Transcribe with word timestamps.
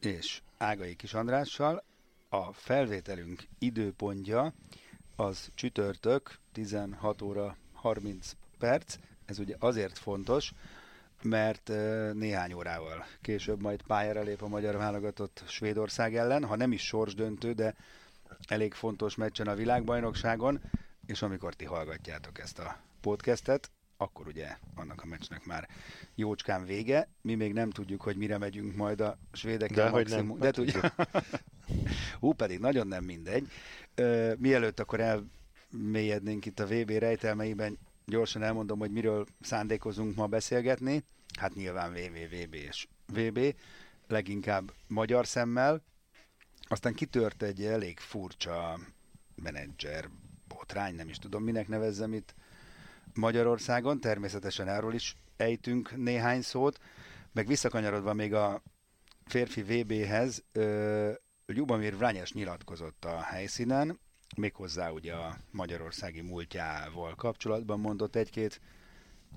és 0.00 0.42
Ágai 0.58 0.96
Kis 0.96 1.14
Andrással. 1.14 1.84
A 2.28 2.52
felvételünk 2.52 3.42
időpontja 3.58 4.52
az 5.16 5.50
csütörtök 5.54 6.38
16 6.52 7.22
óra 7.22 7.56
30 7.72 8.32
perc. 8.58 8.96
Ez 9.26 9.38
ugye 9.38 9.56
azért 9.58 9.98
fontos, 9.98 10.52
mert 11.22 11.68
néhány 12.14 12.52
órával 12.52 13.06
később 13.20 13.62
majd 13.62 13.82
pályára 13.82 14.22
lép 14.22 14.42
a 14.42 14.48
magyar 14.48 14.76
válogatott 14.76 15.42
Svédország 15.46 16.16
ellen, 16.16 16.44
ha 16.44 16.56
nem 16.56 16.72
is 16.72 16.82
sorsdöntő, 16.82 17.52
de 17.52 17.74
elég 18.48 18.74
fontos 18.74 19.14
meccsen 19.14 19.46
a 19.46 19.54
világbajnokságon, 19.54 20.60
és 21.06 21.22
amikor 21.22 21.54
ti 21.54 21.64
hallgatjátok 21.64 22.38
ezt 22.38 22.58
a 22.58 22.76
podcastet, 23.00 23.70
akkor 24.00 24.26
ugye 24.26 24.56
annak 24.74 25.02
a 25.02 25.06
meccsnek 25.06 25.44
már 25.44 25.68
jócskán 26.14 26.64
vége. 26.64 27.08
Mi 27.20 27.34
még 27.34 27.52
nem 27.52 27.70
tudjuk, 27.70 28.02
hogy 28.02 28.16
mire 28.16 28.38
megyünk 28.38 28.76
majd 28.76 29.00
a 29.00 29.18
svédekkel 29.32 29.84
De 29.84 29.90
maximum. 29.90 30.26
nem, 30.26 30.38
De 30.38 30.50
tudjuk. 30.50 30.86
Hú, 32.20 32.32
pedig 32.32 32.58
nagyon 32.58 32.86
nem 32.86 33.04
mindegy. 33.04 33.48
Ö, 33.94 34.32
mielőtt 34.38 34.80
akkor 34.80 35.00
elmélyednénk 35.00 36.46
itt 36.46 36.60
a 36.60 36.66
VB 36.66 36.90
rejtelmeiben, 36.90 37.78
gyorsan 38.06 38.42
elmondom, 38.42 38.78
hogy 38.78 38.90
miről 38.90 39.26
szándékozunk 39.40 40.16
ma 40.16 40.26
beszélgetni. 40.26 41.04
Hát 41.38 41.54
nyilván 41.54 41.92
VVVB 41.92 42.54
és 42.54 42.88
VB, 43.06 43.54
leginkább 44.08 44.72
magyar 44.86 45.26
szemmel. 45.26 45.82
Aztán 46.68 46.94
kitört 46.94 47.42
egy 47.42 47.64
elég 47.64 47.98
furcsa 47.98 48.78
menedzser 49.34 50.08
botrány, 50.48 50.94
nem 50.94 51.08
is 51.08 51.18
tudom 51.18 51.42
minek 51.42 51.68
nevezzem 51.68 52.12
itt 52.12 52.34
Magyarországon, 53.14 54.00
természetesen 54.00 54.68
erről 54.68 54.94
is 54.94 55.16
ejtünk 55.36 55.96
néhány 55.96 56.42
szót, 56.42 56.78
meg 57.32 57.46
visszakanyarodva 57.46 58.12
még 58.12 58.34
a 58.34 58.62
férfi 59.26 59.62
VB-hez, 59.62 60.44
Ljubomir 61.46 61.96
Vranyes 61.96 62.32
nyilatkozott 62.32 63.04
a 63.04 63.20
helyszínen, 63.20 63.98
méghozzá 64.36 64.90
ugye 64.90 65.12
a 65.12 65.36
magyarországi 65.50 66.20
múltjával 66.20 67.14
kapcsolatban 67.14 67.80
mondott 67.80 68.16
egy-két 68.16 68.60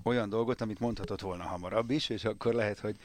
olyan 0.04 0.30
dolgot, 0.30 0.62
amit 0.62 0.80
mondhatott 0.80 1.22
volna 1.22 1.44
hamarabb 1.44 1.90
is, 1.90 2.10
és 2.10 2.26
akkor 2.26 2.54
lehet, 2.54 2.80
hogy 2.80 2.96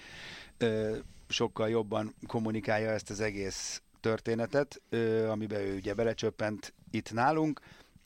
ö, 0.59 0.97
sokkal 1.29 1.69
jobban 1.69 2.15
kommunikálja 2.27 2.91
ezt 2.91 3.11
az 3.11 3.21
egész 3.21 3.83
történetet, 4.01 4.83
ö, 4.89 5.29
amiben 5.29 5.61
ő 5.61 5.77
ugye 5.77 5.95
belecsöppent 5.95 6.75
itt 6.91 7.13
nálunk, 7.13 7.61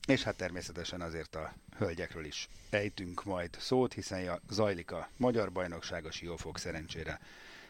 és 0.07 0.23
hát 0.23 0.37
természetesen 0.37 1.01
azért 1.01 1.35
a 1.35 1.55
hölgyekről 1.77 2.25
is 2.25 2.49
ejtünk 2.71 3.25
majd 3.25 3.57
szót, 3.59 3.93
hiszen 3.93 4.41
zajlik 4.51 4.91
a 4.91 5.09
Magyar 5.17 5.53
Bajnokság, 5.53 6.05
a 6.05 6.11
Siófok 6.11 6.59
szerencsére 6.59 7.21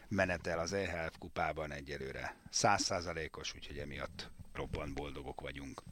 menetel 0.07 0.59
az 0.59 0.73
EHF 0.73 1.17
kupában 1.19 1.71
egyelőre 1.71 2.35
százszázalékos, 2.49 3.53
úgyhogy 3.55 3.77
emiatt 3.77 4.29
roppant 4.53 4.93
boldogok 4.93 5.41
vagyunk. 5.41 5.83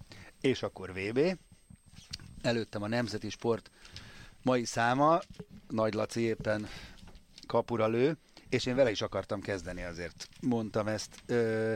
És 0.41 0.63
akkor 0.63 0.93
VB. 0.93 1.37
Előttem 2.41 2.83
a 2.83 2.87
Nemzeti 2.87 3.29
Sport 3.29 3.71
mai 4.41 4.65
száma, 4.65 5.19
Nagy 5.67 5.93
Laci 5.93 6.21
éppen 6.21 6.67
kapura 7.47 7.87
lő, 7.87 8.17
és 8.49 8.65
én 8.65 8.75
vele 8.75 8.91
is 8.91 9.01
akartam 9.01 9.41
kezdeni, 9.41 9.83
azért 9.83 10.27
mondtam 10.41 10.87
ezt 10.87 11.15
ö, 11.25 11.73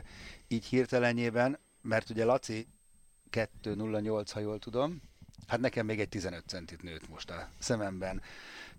így 0.48 0.66
hirtelenjében, 0.66 1.60
mert 1.82 2.10
ugye 2.10 2.26
Laci 2.26 2.68
2.08, 3.36 4.30
ha 4.34 4.40
jól 4.40 4.60
tudom, 4.60 5.02
hát 5.48 5.60
nekem 5.60 5.86
még 5.86 6.00
egy 6.00 6.10
15 6.10 6.44
centit 6.48 6.82
nőtt 6.82 7.10
most 7.10 7.30
a 7.30 7.50
szememben 7.60 8.22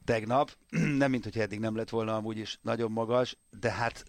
tegnap, 0.05 0.56
nem 1.03 1.11
mint 1.11 1.25
hogy 1.25 1.39
eddig 1.39 1.59
nem 1.59 1.77
lett 1.77 1.89
volna 1.89 2.17
amúgy 2.17 2.39
is 2.39 2.59
nagyon 2.62 2.93
magas, 2.93 3.37
de 3.61 3.71
hát 3.71 4.05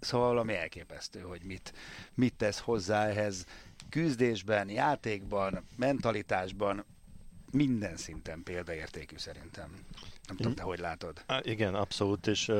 szóval 0.00 0.28
valami 0.28 0.54
elképesztő, 0.54 1.20
hogy 1.20 1.42
mit, 1.42 1.72
mit 2.14 2.34
tesz 2.34 2.58
hozzá 2.58 3.06
ehhez 3.06 3.44
küzdésben, 3.88 4.68
játékban, 4.68 5.66
mentalitásban, 5.76 6.84
minden 7.50 7.96
szinten 7.96 8.42
példaértékű 8.42 9.16
szerintem. 9.16 9.70
Nem 10.26 10.36
tudom, 10.36 10.54
te 10.54 10.62
hogy 10.62 10.78
látod? 10.78 11.24
Há, 11.26 11.40
igen, 11.42 11.74
abszolút, 11.74 12.26
és 12.26 12.52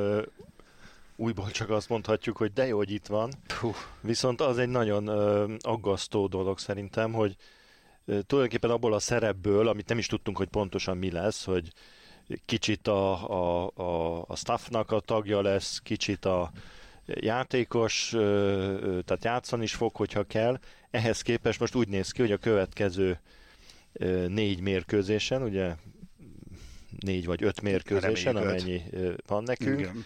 újból 1.17 1.51
csak 1.51 1.69
azt 1.69 1.89
mondhatjuk, 1.89 2.37
hogy 2.37 2.53
de 2.53 2.67
jó, 2.67 2.77
hogy 2.77 2.91
itt 2.91 3.07
van. 3.07 3.31
Puh. 3.59 3.75
Viszont 4.01 4.41
az 4.41 4.57
egy 4.57 4.69
nagyon 4.69 5.09
uh, 5.09 5.51
aggasztó 5.59 6.27
dolog 6.27 6.59
szerintem, 6.59 7.13
hogy 7.13 7.35
uh, 8.05 8.19
tulajdonképpen 8.19 8.69
abból 8.69 8.93
a 8.93 8.99
szerepből, 8.99 9.67
amit 9.67 9.89
nem 9.89 9.97
is 9.97 10.07
tudtunk, 10.07 10.37
hogy 10.37 10.47
pontosan 10.47 10.97
mi 10.97 11.11
lesz, 11.11 11.45
hogy 11.45 11.71
kicsit 12.45 12.87
a, 12.87 13.29
a, 13.31 13.71
a, 13.75 14.23
a 14.27 14.35
staffnak 14.35 14.91
a 14.91 14.99
tagja 14.99 15.41
lesz, 15.41 15.79
kicsit 15.79 16.25
a 16.25 16.51
játékos, 17.05 18.09
tehát 19.05 19.23
játszani 19.23 19.63
is 19.63 19.73
fog, 19.73 19.95
hogyha 19.95 20.23
kell. 20.23 20.59
Ehhez 20.91 21.21
képest 21.21 21.59
most 21.59 21.75
úgy 21.75 21.87
néz 21.87 22.11
ki, 22.11 22.21
hogy 22.21 22.31
a 22.31 22.37
következő 22.37 23.19
négy 24.27 24.61
mérkőzésen, 24.61 25.41
ugye 25.41 25.75
négy 26.99 27.25
vagy 27.25 27.43
öt 27.43 27.61
mérkőzésen, 27.61 28.35
amennyi 28.35 28.83
van 29.27 29.43
nekünk, 29.43 29.79
Igen. 29.79 30.05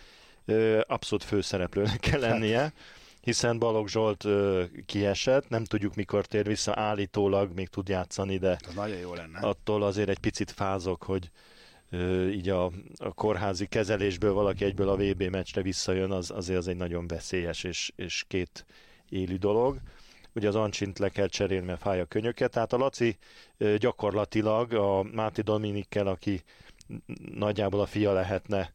Abszolút 0.88 1.24
főszereplőnek 1.24 2.00
kell 2.00 2.20
lennie, 2.20 2.74
hiszen 3.22 3.60
Balogh 3.60 3.90
Zsolt 3.90 4.26
kiesett, 4.86 5.50
nem 5.50 5.64
tudjuk 5.64 5.96
mikor 5.96 6.26
tér 6.26 6.48
vissza, 6.48 6.74
állítólag 6.76 7.52
még 7.56 7.68
tud 7.68 7.88
játszani, 7.88 8.38
de 8.38 8.58
Ez 8.68 8.74
nagyon 8.74 8.98
jó 8.98 9.14
lenne. 9.14 9.40
attól 9.40 9.84
azért 9.84 10.10
egy 10.10 10.20
picit 10.20 10.52
fázok, 10.52 11.04
hogy 11.04 11.30
így 12.32 12.50
a, 12.50 12.66
a 12.98 13.14
kórházi 13.14 13.66
kezelésből 13.68 14.34
valaki 14.34 14.66
egyből 14.66 14.90
a 14.90 14.96
VB 14.96 15.24
meccsre 15.24 15.62
visszajön, 15.62 16.12
az 16.12 16.32
azért 16.32 16.60
az 16.60 16.68
egy 16.68 16.76
nagyon 16.76 17.08
veszélyes 17.08 17.64
és, 17.64 17.92
és 17.96 18.24
két 18.28 18.66
élő 19.10 19.36
dolog. 19.36 19.78
Ugye 20.34 20.48
az 20.48 20.56
Ancsint 20.56 21.00
le 21.00 21.10
kell 21.10 21.28
cserélni, 21.28 21.66
mert 21.66 21.82
fáj 21.82 22.00
a 22.00 22.06
könyöke, 22.06 22.48
tehát 22.48 22.74
a 22.74 22.78
Laci 22.78 23.18
gyakorlatilag 23.78 24.74
a 24.74 25.04
Máti 25.04 25.42
Dominikkel, 25.42 26.08
aki 26.08 26.42
nagyjából 27.34 27.80
a 27.80 27.86
fia 27.86 28.14
lehetne, 28.14 28.74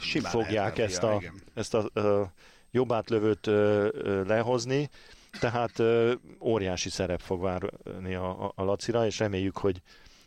Simán 0.00 0.30
fogják 0.30 0.78
ezt, 0.78 1.02
a, 1.02 1.14
a, 1.14 1.22
ezt 1.54 1.74
a, 1.74 2.00
a 2.00 2.32
jobb 2.70 2.92
átlövőt 2.92 3.46
lehozni, 4.26 4.90
tehát 5.40 5.82
óriási 6.40 6.90
szerep 6.90 7.20
fog 7.20 7.40
várni 7.40 8.14
a, 8.14 8.44
a, 8.44 8.52
a 8.54 8.62
Lacira, 8.62 9.06
és 9.06 9.18
reméljük, 9.18 9.56
hogy 9.56 9.82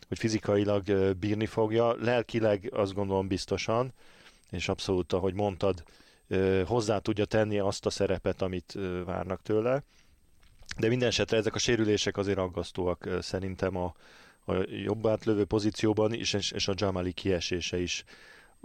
hogy 0.08 0.18
fizikailag 0.18 1.14
bírni 1.16 1.46
fogja, 1.46 1.96
lelkileg 2.00 2.70
azt 2.72 2.94
gondolom 2.94 3.28
biztosan, 3.28 3.92
és 4.50 4.68
abszolút, 4.68 5.12
ahogy 5.12 5.34
mondtad, 5.34 5.82
hozzá 6.64 6.98
tudja 6.98 7.24
tenni 7.24 7.58
azt 7.58 7.86
a 7.86 7.90
szerepet, 7.90 8.42
amit 8.42 8.78
várnak 9.04 9.42
tőle. 9.42 9.82
De 10.78 10.88
minden 10.88 11.08
esetre 11.08 11.36
ezek 11.36 11.54
a 11.54 11.58
sérülések 11.58 12.16
azért 12.16 12.38
aggasztóak 12.38 13.08
szerintem 13.20 13.76
a, 13.76 13.94
a 14.46 14.54
jobb 14.84 15.06
átlövő 15.06 15.44
pozícióban 15.44 16.12
is, 16.12 16.32
és, 16.32 16.50
és 16.50 16.68
a 16.68 16.74
Jamali 16.76 17.12
kiesése 17.12 17.80
is. 17.80 18.04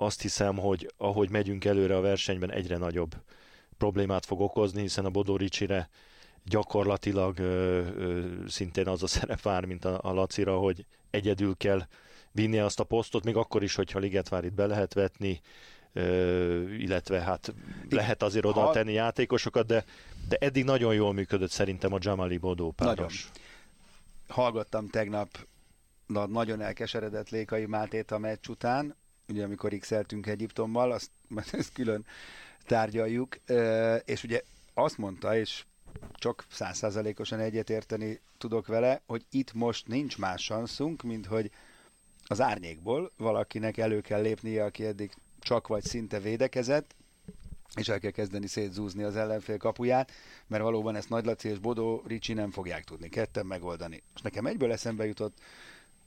Azt 0.02 0.22
hiszem, 0.22 0.58
hogy 0.58 0.94
ahogy 0.98 1.30
megyünk 1.30 1.66
előre 1.66 1.96
a 1.96 2.02
versenyben, 2.02 2.52
egyre 2.52 2.78
nagyobb 2.78 3.16
problémát 3.78 4.26
fog 4.26 4.40
okozni, 4.42 4.82
hiszen 4.82 5.06
a 5.06 5.10
Bodó 5.10 5.36
Ricsire 5.36 5.90
gyakorlatilag 6.44 7.40
ö, 7.40 7.88
ö, 7.98 8.26
szintén 8.48 8.88
az 8.88 9.04
a 9.04 9.08
szerep 9.08 9.42
vár, 9.42 9.66
mint 9.66 9.86
a, 9.86 10.00
a 10.02 10.14
Lacira, 10.14 10.58
hogy 10.58 10.86
egyedül 11.10 11.58
kell 11.58 11.88
vinni 12.32 12.60
azt 12.60 12.80
a 12.80 12.84
posztot, 12.84 13.24
még 13.24 13.36
akkor 13.36 13.64
is, 13.64 13.76
hogyha 13.76 14.00
Ligetvárit 14.00 14.54
be 14.54 14.66
lehet 14.66 14.94
vetni, 14.94 15.42
illetve 16.78 17.22
hát 17.22 17.54
lehet 17.90 18.24
azért 18.24 18.46
oda 18.46 18.62
ha... 18.62 18.72
tenni 18.72 18.94
játékosokat, 18.94 19.66
de, 19.66 19.86
de 20.28 20.38
eddig 20.40 20.64
nagyon 20.64 20.94
jól 20.94 21.14
működött 21.14 21.50
szerintem 21.50 21.94
a 21.94 21.98
Jamali 22.02 22.38
Bodó 22.38 22.72
páros. 22.72 22.96
Nagyon. 22.98 23.12
Hallgattam 24.28 24.88
tegnap 24.88 25.48
nagyon 26.28 26.62
elkeseredett 26.62 27.30
Lékai 27.30 27.66
Mátét 27.66 28.12
a 28.12 28.18
meccs 28.18 28.48
után, 28.48 28.96
ugye 29.30 29.44
amikor 29.44 29.78
x 29.78 29.92
Egyiptommal, 30.22 30.92
azt 30.92 31.12
ezt 31.52 31.74
külön 31.74 32.06
tárgyaljuk, 32.66 33.38
és 34.06 34.24
ugye 34.24 34.42
azt 34.74 34.98
mondta, 34.98 35.38
és 35.38 35.64
csak 36.14 36.46
százszázalékosan 36.50 37.40
egyetérteni 37.40 38.20
tudok 38.38 38.68
vele, 38.68 39.02
hogy 39.06 39.26
itt 39.32 39.54
most 39.54 39.88
nincs 39.88 40.18
más 40.18 40.46
szanszunk, 40.46 41.02
mint 41.02 41.26
hogy 41.26 41.52
az 42.26 42.42
árnyékból 42.42 43.12
valakinek 43.18 43.78
elő 43.78 44.02
kell 44.02 44.22
lépnie, 44.22 44.64
aki 44.64 44.86
eddig 44.86 45.14
csak 45.40 45.68
vagy 45.68 45.84
szinte 45.84 46.20
védekezett, 46.20 46.96
és 47.76 47.88
el 47.88 48.00
kell 48.00 48.12
kezdeni 48.12 48.48
szétzúzni 48.48 49.04
az 49.04 49.16
ellenfél 49.16 49.58
kapuját, 49.58 50.12
mert 50.48 50.64
valóban 50.64 50.96
ezt 50.96 51.10
Nagy 51.10 51.26
Laci 51.26 51.50
és 51.50 51.60
Bodó 51.60 52.04
Ricsi 52.08 52.34
nem 52.34 52.52
fogják 52.52 52.84
tudni 52.84 53.10
ketten 53.10 53.46
megoldani. 53.46 54.04
És 54.16 54.22
nekem 54.22 54.46
egyből 54.46 54.72
eszembe 54.72 55.06
jutott 55.06 55.38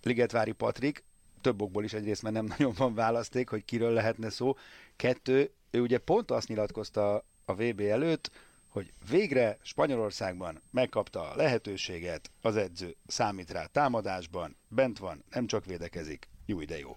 Ligetvári 0.02 0.52
Patrik, 0.52 1.04
több 1.42 1.62
okból 1.62 1.84
is 1.84 1.92
egyrészt, 1.92 2.22
mert 2.22 2.34
nem 2.34 2.46
nagyon 2.58 2.72
van 2.76 2.94
választék, 2.94 3.48
hogy 3.48 3.64
kiről 3.64 3.92
lehetne 3.92 4.30
szó. 4.30 4.56
Kettő, 4.96 5.50
ő 5.70 5.80
ugye 5.80 5.98
pont 5.98 6.30
azt 6.30 6.48
nyilatkozta 6.48 7.24
a 7.44 7.54
VB 7.54 7.80
előtt, 7.80 8.30
hogy 8.68 8.92
végre 9.10 9.58
Spanyolországban 9.62 10.62
megkapta 10.70 11.30
a 11.30 11.36
lehetőséget, 11.36 12.30
az 12.40 12.56
edző 12.56 12.96
számít 13.06 13.50
rá 13.50 13.66
támadásban, 13.66 14.56
bent 14.68 14.98
van, 14.98 15.24
nem 15.30 15.46
csak 15.46 15.64
védekezik, 15.64 16.28
jó 16.46 16.60
ide 16.60 16.78
jó. 16.78 16.96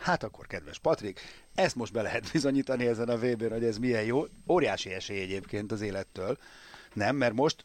Hát 0.00 0.22
akkor, 0.22 0.46
kedves 0.46 0.78
Patrik, 0.78 1.20
ezt 1.54 1.74
most 1.74 1.92
be 1.92 2.02
lehet 2.02 2.32
bizonyítani 2.32 2.86
ezen 2.86 3.08
a 3.08 3.16
vb 3.16 3.48
hogy 3.48 3.64
ez 3.64 3.78
milyen 3.78 4.04
jó. 4.04 4.24
Óriási 4.48 4.90
esély 4.90 5.20
egyébként 5.20 5.72
az 5.72 5.80
élettől. 5.80 6.38
Nem, 6.92 7.16
mert 7.16 7.34
most 7.34 7.64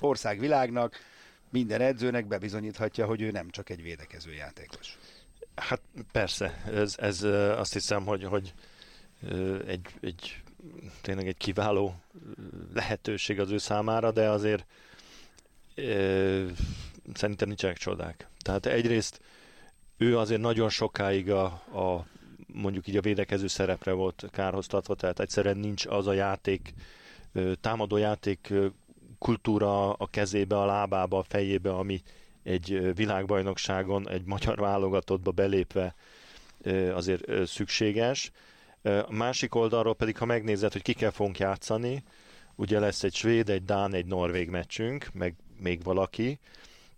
országvilágnak, 0.00 0.96
minden 1.50 1.80
edzőnek 1.80 2.26
bebizonyíthatja, 2.26 3.06
hogy 3.06 3.22
ő 3.22 3.30
nem 3.30 3.50
csak 3.50 3.70
egy 3.70 3.82
védekező 3.82 4.32
játékos. 4.32 4.98
Hát 5.54 5.80
persze, 6.12 6.62
ez, 6.66 6.94
ez 6.98 7.22
azt 7.58 7.72
hiszem, 7.72 8.04
hogy, 8.04 8.24
hogy 8.24 8.54
egy, 9.66 9.86
egy 10.00 10.42
tényleg 11.00 11.26
egy 11.26 11.36
kiváló 11.36 11.94
lehetőség 12.74 13.40
az 13.40 13.50
ő 13.50 13.58
számára, 13.58 14.10
de 14.10 14.28
azért 14.28 14.66
e, 15.74 15.82
szerintem 17.14 17.48
nincsenek 17.48 17.76
csodák. 17.76 18.28
Tehát 18.38 18.66
egyrészt 18.66 19.20
ő 19.96 20.18
azért 20.18 20.40
nagyon 20.40 20.68
sokáig 20.68 21.30
a, 21.30 21.44
a 21.44 22.06
mondjuk 22.46 22.86
így 22.86 22.96
a 22.96 23.00
védekező 23.00 23.46
szerepre 23.46 23.92
volt 23.92 24.24
kárhoztatva, 24.30 24.94
tehát 24.94 25.20
egyszerűen 25.20 25.56
nincs 25.56 25.86
az 25.86 26.06
a 26.06 26.12
játék, 26.12 26.74
támadó 27.60 27.96
játék 27.96 28.52
kultúra 29.18 29.92
a 29.92 30.06
kezébe, 30.06 30.58
a 30.58 30.64
lábába, 30.64 31.18
a 31.18 31.22
fejébe, 31.22 31.72
ami 31.72 32.02
egy 32.50 32.94
világbajnokságon, 32.94 34.08
egy 34.08 34.24
magyar 34.24 34.58
válogatottba 34.58 35.30
belépve 35.30 35.94
azért 36.94 37.46
szükséges. 37.46 38.30
A 38.82 39.12
másik 39.12 39.54
oldalról 39.54 39.94
pedig, 39.94 40.18
ha 40.18 40.24
megnézed, 40.24 40.72
hogy 40.72 40.82
kikkel 40.82 41.10
fogunk 41.10 41.38
játszani, 41.38 42.02
ugye 42.54 42.78
lesz 42.78 43.02
egy 43.02 43.14
svéd, 43.14 43.48
egy 43.48 43.64
dán, 43.64 43.94
egy 43.94 44.06
norvég 44.06 44.48
meccsünk, 44.48 45.08
meg 45.12 45.34
még 45.58 45.82
valaki, 45.82 46.38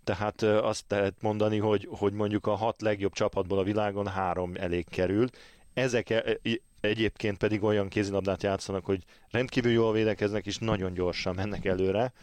tehát 0.03 0.41
azt 0.41 0.85
lehet 0.87 1.13
mondani, 1.21 1.57
hogy, 1.57 1.87
hogy 1.91 2.13
mondjuk 2.13 2.47
a 2.47 2.55
hat 2.55 2.81
legjobb 2.81 3.13
csapatból 3.13 3.57
a 3.57 3.63
világon 3.63 4.07
három 4.07 4.51
elég 4.55 4.85
kerül. 4.89 5.27
Ezek 5.73 6.09
e, 6.09 6.39
egyébként 6.81 7.37
pedig 7.37 7.63
olyan 7.63 7.87
kézilabdát 7.87 8.43
játszanak, 8.43 8.85
hogy 8.85 9.03
rendkívül 9.31 9.71
jól 9.71 9.93
védekeznek, 9.93 10.45
és 10.45 10.57
nagyon 10.57 10.93
gyorsan 10.93 11.35
mennek 11.35 11.65
előre. 11.65 12.13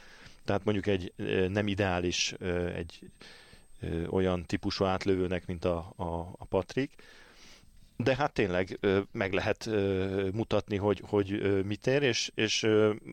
Tehát 0.51 0.65
mondjuk 0.65 0.87
egy 0.87 1.13
nem 1.49 1.67
ideális 1.67 2.33
egy 2.75 3.11
olyan 4.09 4.45
típusú 4.47 4.85
átlövőnek, 4.85 5.47
mint 5.47 5.65
a, 5.65 5.93
a, 5.97 6.05
a 6.39 6.45
Patrik. 6.45 7.03
De 7.97 8.17
hát 8.17 8.33
tényleg 8.33 8.79
meg 9.13 9.33
lehet 9.33 9.71
mutatni, 10.33 10.77
hogy, 10.77 11.03
hogy 11.07 11.63
mit 11.67 11.87
ér, 11.87 12.03
és, 12.03 12.31
és 12.35 12.67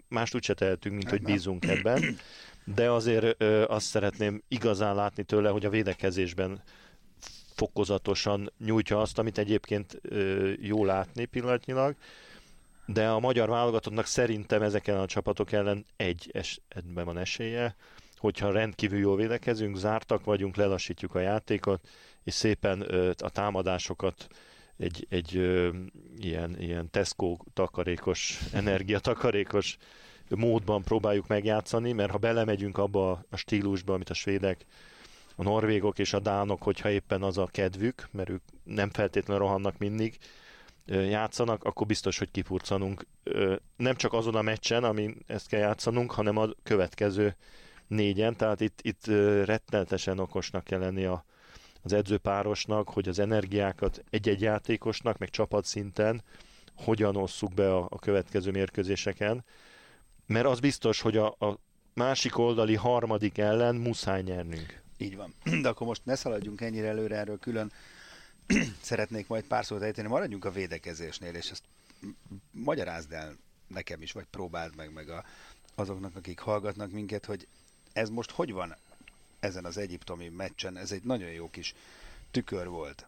mást 0.08 0.36
úgyse 0.36 0.54
tehetünk, 0.54 0.96
mint 0.96 1.10
hogy 1.10 1.22
bízunk 1.22 1.66
ebben. 1.66 2.18
De 2.64 2.92
azért 2.92 3.44
azt 3.68 3.86
szeretném 3.86 4.44
igazán 4.48 4.96
látni 4.96 5.24
tőle, 5.24 5.50
hogy 5.50 5.66
a 5.66 5.70
védekezésben 5.70 6.62
fokozatosan 7.56 8.52
nyújtja 8.66 9.02
azt, 9.02 9.18
amit 9.18 9.38
egyébként 9.38 10.02
jó 10.60 10.86
látni 10.86 11.26
pillanatnyilag, 11.26 11.96
de 12.88 13.08
a 13.08 13.20
magyar 13.20 13.50
válogatottnak 13.50 14.06
szerintem 14.06 14.62
ezeken 14.62 14.98
a 14.98 15.06
csapatok 15.06 15.52
ellen 15.52 15.86
egy 15.96 16.30
esetben 16.34 17.06
van 17.06 17.18
esélye, 17.18 17.76
hogyha 18.18 18.52
rendkívül 18.52 19.00
jól 19.00 19.16
védekezünk, 19.16 19.78
zártak 19.78 20.24
vagyunk, 20.24 20.56
lelassítjuk 20.56 21.16
a 21.16 21.20
játékot, 21.20 21.88
és 22.24 22.34
szépen 22.34 22.82
a 23.18 23.30
támadásokat 23.30 24.28
egy, 24.78 25.06
egy 25.10 25.34
ilyen, 26.18 26.56
ilyen 26.60 26.90
Tesco 26.92 27.38
takarékos, 27.54 28.40
energiatakarékos 28.54 29.78
módban 30.30 30.84
próbáljuk 30.84 31.28
megjátszani, 31.28 31.92
mert 31.92 32.12
ha 32.12 32.18
belemegyünk 32.18 32.78
abba 32.78 33.26
a 33.30 33.36
stílusba, 33.36 33.94
amit 33.94 34.10
a 34.10 34.14
svédek 34.14 34.66
a 35.36 35.44
norvégok 35.44 36.00
és 36.00 36.14
a 36.14 36.20
dánok, 36.20 36.64
hogyha 36.64 36.90
éppen 36.90 37.24
az 37.24 37.38
a 37.38 37.48
kedvük, 37.52 38.08
mert 38.12 38.30
ők 38.30 38.42
nem 38.64 38.90
feltétlenül 38.90 39.44
rohannak 39.44 39.78
mindig, 39.78 40.18
játszanak, 40.88 41.64
akkor 41.64 41.88
biztos, 41.88 42.18
hogy 42.18 42.32
kipurcanunk 42.32 43.06
nem 43.76 43.96
csak 43.96 44.14
azon 44.14 44.36
a 44.36 44.42
meccsen, 44.42 44.84
amin 44.84 45.18
ezt 45.28 45.48
kell 45.48 45.60
játszanunk, 45.60 46.12
hanem 46.12 46.38
a 46.38 46.48
következő 46.64 47.36
négyen, 47.88 48.36
tehát 48.36 48.62
itt, 48.62 48.80
itt 48.82 49.06
rettenetesen 49.46 50.20
okosnak 50.20 50.64
kell 50.64 50.80
lenni 50.80 51.06
a, 51.06 51.26
az 51.82 51.94
edzőpárosnak, 51.94 52.90
hogy 52.90 53.08
az 53.08 53.20
energiákat 53.20 54.04
egy-egy 54.10 54.42
játékosnak, 54.42 55.18
meg 55.18 55.30
csapatszinten 55.30 56.24
hogyan 56.76 57.16
osszuk 57.16 57.54
be 57.54 57.76
a, 57.76 57.88
a 57.90 58.00
következő 58.00 58.52
mérkőzéseken, 58.52 59.46
mert 60.26 60.46
az 60.46 60.60
biztos, 60.60 61.02
hogy 61.02 61.18
a, 61.18 61.28
a 61.28 61.60
másik 61.94 62.38
oldali 62.38 62.76
harmadik 62.76 63.38
ellen 63.38 63.76
muszáj 63.76 64.22
nyernünk. 64.22 64.82
Így 64.98 65.16
van. 65.16 65.34
De 65.62 65.70
akkor 65.70 65.88
most 65.88 66.06
ne 66.06 66.16
szaladjunk 66.16 66.62
ennyire 66.62 66.88
előre, 66.88 67.16
erről 67.16 67.40
külön 67.40 67.72
szeretnék 68.82 69.28
majd 69.28 69.44
pár 69.44 69.66
szót 69.66 69.82
ejteni. 69.82 70.08
Maradjunk 70.08 70.46
a 70.46 70.52
védekezésnél, 70.52 71.36
és 71.36 71.52
ezt 71.52 71.64
magyarázd 72.52 73.12
el 73.12 73.38
nekem 73.68 74.02
is, 74.02 74.12
vagy 74.12 74.26
próbáld 74.26 74.76
meg, 74.76 74.94
meg 74.94 75.10
a, 75.10 75.26
azoknak, 75.76 76.16
akik 76.16 76.40
hallgatnak 76.40 76.92
minket, 76.92 77.26
hogy 77.26 77.48
ez 77.94 78.10
most 78.10 78.32
hogy 78.32 78.52
van 78.52 78.76
ezen 79.40 79.66
az 79.66 79.78
egyiptomi 79.78 80.28
meccsen? 80.28 80.78
Ez 80.78 80.92
egy 80.92 81.04
nagyon 81.04 81.30
jó 81.30 81.50
kis 81.50 81.76
tükör 82.32 82.68
volt. 82.68 83.08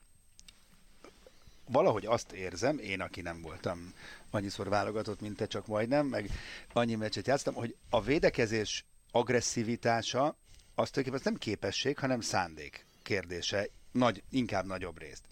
Valahogy 1.65 2.05
azt 2.05 2.31
érzem, 2.31 2.77
én, 2.77 3.01
aki 3.01 3.22
nem 3.22 3.41
voltam 3.41 3.93
annyiszor 4.29 4.69
válogatott, 4.69 5.22
mint 5.22 5.36
te, 5.36 5.48
csak 5.48 5.67
majdnem, 5.67 6.05
meg 6.08 6.29
annyi 6.74 6.96
meccset 6.96 7.27
játsztam, 7.27 7.53
hogy 7.53 7.75
a 7.89 8.01
védekezés 8.01 8.86
agresszivitása 9.12 10.36
az 10.75 10.89
tulajdonképpen 10.89 11.22
nem 11.24 11.36
képesség, 11.36 11.98
hanem 11.98 12.22
szándék 12.22 12.86
kérdése, 13.03 13.67
nagy, 13.91 14.24
inkább 14.29 14.65
nagyobb 14.65 15.00
részt. 15.00 15.24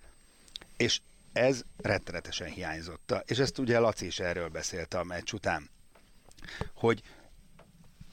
És 0.78 1.00
ez 1.34 1.64
rettenetesen 1.78 2.48
hiányzott. 2.48 3.14
És 3.26 3.38
ezt 3.38 3.58
ugye 3.58 3.80
Laci 3.80 4.06
is 4.06 4.20
erről 4.20 4.48
beszélte 4.48 5.00
a 5.00 5.04
meccs 5.04 5.34
után, 5.34 5.70
hogy 6.74 7.02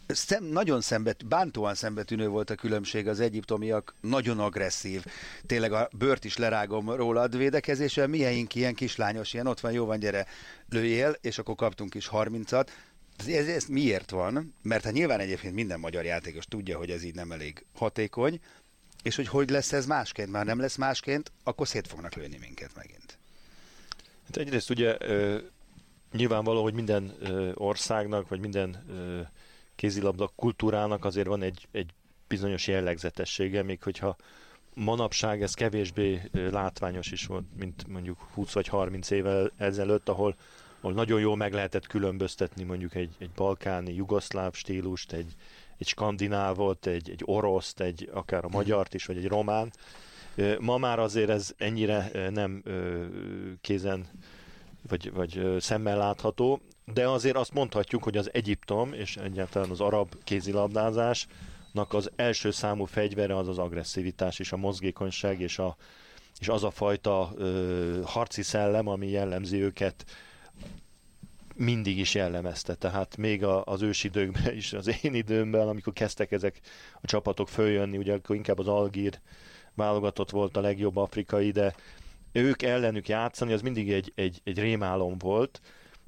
szem, 0.06 0.44
nagyon 0.44 0.80
szembet, 0.80 1.26
bántóan 1.26 1.74
szembetűnő 1.74 2.28
volt 2.28 2.50
a 2.50 2.54
különbség 2.54 3.08
az 3.08 3.20
egyiptomiak, 3.20 3.94
nagyon 4.00 4.38
agresszív, 4.38 5.04
tényleg 5.46 5.72
a 5.72 5.88
bört 5.98 6.24
is 6.24 6.36
lerágom 6.36 6.90
rólad 6.90 7.36
védekezéssel, 7.36 8.06
miénk 8.06 8.54
ilyen 8.54 8.74
kislányos, 8.74 9.32
ilyen 9.32 9.46
ott 9.46 9.60
van, 9.60 9.72
jó 9.72 9.84
van, 9.84 9.98
gyere, 9.98 10.26
lőjél, 10.68 11.16
és 11.20 11.38
akkor 11.38 11.54
kaptunk 11.54 11.94
is 11.94 12.08
30-at, 12.12 12.66
ez, 13.26 13.48
ez 13.48 13.64
miért 13.64 14.10
van? 14.10 14.54
Mert 14.62 14.84
hát 14.84 14.92
nyilván 14.92 15.20
egyébként 15.20 15.54
minden 15.54 15.80
magyar 15.80 16.04
játékos 16.04 16.44
tudja, 16.44 16.78
hogy 16.78 16.90
ez 16.90 17.04
így 17.04 17.14
nem 17.14 17.32
elég 17.32 17.64
hatékony, 17.74 18.40
és 19.04 19.16
hogy 19.16 19.28
hogy 19.28 19.50
lesz 19.50 19.72
ez 19.72 19.86
másként, 19.86 20.30
már 20.30 20.44
nem 20.44 20.60
lesz 20.60 20.76
másként, 20.76 21.32
akkor 21.42 21.68
szét 21.68 21.86
fognak 21.86 22.14
lőni 22.14 22.38
minket 22.40 22.70
megint. 22.74 23.18
Hát 24.26 24.36
egyrészt 24.36 24.70
ugye 24.70 24.96
nyilvánvaló, 26.12 26.62
hogy 26.62 26.74
minden 26.74 27.12
országnak, 27.54 28.28
vagy 28.28 28.40
minden 28.40 28.84
kézilabda 29.74 30.30
kultúrának 30.36 31.04
azért 31.04 31.26
van 31.26 31.42
egy, 31.42 31.68
egy 31.72 31.90
bizonyos 32.28 32.66
jellegzetessége, 32.66 33.62
még 33.62 33.82
hogyha 33.82 34.16
manapság 34.74 35.42
ez 35.42 35.54
kevésbé 35.54 36.30
látványos 36.32 37.10
is 37.10 37.26
volt, 37.26 37.44
mint 37.58 37.86
mondjuk 37.86 38.18
20 38.34 38.52
vagy 38.52 38.68
30 38.68 39.10
évvel 39.10 39.52
ezelőtt, 39.56 40.08
ahol, 40.08 40.36
ahol 40.80 40.92
nagyon 40.92 41.20
jól 41.20 41.36
meg 41.36 41.52
lehetett 41.52 41.86
különböztetni 41.86 42.62
mondjuk 42.62 42.94
egy, 42.94 43.14
egy 43.18 43.30
balkáni, 43.30 43.94
jugoszláv 43.94 44.54
stílust, 44.54 45.12
egy, 45.12 45.34
egy 45.78 45.86
skandinávot, 45.86 46.86
egy, 46.86 47.10
egy 47.10 47.22
oroszt, 47.24 47.80
egy, 47.80 48.10
akár 48.12 48.44
a 48.44 48.48
magyart 48.48 48.94
is, 48.94 49.06
vagy 49.06 49.16
egy 49.16 49.28
román. 49.28 49.72
Ma 50.58 50.76
már 50.76 50.98
azért 50.98 51.30
ez 51.30 51.54
ennyire 51.56 52.10
nem 52.30 52.62
kézen 53.60 54.06
vagy, 54.88 55.12
vagy 55.12 55.56
szemmel 55.58 55.96
látható, 55.96 56.60
de 56.84 57.08
azért 57.08 57.36
azt 57.36 57.52
mondhatjuk, 57.52 58.02
hogy 58.02 58.16
az 58.16 58.30
Egyiptom 58.32 58.92
és 58.92 59.16
egyáltalán 59.16 59.70
az 59.70 59.80
arab 59.80 60.14
kézilabdázásnak 60.24 61.92
az 61.92 62.10
első 62.16 62.50
számú 62.50 62.84
fegyvere 62.84 63.36
az 63.36 63.48
az 63.48 63.58
agresszivitás 63.58 64.38
és 64.38 64.52
a 64.52 64.56
mozgékonyság 64.56 65.40
és, 65.40 65.58
a, 65.58 65.76
és 66.38 66.48
az 66.48 66.64
a 66.64 66.70
fajta 66.70 67.32
ö, 67.36 68.00
harci 68.04 68.42
szellem, 68.42 68.88
ami 68.88 69.08
jellemzi 69.08 69.62
őket 69.62 70.04
mindig 71.54 71.98
is 71.98 72.14
jellemezte, 72.14 72.74
tehát 72.74 73.16
még 73.16 73.44
a, 73.44 73.64
az 73.64 73.82
ősidőkben 73.82 74.54
is, 74.56 74.72
az 74.72 74.98
én 75.02 75.14
időmben, 75.14 75.68
amikor 75.68 75.92
kezdtek 75.92 76.32
ezek 76.32 76.60
a 77.00 77.06
csapatok 77.06 77.48
följönni, 77.48 77.96
ugye 77.96 78.14
akkor 78.14 78.36
inkább 78.36 78.58
az 78.58 78.68
Algír 78.68 79.20
válogatott 79.74 80.30
volt 80.30 80.56
a 80.56 80.60
legjobb 80.60 80.96
afrikai, 80.96 81.50
de 81.50 81.74
ők 82.32 82.62
ellenük 82.62 83.08
játszani, 83.08 83.52
az 83.52 83.62
mindig 83.62 83.92
egy, 83.92 84.12
egy, 84.14 84.40
egy 84.44 84.58
rémálom 84.58 85.18
volt, 85.18 85.60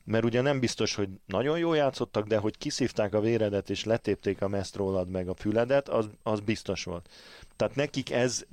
mert 0.05 0.25
ugye 0.25 0.41
nem 0.41 0.61
biztos, 0.61 0.95
hogy 0.95 1.09
nagyon 1.27 1.59
jól 1.59 1.77
játszottak, 1.77 2.27
de 2.27 2.39
hogy 2.39 2.59
kiszívták 2.59 3.15
a 3.15 3.21
véredet 3.21 3.71
és 3.71 3.85
letépték 3.85 4.43
a 4.43 4.49
meszt 4.49 4.77
rólad 4.77 5.09
meg 5.09 5.29
a 5.29 5.35
füledet, 5.35 5.89
az, 5.89 6.11
az 6.23 6.41
biztos 6.41 6.85
volt. 6.85 7.09
Tehát 7.57 7.75
nekik 7.75 8.11
ez, 8.11 8.45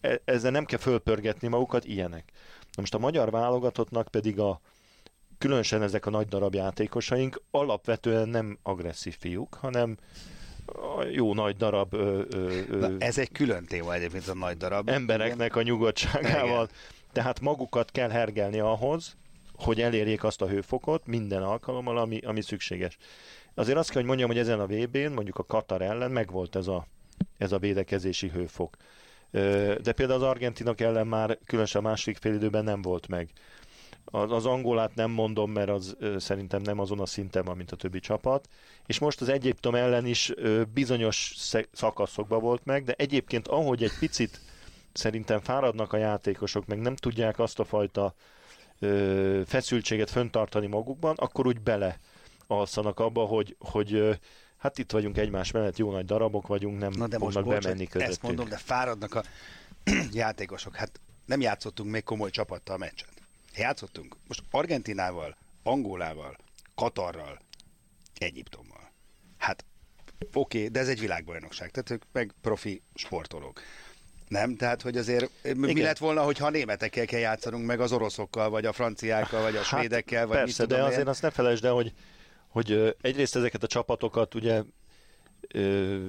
e, 0.00 0.20
ezzel 0.24 0.50
nem 0.50 0.64
kell 0.64 0.78
fölpörgetni 0.78 1.48
magukat, 1.48 1.84
ilyenek. 1.84 2.32
Na 2.60 2.80
most 2.80 2.94
a 2.94 2.98
magyar 2.98 3.30
válogatottnak 3.30 4.08
pedig 4.08 4.38
a, 4.38 4.60
különösen 5.42 5.82
ezek 5.82 6.06
a 6.06 6.10
nagy 6.10 6.26
darab 6.26 6.54
játékosaink 6.54 7.42
alapvetően 7.50 8.28
nem 8.28 8.58
agresszív 8.62 9.16
fiúk, 9.18 9.54
hanem 9.54 9.96
jó 11.12 11.34
nagy 11.34 11.56
darab 11.56 11.94
ö, 11.94 12.22
ö, 12.30 12.60
ö, 12.68 12.78
Na, 12.78 12.90
ez 12.98 13.18
egy 13.18 13.32
külön 13.32 13.64
téma 13.64 13.94
egyébként 13.94 14.28
a 14.28 14.34
nagy 14.34 14.56
darab. 14.56 14.88
Embereknek 14.88 15.56
a 15.56 15.62
nyugodtságával. 15.62 16.64
Igen. 16.64 16.68
Tehát 17.12 17.40
magukat 17.40 17.90
kell 17.90 18.10
hergelni 18.10 18.58
ahhoz, 18.58 19.16
hogy 19.54 19.80
elérjék 19.80 20.24
azt 20.24 20.42
a 20.42 20.48
hőfokot 20.48 21.06
minden 21.06 21.42
alkalommal, 21.42 21.98
ami, 21.98 22.18
ami 22.18 22.40
szükséges. 22.40 22.96
Azért 23.54 23.78
azt 23.78 23.88
kell, 23.88 23.98
hogy 23.98 24.08
mondjam, 24.08 24.28
hogy 24.28 24.38
ezen 24.38 24.60
a 24.60 24.66
VB-n, 24.66 25.12
mondjuk 25.12 25.38
a 25.38 25.44
Katar 25.44 25.82
ellen 25.82 26.10
megvolt 26.10 26.56
ez 26.56 26.66
a, 26.66 26.86
ez 27.38 27.52
a 27.52 27.58
védekezési 27.58 28.28
hőfok. 28.28 28.76
De 29.82 29.92
például 29.96 30.22
az 30.22 30.28
argentinok 30.28 30.80
ellen 30.80 31.06
már 31.06 31.38
különösen 31.46 31.84
a 31.84 31.88
második 31.88 32.18
félidőben 32.18 32.64
nem 32.64 32.82
volt 32.82 33.08
meg. 33.08 33.30
Az, 34.04 34.32
az 34.32 34.46
angolát 34.46 34.94
nem 34.94 35.10
mondom, 35.10 35.50
mert 35.50 35.68
az 35.68 35.96
szerintem 36.16 36.62
nem 36.62 36.78
azon 36.78 37.00
a 37.00 37.06
szinten 37.06 37.44
van, 37.44 37.56
mint 37.56 37.72
a 37.72 37.76
többi 37.76 38.00
csapat. 38.00 38.48
És 38.86 38.98
most 38.98 39.20
az 39.20 39.28
Egyiptom 39.28 39.74
ellen 39.74 40.06
is 40.06 40.32
bizonyos 40.72 41.34
szakaszokban 41.72 42.40
volt 42.40 42.64
meg, 42.64 42.84
de 42.84 42.94
egyébként 42.96 43.48
ahogy 43.48 43.82
egy 43.82 43.98
picit 43.98 44.40
szerintem 44.92 45.40
fáradnak 45.40 45.92
a 45.92 45.96
játékosok, 45.96 46.66
meg 46.66 46.78
nem 46.80 46.96
tudják 46.96 47.38
azt 47.38 47.58
a 47.58 47.64
fajta 47.64 48.14
ö, 48.78 49.40
feszültséget 49.46 50.10
föntartani 50.10 50.66
magukban, 50.66 51.14
akkor 51.18 51.46
úgy 51.46 51.60
bele 51.60 51.98
alszanak 52.46 53.00
abba, 53.00 53.24
hogy, 53.24 53.56
hogy 53.58 53.94
ö, 53.94 54.12
hát 54.56 54.78
itt 54.78 54.90
vagyunk 54.90 55.18
egymás 55.18 55.50
mellett, 55.50 55.76
jó 55.76 55.90
nagy 55.90 56.04
darabok 56.04 56.46
vagyunk, 56.46 56.78
nem 56.78 56.92
Na 56.92 57.06
de 57.06 57.18
most 57.18 57.34
bocsánat, 57.34 57.62
bemenni 57.62 57.86
közöttünk. 57.86 58.10
Ezt 58.10 58.22
mondom, 58.22 58.48
de 58.48 58.56
fáradnak 58.56 59.14
a 59.14 59.22
játékosok. 60.12 60.76
Hát 60.76 61.00
nem 61.26 61.40
játszottunk 61.40 61.90
még 61.90 62.04
komoly 62.04 62.30
csapattal 62.30 62.76
meccset. 62.76 63.21
Játszottunk 63.56 64.16
most 64.28 64.42
Argentinával, 64.50 65.36
Angolával, 65.62 66.36
Katarral, 66.74 67.40
Egyiptommal. 68.18 68.92
Hát 69.38 69.64
oké, 70.32 70.58
okay, 70.58 70.68
de 70.68 70.80
ez 70.80 70.88
egy 70.88 71.00
világbajnokság, 71.00 71.70
tehát 71.70 71.90
ők 71.90 72.02
meg 72.12 72.34
profi 72.40 72.82
sportolók. 72.94 73.60
Nem? 74.28 74.56
Tehát, 74.56 74.82
hogy 74.82 74.96
azért 74.96 75.30
Igen. 75.42 75.56
mi 75.56 75.82
lett 75.82 75.98
volna, 75.98 76.22
hogyha 76.22 76.46
a 76.46 76.50
németekkel 76.50 77.06
kell 77.06 77.20
játszanunk, 77.20 77.66
meg 77.66 77.80
az 77.80 77.92
oroszokkal, 77.92 78.50
vagy 78.50 78.66
a 78.66 78.72
franciákkal, 78.72 79.42
vagy 79.42 79.54
a 79.54 79.62
hát, 79.62 79.66
svédekkel, 79.66 80.26
vagy 80.26 80.36
persze, 80.36 80.66
de 80.66 80.82
azért 80.82 81.08
azt 81.08 81.22
ne 81.22 81.30
felejtsd 81.30 81.64
el, 81.64 81.72
hogy, 81.72 81.92
hogy 82.48 82.96
egyrészt 83.00 83.36
ezeket 83.36 83.62
a 83.62 83.66
csapatokat 83.66 84.34
ugye 84.34 84.62
ö, 85.48 86.06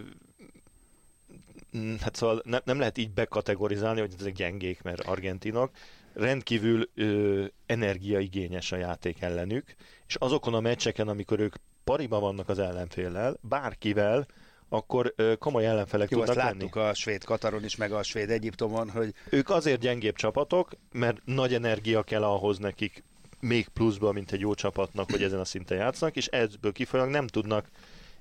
hát 2.02 2.16
szóval 2.16 2.42
ne, 2.46 2.60
nem 2.64 2.80
lehet 2.80 2.98
így 2.98 3.12
bekategorizálni, 3.12 4.00
hogy 4.00 4.14
ezek 4.20 4.34
gyengék, 4.34 4.82
mert 4.82 5.00
argentinok, 5.00 5.72
rendkívül 6.14 6.90
ö, 6.96 7.46
energiaigényes 7.66 8.72
a 8.72 8.76
játék 8.76 9.22
ellenük, 9.22 9.76
és 10.08 10.16
azokon 10.16 10.54
a 10.54 10.60
meccseken, 10.60 11.08
amikor 11.08 11.40
ők 11.40 11.56
pariba 11.84 12.20
vannak 12.20 12.50
az 12.50 12.60
ellenféllel, 12.60 13.38
bárkivel, 13.42 14.28
akkor 14.70 15.14
ö, 15.16 15.36
komoly 15.36 15.66
ellenfelek 15.66 16.10
Jó, 16.10 16.18
tudnak 16.18 16.36
azt 16.36 16.46
láttuk 16.46 16.76
lenni. 16.76 16.90
a 16.90 16.94
svéd 16.94 17.24
Kataron 17.24 17.64
is, 17.64 17.76
meg 17.76 17.92
a 17.92 18.04
svéd 18.04 18.30
Egyiptomon, 18.30 18.90
hogy... 18.90 19.14
Ők 19.30 19.50
azért 19.50 19.80
gyengébb 19.80 20.16
csapatok, 20.16 20.72
mert 20.92 21.18
nagy 21.26 21.54
energia 21.54 22.04
kell 22.04 22.24
ahhoz 22.24 22.58
nekik 22.58 23.04
még 23.40 23.68
pluszba, 23.68 24.12
mint 24.12 24.32
egy 24.32 24.40
jó 24.40 24.54
csapatnak, 24.54 25.12
hogy 25.12 25.24
ezen 25.24 25.40
a 25.40 25.46
szinten 25.46 25.78
játszanak, 25.78 26.16
és 26.16 26.28
ebből 26.28 26.72
kifolyólag 26.72 27.12
nem 27.12 27.28
tudnak 27.28 27.70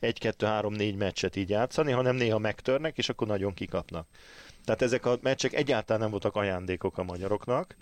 egy, 0.00 0.18
kettő, 0.18 0.46
három, 0.46 0.72
négy 0.72 0.96
meccset 0.96 1.36
így 1.36 1.48
játszani, 1.48 1.92
hanem 1.92 2.16
néha 2.16 2.38
megtörnek, 2.38 2.98
és 2.98 3.08
akkor 3.08 3.26
nagyon 3.26 3.54
kikapnak. 3.54 4.06
Tehát 4.64 4.82
ezek 4.82 5.06
a 5.06 5.18
meccsek 5.22 5.52
egyáltalán 5.52 6.00
nem 6.00 6.10
voltak 6.10 6.36
ajándékok 6.36 6.98
a 6.98 7.02
magyaroknak. 7.02 7.76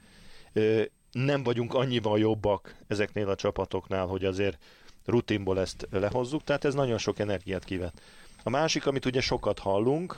Nem 1.13 1.43
vagyunk 1.43 1.75
annyival 1.75 2.19
jobbak 2.19 2.77
ezeknél 2.87 3.29
a 3.29 3.35
csapatoknál, 3.35 4.07
hogy 4.07 4.25
azért 4.25 4.59
rutinból 5.05 5.61
ezt 5.61 5.87
lehozzuk, 5.91 6.45
tehát 6.45 6.65
ez 6.65 6.75
nagyon 6.75 6.99
sok 6.99 7.19
energiát 7.19 7.65
kivet. 7.65 8.01
A 8.43 8.51
másik, 8.51 8.87
amit 8.87 9.05
ugye 9.05 9.21
sokat 9.21 9.59
hallunk, 9.59 10.17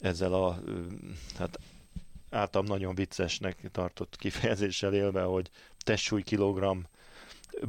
ezzel 0.00 0.32
a, 0.32 0.58
hát 1.38 1.58
általam 2.30 2.66
nagyon 2.66 2.94
viccesnek 2.94 3.70
tartott 3.72 4.16
kifejezéssel 4.16 4.94
élve, 4.94 5.22
hogy 5.22 5.50
testsúly 5.78 6.22
kilogramm 6.22 6.80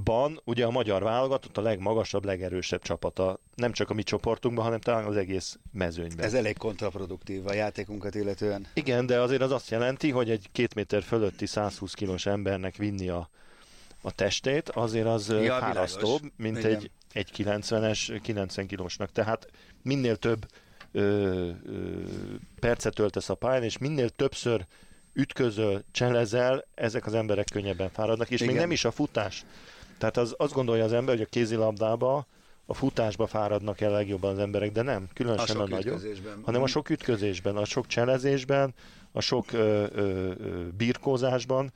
ban 0.03 0.41
ugye 0.43 0.65
a 0.65 0.71
magyar 0.71 1.03
válogatott 1.03 1.57
a 1.57 1.61
legmagasabb, 1.61 2.25
legerősebb 2.25 2.81
csapata, 2.81 3.39
nem 3.55 3.71
csak 3.71 3.89
a 3.89 3.93
mi 3.93 4.03
csoportunkban, 4.03 4.63
hanem 4.63 4.79
talán 4.79 5.05
az 5.05 5.15
egész 5.15 5.57
mezőnyben. 5.71 6.25
Ez 6.25 6.33
elég 6.33 6.57
kontraproduktív 6.57 7.47
a 7.47 7.53
játékunkat 7.53 8.15
illetően. 8.15 8.67
Igen, 8.73 9.05
de 9.05 9.19
azért 9.19 9.41
az 9.41 9.51
azt 9.51 9.69
jelenti, 9.69 10.11
hogy 10.11 10.29
egy 10.29 10.49
két 10.51 10.75
méter 10.75 11.03
fölötti 11.03 11.45
120 11.45 11.93
kilós 11.93 12.25
embernek 12.25 12.75
vinni 12.75 13.09
a, 13.09 13.29
a 14.01 14.11
testét, 14.11 14.69
azért 14.69 15.07
az 15.07 15.29
ja, 15.29 15.57
fárasztóbb, 15.57 16.21
mint 16.35 16.57
Igen. 16.57 16.71
egy, 16.71 16.91
egy 17.13 17.31
90-es, 17.37 18.19
90 18.23 18.67
kilósnak. 18.67 19.11
Tehát 19.11 19.47
minél 19.81 20.15
több 20.15 20.45
ö, 20.91 21.01
ö, 21.65 22.01
percet 22.59 22.93
töltesz 22.93 23.29
a 23.29 23.35
pályán, 23.35 23.63
és 23.63 23.77
minél 23.77 24.09
többször 24.09 24.65
ütközöl, 25.13 25.83
cselezel, 25.91 26.65
ezek 26.75 27.05
az 27.05 27.13
emberek 27.13 27.47
könnyebben 27.51 27.89
fáradnak, 27.89 28.29
és 28.29 28.41
Igen. 28.41 28.53
még 28.53 28.61
nem 28.61 28.71
is 28.71 28.85
a 28.85 28.91
futás. 28.91 29.45
Tehát 29.97 30.17
az, 30.17 30.33
azt 30.37 30.53
gondolja 30.53 30.83
az 30.83 30.93
ember, 30.93 31.15
hogy 31.15 31.23
a 31.23 31.29
kézilabdába 31.29 32.25
a 32.65 32.73
futásba 32.73 33.27
fáradnak 33.27 33.81
el 33.81 33.91
legjobban 33.91 34.31
az 34.31 34.39
emberek, 34.39 34.71
de 34.71 34.81
nem, 34.81 35.07
különösen 35.13 35.57
a, 35.57 35.63
a 35.63 35.67
nagyobb, 35.67 36.01
hanem 36.41 36.61
a 36.61 36.67
sok 36.67 36.89
ütközésben, 36.89 37.57
a 37.57 37.65
sok 37.65 37.87
cselezésben, 37.87 38.73
a 39.11 39.21
sok 39.21 39.51
ö, 39.51 39.85
ö, 39.91 40.31
ö, 40.37 40.67
birkózásban, 40.77 41.71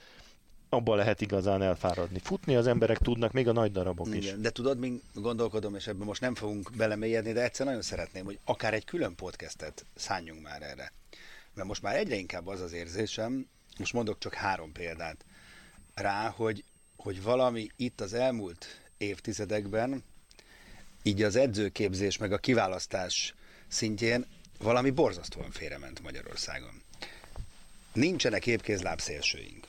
abban 0.70 0.98
lehet 0.98 1.22
igazán 1.22 1.62
elfáradni. 1.62 2.20
Futni 2.24 2.56
az 2.56 2.68
emberek 2.68 2.98
tudnak, 2.98 3.32
még 3.32 3.48
a 3.48 3.52
nagy 3.52 3.72
darabok 3.72 4.08
Igen, 4.08 4.20
is. 4.20 4.34
De 4.42 4.50
tudod, 4.50 4.80
mi 4.80 5.02
gondolkodom, 5.14 5.76
és 5.76 5.88
ebben 5.88 6.06
most 6.06 6.22
nem 6.22 6.36
fogunk 6.36 6.70
belemélyedni, 6.78 7.32
de 7.32 7.44
egyszer 7.44 7.66
nagyon 7.66 7.82
szeretném, 7.82 8.26
hogy 8.26 8.40
akár 8.46 8.74
egy 8.74 8.86
külön 8.86 9.16
podcastet 9.16 9.86
szálljunk 9.96 10.42
már 10.42 10.62
erre. 10.62 10.92
Mert 11.58 11.70
most 11.70 11.82
már 11.82 11.96
egyre 11.96 12.16
inkább 12.16 12.48
az 12.48 12.62
az 12.62 12.74
érzésem, 12.74 13.48
most 13.78 13.94
mondok 13.94 14.20
csak 14.20 14.34
három 14.34 14.72
példát 14.72 15.26
rá, 15.94 16.30
hogy 16.30 16.64
hogy 16.98 17.22
valami 17.22 17.68
itt 17.76 18.02
az 18.02 18.14
elmúlt 18.14 18.66
évtizedekben, 18.98 20.04
így 21.04 21.24
az 21.24 21.36
edzőképzés 21.36 22.18
meg 22.18 22.32
a 22.32 22.38
kiválasztás 22.38 23.34
szintjén 23.68 24.26
valami 24.60 24.90
borzasztóan 24.90 25.52
félrement 25.52 26.02
Magyarországon. 26.02 26.82
Nincsenek 27.94 28.48
épkézláb 28.48 29.00
szélsőink. 29.00 29.68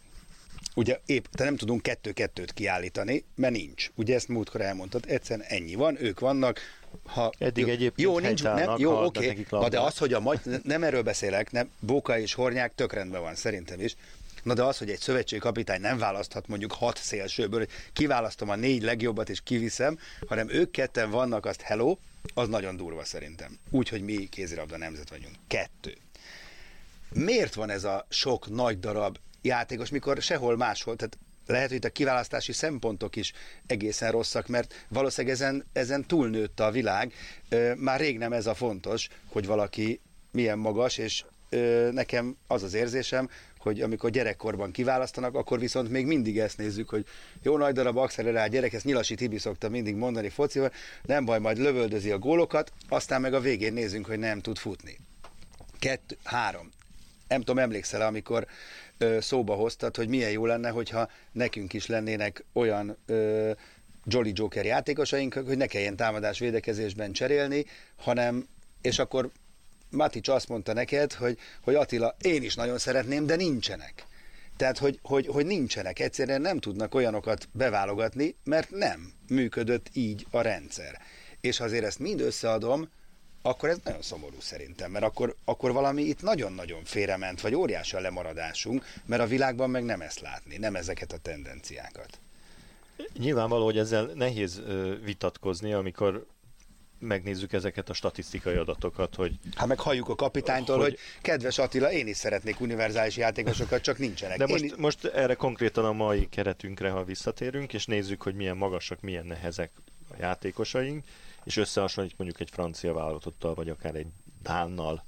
Ugye 0.75 1.01
épp, 1.07 1.25
te 1.25 1.45
nem 1.45 1.57
tudunk 1.57 1.83
kettő-kettőt 1.83 2.53
kiállítani, 2.53 3.25
mert 3.35 3.55
nincs. 3.55 3.91
Ugye 3.95 4.15
ezt 4.15 4.29
múltkor 4.29 4.61
elmondtad, 4.61 5.05
egyszerűen 5.07 5.47
ennyi 5.49 5.75
van, 5.75 6.03
ők 6.03 6.21
vannak. 6.21 6.61
Ha, 7.07 7.33
Eddig 7.39 7.67
jó, 7.67 7.73
egyébként 7.73 8.09
jó, 8.09 8.19
nincs, 8.19 8.43
nem, 8.43 8.75
jó, 8.79 9.05
oké, 9.05 9.45
okay. 9.51 9.69
de 9.69 9.81
az, 9.81 9.99
hogy 9.99 10.13
a 10.13 10.21
magy- 10.21 10.63
nem 10.63 10.83
erről 10.83 11.03
beszélek, 11.03 11.51
nem, 11.51 11.71
Bóka 11.81 12.19
és 12.19 12.35
Hornyák 12.35 12.75
tök 12.75 12.93
rendben 12.93 13.21
van, 13.21 13.35
szerintem 13.35 13.81
is, 13.81 13.97
Na 14.43 14.55
de 14.55 14.63
az, 14.63 14.79
hogy 14.79 14.91
egy 14.91 15.01
szövetségi 15.01 15.41
kapitány 15.41 15.81
nem 15.81 15.99
választhat 15.99 16.49
mondjuk 16.49 16.73
hat 16.73 16.99
szélsőből, 16.99 17.59
hogy 17.59 17.69
kiválasztom 17.93 18.49
a 18.49 18.55
négy 18.55 18.83
legjobbat 18.83 19.29
és 19.29 19.41
kiviszem, 19.41 19.99
hanem 20.29 20.49
ők 20.51 20.71
ketten 20.71 21.11
vannak, 21.11 21.47
azt 21.47 21.61
hello, 21.61 21.97
az 22.35 22.49
nagyon 22.49 22.77
durva 22.77 23.05
szerintem. 23.05 23.59
Úgy, 23.71 23.89
hogy 23.89 24.03
mi 24.03 24.29
kézirabda 24.29 24.77
nemzet 24.77 25.11
vagyunk. 25.11 25.35
Kettő. 25.47 25.97
Miért 27.13 27.55
van 27.55 27.71
ez 27.71 27.85
a 27.85 28.07
sok 28.09 28.49
nagy 28.51 28.79
darab 28.79 29.19
játékos, 29.43 29.91
mikor 29.91 30.23
sehol 30.23 30.57
máshol, 30.57 30.97
tehát 30.97 31.19
lehet, 31.49 31.69
hogy 31.69 31.77
itt 31.77 31.85
a 31.85 31.91
kiválasztási 31.91 32.53
szempontok 32.53 33.17
is 33.17 33.33
egészen 33.67 34.11
rosszak, 34.11 34.47
mert 34.47 34.87
valószínűleg 34.89 35.37
ezen, 35.37 35.65
ezen 35.73 36.07
túlnőtt 36.07 36.61
a 36.61 36.71
világ. 36.71 37.13
Már 37.77 38.01
rég 38.01 38.19
nem 38.19 38.33
ez 38.33 38.47
a 38.47 38.55
fontos, 38.55 39.09
hogy 39.29 39.47
valaki 39.47 40.01
milyen 40.31 40.59
magas, 40.59 40.99
és 40.99 41.25
nekem 41.91 42.37
az 42.47 42.63
az 42.63 42.75
érzésem, 42.75 43.29
hogy 43.59 43.81
amikor 43.81 44.11
gyerekkorban 44.11 44.71
kiválasztanak, 44.71 45.35
akkor 45.35 45.59
viszont 45.59 45.91
még 45.91 46.07
mindig 46.07 46.39
ezt 46.39 46.59
nézzük, 46.59 46.89
hogy 46.89 47.07
jó 47.43 47.57
nagy 47.57 47.75
darab 47.75 47.97
Axel 47.97 48.49
gyerek, 48.49 48.73
ezt 48.73 48.85
Nyilasi 48.85 49.15
Tibi 49.15 49.39
szokta 49.39 49.69
mindig 49.69 49.95
mondani 49.95 50.29
focival, 50.29 50.73
nem 51.03 51.25
baj, 51.25 51.39
majd 51.39 51.59
lövöldözi 51.59 52.11
a 52.11 52.19
gólokat, 52.19 52.73
aztán 52.89 53.21
meg 53.21 53.35
a 53.35 53.41
végén 53.41 53.73
nézzünk, 53.73 54.07
hogy 54.07 54.19
nem 54.19 54.41
tud 54.41 54.59
futni. 54.59 54.99
Kettő, 55.79 56.17
három. 56.25 56.69
Nem 57.29 57.39
tudom, 57.41 57.59
emlékszel 57.59 58.01
amikor 58.01 58.47
ö, 58.99 59.21
szóba 59.21 59.55
hoztad, 59.55 59.97
hogy 59.97 60.09
milyen 60.09 60.31
jó 60.31 60.47
lenne, 60.47 60.69
hogyha 60.69 61.09
nekünk 61.33 61.73
is 61.73 61.87
lennének 61.87 62.45
olyan 62.53 62.97
ö, 63.07 63.51
Jolly 64.05 64.33
Joker 64.35 64.65
játékosaink, 64.65 65.35
hogy 65.35 65.57
ne 65.57 65.67
kelljen 65.67 65.97
támadás 65.97 66.39
védekezésben 66.39 67.13
cserélni, 67.13 67.65
hanem, 67.97 68.49
és 68.81 68.99
akkor 68.99 69.31
Matic 69.91 70.29
azt 70.29 70.49
mondta 70.49 70.73
neked, 70.73 71.13
hogy, 71.13 71.39
hogy 71.61 71.75
Attila, 71.75 72.17
én 72.21 72.43
is 72.43 72.55
nagyon 72.55 72.79
szeretném, 72.79 73.27
de 73.27 73.37
nincsenek. 73.37 74.07
Tehát, 74.57 74.79
hogy, 74.79 74.99
hogy, 75.03 75.27
hogy 75.27 75.47
nincsenek, 75.47 75.99
egyszerűen 75.99 76.41
nem 76.41 76.59
tudnak 76.59 76.95
olyanokat 76.95 77.49
beválogatni, 77.53 78.35
mert 78.45 78.71
nem 78.71 79.13
működött 79.29 79.87
így 79.93 80.27
a 80.31 80.41
rendszer. 80.41 81.01
És 81.41 81.61
azért 81.61 81.85
ezt 81.85 81.99
mind 81.99 82.21
összeadom, 82.21 82.89
akkor 83.43 83.69
ez 83.69 83.79
nagyon 83.85 84.03
szomorú 84.03 84.41
szerintem, 84.41 84.91
mert 84.91 85.05
akkor, 85.05 85.35
akkor 85.45 85.73
valami 85.73 86.03
itt 86.03 86.23
nagyon-nagyon 86.23 86.85
félrement, 86.85 87.41
vagy 87.41 87.55
óriási 87.55 87.97
a 87.97 88.01
lemaradásunk, 88.01 88.85
mert 89.05 89.23
a 89.23 89.27
világban 89.27 89.71
meg 89.71 89.85
nem 89.85 90.01
ezt 90.01 90.21
látni, 90.21 90.57
nem 90.57 90.77
ezeket 90.77 91.13
a 91.13 91.19
tendenciákat. 91.19 92.19
Nyilvánvaló, 93.19 93.65
hogy 93.65 93.79
ezzel 93.79 94.05
nehéz 94.15 94.63
vitatkozni, 95.05 95.73
amikor 95.73 96.27
megnézzük 96.99 97.53
ezeket 97.53 97.89
a 97.89 97.93
statisztikai 97.93 98.55
adatokat, 98.55 99.15
hogy... 99.15 99.39
Hát 99.55 99.67
meg 99.67 99.79
halljuk 99.79 100.09
a 100.09 100.15
kapitánytól, 100.15 100.77
hogy, 100.77 100.85
hogy 100.85 100.99
kedves 101.23 101.59
Attila, 101.59 101.93
én 101.93 102.07
is 102.07 102.17
szeretnék 102.17 102.61
univerzális 102.61 103.17
játékosokat, 103.17 103.83
csak 103.83 103.99
nincsenek. 103.99 104.39
De 104.39 104.47
most, 104.47 104.65
én... 104.65 104.75
most 104.77 105.05
erre 105.05 105.35
konkrétan 105.35 105.85
a 105.85 105.93
mai 105.93 106.29
keretünkre, 106.29 106.91
ha 106.91 107.05
visszatérünk, 107.05 107.73
és 107.75 107.87
nézzük, 107.87 108.23
hogy 108.23 108.35
milyen 108.35 108.57
magasak, 108.57 109.01
milyen 109.01 109.27
nehezek 109.27 109.71
a 110.11 110.15
játékosaink, 110.21 111.05
és 111.45 111.57
összehasonlítjuk 111.57 112.21
mondjuk 112.21 112.41
egy 112.41 112.51
francia 112.51 112.93
válogatottal, 112.93 113.55
vagy 113.55 113.69
akár 113.69 113.95
egy 113.95 114.07
Dánnal, 114.43 115.05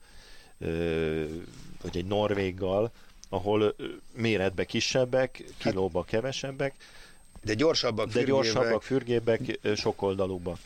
vagy 1.82 1.96
egy 1.96 2.06
Norvéggal, 2.06 2.90
ahol 3.28 3.74
méretbe 4.12 4.64
kisebbek, 4.64 5.44
kilóba 5.58 6.04
kevesebbek, 6.04 6.74
de 7.42 7.54
gyorsabbak, 7.54 8.08
de 8.08 8.22
gyorsabbak, 8.22 8.82
fürgébbek, 8.82 9.58
sokoldalúbbak. 9.76 10.58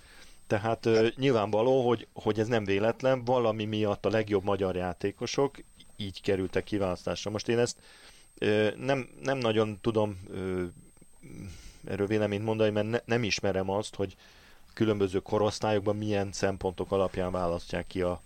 Tehát 0.47 0.85
hát. 0.85 1.17
nyilvánvaló, 1.17 1.89
hogy, 1.89 2.07
hogy 2.13 2.41
ez 2.41 2.47
nem 2.47 2.65
véletlen, 2.65 3.25
valami 3.25 3.65
miatt 3.65 4.07
a 4.07 4.11
legjobb 4.11 4.45
magyar 4.45 4.77
játékosok 4.77 5.57
így 5.97 6.21
kerültek 6.21 6.65
kiválasztásra. 6.65 7.31
Most 7.31 7.49
én 7.49 7.59
ezt 7.59 7.77
nem, 8.77 9.09
nem 9.23 9.39
nagyon 9.39 9.79
tudom 9.81 10.21
erről 11.85 12.07
véleményt 12.07 12.45
mondani, 12.45 12.71
mert 12.71 12.89
ne, 12.89 12.99
nem 13.05 13.23
ismerem 13.23 13.71
azt, 13.71 13.95
hogy 13.95 14.17
különböző 14.75 15.21
korosztályokban 15.21 15.97
milyen 15.97 16.33
szempontok 16.33 16.93
alapján 16.93 17.33
választják 17.33 17.87
ki 17.87 18.03
a, 18.03 18.21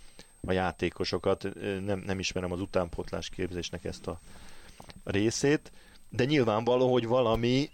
a 0.46 0.52
játékosokat. 0.52 1.48
Nem, 1.84 2.02
nem 2.06 2.18
ismerem 2.18 2.52
az 2.52 2.60
utánpótlás 2.60 3.28
képzésnek 3.28 3.84
ezt 3.84 4.06
a 4.06 4.20
részét, 5.04 5.72
de 6.08 6.24
nyilvánvaló, 6.24 6.92
hogy 6.92 7.06
valami 7.06 7.70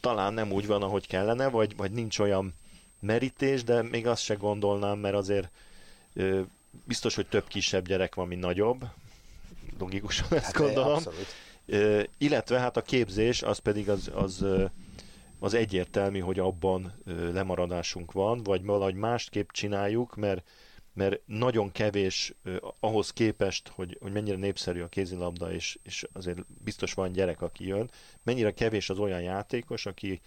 talán 0.00 0.32
nem 0.32 0.52
úgy 0.52 0.66
van, 0.66 0.82
ahogy 0.82 1.06
kellene, 1.06 1.48
vagy, 1.48 1.76
vagy 1.76 1.90
nincs 1.90 2.18
olyan 2.18 2.54
merítés, 3.00 3.64
de 3.64 3.82
még 3.82 4.06
azt 4.06 4.22
se 4.22 4.34
gondolnám, 4.34 4.98
mert 4.98 5.14
azért 5.14 5.50
ö, 6.14 6.40
biztos, 6.84 7.14
hogy 7.14 7.26
több 7.26 7.46
kisebb 7.48 7.86
gyerek 7.86 8.14
van, 8.14 8.28
mint 8.28 8.40
nagyobb. 8.40 8.84
Logikusan 9.78 10.26
ezt 10.30 10.44
hát 10.44 10.56
gondolom. 10.56 11.02
Ö, 11.66 12.02
illetve 12.18 12.58
hát 12.58 12.76
a 12.76 12.82
képzés, 12.82 13.42
az 13.42 13.58
pedig 13.58 13.88
az, 13.88 14.10
az, 14.14 14.44
az 15.40 15.54
egyértelmű, 15.54 16.18
hogy 16.18 16.38
abban 16.38 17.02
lemaradásunk 17.32 18.12
van, 18.12 18.42
vagy 18.42 18.64
valahogy 18.64 18.94
másképp 18.94 19.50
csináljuk, 19.50 20.16
mert 20.16 20.48
mert 20.92 21.20
nagyon 21.26 21.72
kevés 21.72 22.34
ahhoz 22.80 23.12
képest, 23.12 23.68
hogy, 23.68 23.98
hogy 24.00 24.12
mennyire 24.12 24.36
népszerű 24.36 24.80
a 24.80 24.88
kézilabda, 24.88 25.52
és, 25.52 25.78
és 25.82 26.06
azért 26.12 26.38
biztos 26.64 26.94
van 26.94 27.12
gyerek, 27.12 27.42
aki 27.42 27.66
jön, 27.66 27.90
mennyire 28.22 28.52
kevés 28.52 28.90
az 28.90 28.98
olyan 28.98 29.20
játékos, 29.20 29.86
aki 29.86 30.20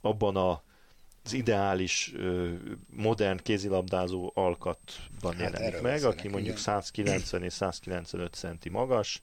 abban 0.00 0.36
a 0.36 0.62
az 1.24 1.32
ideális 1.32 2.12
modern 2.86 3.38
kézilabdázó 3.42 4.30
alkatban 4.34 5.34
hát 5.34 5.40
jelenik 5.40 5.80
meg, 5.80 6.04
aki 6.04 6.28
mondjuk 6.28 6.58
igen. 6.58 6.62
190 6.62 7.42
és 7.42 7.52
195 7.52 8.34
centi 8.34 8.68
magas, 8.68 9.22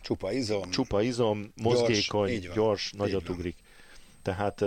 csupa 0.00 0.32
izom, 0.32 0.70
csupa 0.70 1.02
izom 1.02 1.52
mozgékony, 1.62 2.38
gyors, 2.38 2.54
gyors 2.54 2.92
nagyot 2.92 3.28
ugrik. 3.28 3.56
Tehát 4.26 4.64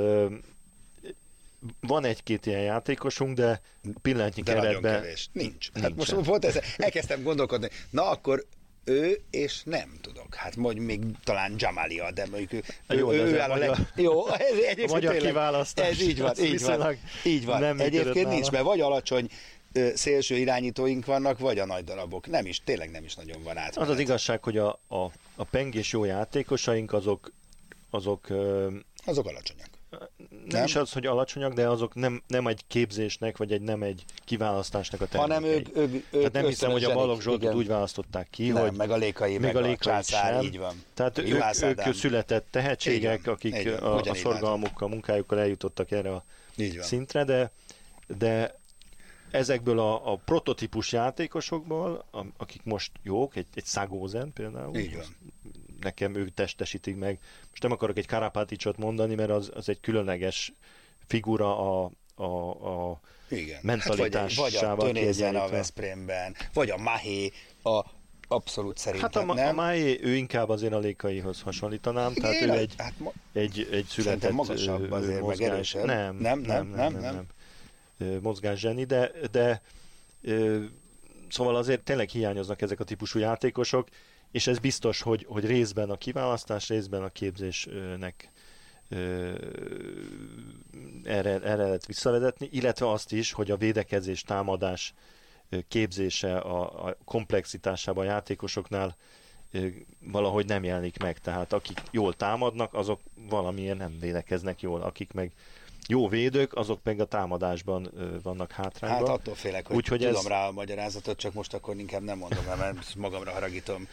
van 1.80 2.06
egy-két 2.06 2.45
ilyen 2.45 2.62
játékosunk, 2.62 3.36
de 3.36 3.62
pillanatnyi 4.02 4.41
de 4.41 4.54
keretben... 4.54 5.02
Nincs. 5.02 5.26
Nincs. 5.32 5.67
Hát 5.82 5.95
most 5.95 6.12
volt 6.12 6.45
ez, 6.45 6.60
elkezdtem 6.78 7.24
gondolkodni, 7.24 7.69
na 7.89 8.10
akkor 8.10 8.45
ő, 8.84 9.22
és 9.30 9.62
nem 9.63 9.98
tudok. 10.02 10.36
Hát 10.36 10.56
mondjuk 10.56 10.86
még 10.86 11.00
talán 11.24 11.54
Jamalia, 11.58 12.12
de 12.12 12.26
mondjuk 12.30 12.52
ő, 12.88 12.98
jó, 12.98 13.12
ő, 13.13 13.26
ő 13.26 13.39
áll 13.39 13.52
a 13.52 13.56
leg... 13.56 13.76
Jó, 13.95 14.28
ez, 14.28 14.78
a 14.78 14.93
magyar 14.93 15.12
tényleg, 15.12 15.32
kiválasztás. 15.32 15.89
Ez 15.89 16.02
így 16.02 16.19
van, 16.19 16.34
így 16.38 16.62
van. 16.62 16.98
Így 17.24 17.45
van. 17.45 17.60
Nem 17.60 17.80
egyébként 17.80 18.30
nincs, 18.30 18.52
mert 18.52 18.63
vagy 18.63 18.82
alacsony 18.82 19.30
szélső 19.93 20.36
irányítóink 20.36 21.06
vannak, 21.06 21.39
vagy 21.39 21.60
a 21.60 21.65
nagy 21.65 21.84
darabok. 21.84 22.28
Nem 22.28 22.45
is, 22.45 22.62
tényleg 22.63 22.91
nem 22.91 23.04
is 23.04 23.15
nagyon 23.15 23.43
van 23.43 23.58
át. 23.58 23.78
Az 23.78 23.89
az 23.89 24.00
igazság, 24.00 24.43
hogy 24.43 24.58
a, 24.58 24.80
a, 24.88 25.12
a 25.36 25.43
pengés 25.43 25.91
jó 25.91 26.04
játékosaink, 26.04 26.93
azok 26.93 27.32
azok, 27.89 28.28
azok 29.10 29.28
alacsonyak 29.28 29.69
nem, 29.89 30.08
nem 30.48 30.63
is 30.63 30.76
az, 30.76 30.91
hogy 30.91 31.06
alacsonyak, 31.06 31.54
de 31.54 31.67
azok 31.67 31.95
nem, 31.95 32.24
nem 32.28 32.48
egy 32.48 32.63
képzésnek, 32.67 33.38
vagy 33.38 33.52
egy 33.52 33.62
nem 33.62 33.84
egy 33.84 34.04
kiválasztásnak 34.26 35.02
a 35.02 35.06
termékei. 35.06 35.36
Hanem 35.36 35.58
ők, 35.58 35.78
ők, 35.78 35.93
ők 35.93 36.10
Tehát 36.12 36.32
nem 36.32 36.45
hiszem, 36.45 36.72
hogy 36.72 36.84
a 36.84 36.93
Balogh 36.93 37.22
Zsoltot 37.22 37.54
úgy 37.54 37.67
választották 37.67 38.28
ki, 38.30 38.48
nem, 38.50 38.62
hogy... 38.62 38.78
meg 38.78 38.91
a 38.91 38.95
Lékai, 38.95 39.38
meg, 39.38 39.41
meg 39.41 39.56
a, 39.56 39.60
Lékai 39.60 39.74
a 39.74 39.78
császár, 39.78 40.34
sem. 40.34 40.43
így 40.43 40.58
van. 40.58 40.84
Tehát 40.93 41.17
ők, 41.17 41.88
ők 41.88 41.93
született 41.93 42.48
tehetségek, 42.50 43.26
van, 43.26 43.34
akik 43.34 43.82
a, 43.82 43.95
a 43.95 44.15
szorgalmukkal, 44.15 44.88
munkájukkal 44.88 45.39
eljutottak 45.39 45.91
erre 45.91 46.12
a 46.12 46.24
szintre, 46.82 47.24
de, 47.24 47.52
de 48.17 48.58
ezekből 49.32 49.80
a, 49.80 50.12
a 50.12 50.15
prototípus 50.26 50.91
játékosokból, 50.91 52.06
a, 52.12 52.26
akik 52.38 52.62
most 52.63 52.91
jók, 53.04 53.36
egy, 53.36 53.48
egy 53.54 53.65
Szagózen 53.65 54.34
például, 54.34 54.76
Így 54.76 54.95
van. 54.95 55.06
Nekem 55.81 56.15
ő 56.15 56.29
testesítik 56.29 56.95
meg. 56.95 57.19
Most 57.49 57.61
nem 57.63 57.71
akarok 57.71 57.97
egy 57.97 58.07
Karapáticsot 58.07 58.77
mondani, 58.77 59.15
mert 59.15 59.29
az, 59.29 59.51
az 59.53 59.69
egy 59.69 59.79
különleges 59.79 60.53
figura 61.07 61.83
a, 61.83 61.91
a, 62.15 62.23
a 62.89 62.99
Igen. 63.29 63.59
mentalitásával 63.61 64.51
hát 64.51 64.75
vagy, 64.75 65.15
vagy 65.15 65.35
a 65.35 65.43
a 65.43 65.49
Veszprémben, 65.49 66.35
vagy 66.53 66.69
a 66.69 66.77
Mahé, 66.77 67.31
a 67.63 67.85
abszolút 68.27 68.77
szerintem 68.77 69.11
hát 69.13 69.29
a, 69.29 69.33
nem. 69.33 69.47
a 69.47 69.51
Mahé, 69.61 69.99
ő 70.01 70.15
inkább 70.15 70.49
az 70.49 70.61
én 70.61 70.73
a 70.73 70.79
lékaihoz 70.79 71.41
hasonlítanám, 71.41 72.11
Igen, 72.11 72.21
tehát 72.21 72.41
ő 72.41 72.59
egy, 72.59 72.73
hát 72.77 72.93
ma... 72.99 73.11
egy, 73.33 73.67
egy 73.71 73.85
született 73.85 74.31
magasabb 74.31 74.91
azért, 74.91 75.21
mozgás. 75.21 75.73
meg 75.73 75.85
Nem, 75.85 76.15
nem, 76.15 76.39
nem, 76.39 76.39
nem, 76.39 76.67
nem, 76.67 76.91
nem, 76.91 77.01
nem. 77.01 77.13
nem 77.97 78.19
mozgászseni, 78.21 78.83
de, 78.83 79.11
de 79.31 79.61
szóval 81.29 81.55
azért 81.55 81.81
tényleg 81.81 82.09
hiányoznak 82.09 82.61
ezek 82.61 82.79
a 82.79 82.83
típusú 82.83 83.19
játékosok, 83.19 83.87
és 84.31 84.47
ez 84.47 84.59
biztos, 84.59 85.01
hogy, 85.01 85.25
hogy 85.29 85.45
részben 85.45 85.89
a 85.89 85.97
kiválasztás, 85.97 86.67
részben 86.67 87.03
a 87.03 87.09
képzésnek 87.09 88.31
erre, 91.03 91.29
erre 91.29 91.63
lehet 91.63 91.85
visszavezetni, 91.85 92.49
illetve 92.51 92.89
azt 92.89 93.11
is, 93.11 93.31
hogy 93.31 93.51
a 93.51 93.57
védekezés, 93.57 94.21
támadás 94.21 94.93
képzése 95.67 96.37
a, 96.37 96.87
a 96.87 96.97
komplexitásában 97.05 98.05
a 98.05 98.09
játékosoknál 98.09 98.95
valahogy 99.99 100.45
nem 100.45 100.63
jelenik 100.63 100.97
meg. 100.97 101.19
Tehát 101.19 101.53
akik 101.53 101.81
jól 101.91 102.13
támadnak, 102.13 102.73
azok 102.73 102.99
valamilyen 103.29 103.77
nem 103.77 103.99
védekeznek 103.99 104.61
jól, 104.61 104.81
akik 104.81 105.13
meg 105.13 105.31
jó 105.87 106.07
védők, 106.07 106.55
azok 106.55 106.79
meg 106.83 106.99
a 106.99 107.05
támadásban 107.05 107.91
vannak 108.23 108.51
hátrányban. 108.51 109.07
Hát 109.07 109.17
attól 109.17 109.35
félek, 109.35 109.67
hogy 109.67 109.75
Úgy, 109.75 109.87
hogy 109.87 109.99
tudom 109.99 110.15
ez... 110.15 110.27
rá 110.27 110.47
a 110.47 110.51
magyarázatot, 110.51 111.17
csak 111.17 111.33
most 111.33 111.53
akkor 111.53 111.77
inkább 111.77 112.03
nem 112.03 112.17
mondom, 112.17 112.43
mert 112.57 112.95
magamra 112.95 113.31
haragítom 113.31 113.87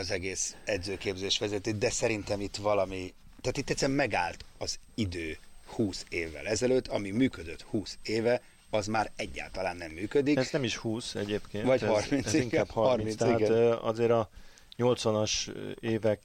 az 0.00 0.10
egész 0.10 0.56
edzőképzés 0.64 1.38
vezetőt, 1.38 1.78
de 1.78 1.90
szerintem 1.90 2.40
itt 2.40 2.56
valami, 2.56 3.14
tehát 3.40 3.56
itt 3.56 3.70
egyszerűen 3.70 3.96
megállt 3.96 4.44
az 4.58 4.78
idő 4.94 5.38
20 5.66 6.04
évvel 6.08 6.46
ezelőtt, 6.46 6.86
ami 6.88 7.10
működött 7.10 7.62
20 7.62 7.98
éve, 8.02 8.42
az 8.70 8.86
már 8.86 9.10
egyáltalán 9.16 9.76
nem 9.76 9.90
működik. 9.90 10.36
Ez 10.36 10.50
nem 10.50 10.64
is 10.64 10.76
20 10.76 11.14
egyébként. 11.14 11.64
Vagy 11.64 11.82
30, 11.82 12.26
ez, 12.26 12.34
ez 12.34 12.40
inkább 12.40 12.70
30, 12.70 12.74
30 12.74 13.14
tehát 13.16 13.40
igen. 13.40 13.72
azért 13.72 14.10
a 14.10 14.30
80-as 14.78 15.32
évek 15.80 16.20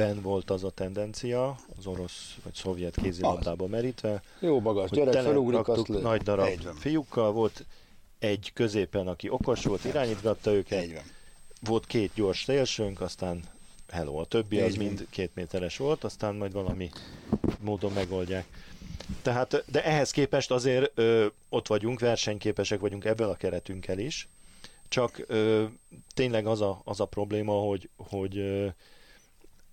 ben 0.00 0.22
volt 0.22 0.50
az 0.50 0.64
a 0.64 0.70
tendencia, 0.70 1.56
az 1.78 1.86
orosz 1.86 2.34
vagy 2.42 2.54
szovjet 2.54 2.96
kézilabdába 3.02 3.66
merítve. 3.66 4.22
Jó 4.40 4.60
magas 4.60 4.90
gyerek, 4.90 5.22
felugrik, 5.22 5.68
azt 5.68 5.88
lő. 5.88 6.00
Nagy 6.00 6.22
darab 6.22 6.48
fiúkkal 6.78 7.32
volt 7.32 7.64
egy 8.18 8.50
középen, 8.54 9.08
aki 9.08 9.28
okos 9.28 9.64
volt, 9.64 9.84
irányítgatta 9.84 10.52
őket. 10.52 10.82
Egy 10.82 10.92
van. 10.92 11.02
volt 11.60 11.86
két 11.86 12.10
gyors 12.14 12.44
szélsőnk, 12.44 13.00
aztán 13.00 13.42
hello, 13.88 14.16
a 14.16 14.24
többi 14.24 14.56
Így 14.56 14.62
az 14.62 14.74
mind 14.74 15.06
két 15.10 15.30
méteres 15.34 15.76
volt, 15.76 16.04
aztán 16.04 16.34
majd 16.34 16.52
valami 16.52 16.90
módon 17.58 17.92
megoldják. 17.92 18.44
Tehát, 19.22 19.64
de 19.66 19.84
ehhez 19.84 20.10
képest 20.10 20.50
azért 20.50 20.90
ö, 20.94 21.26
ott 21.48 21.66
vagyunk, 21.66 22.00
versenyképesek 22.00 22.80
vagyunk 22.80 23.04
ebből 23.04 23.28
a 23.28 23.34
keretünkkel 23.34 23.98
is, 23.98 24.28
csak 24.88 25.24
ö, 25.26 25.64
tényleg 26.14 26.46
az 26.46 26.60
a, 26.60 26.80
az 26.84 27.00
a 27.00 27.04
probléma, 27.04 27.52
hogy, 27.52 27.88
hogy 27.96 28.38
ö, 28.38 28.66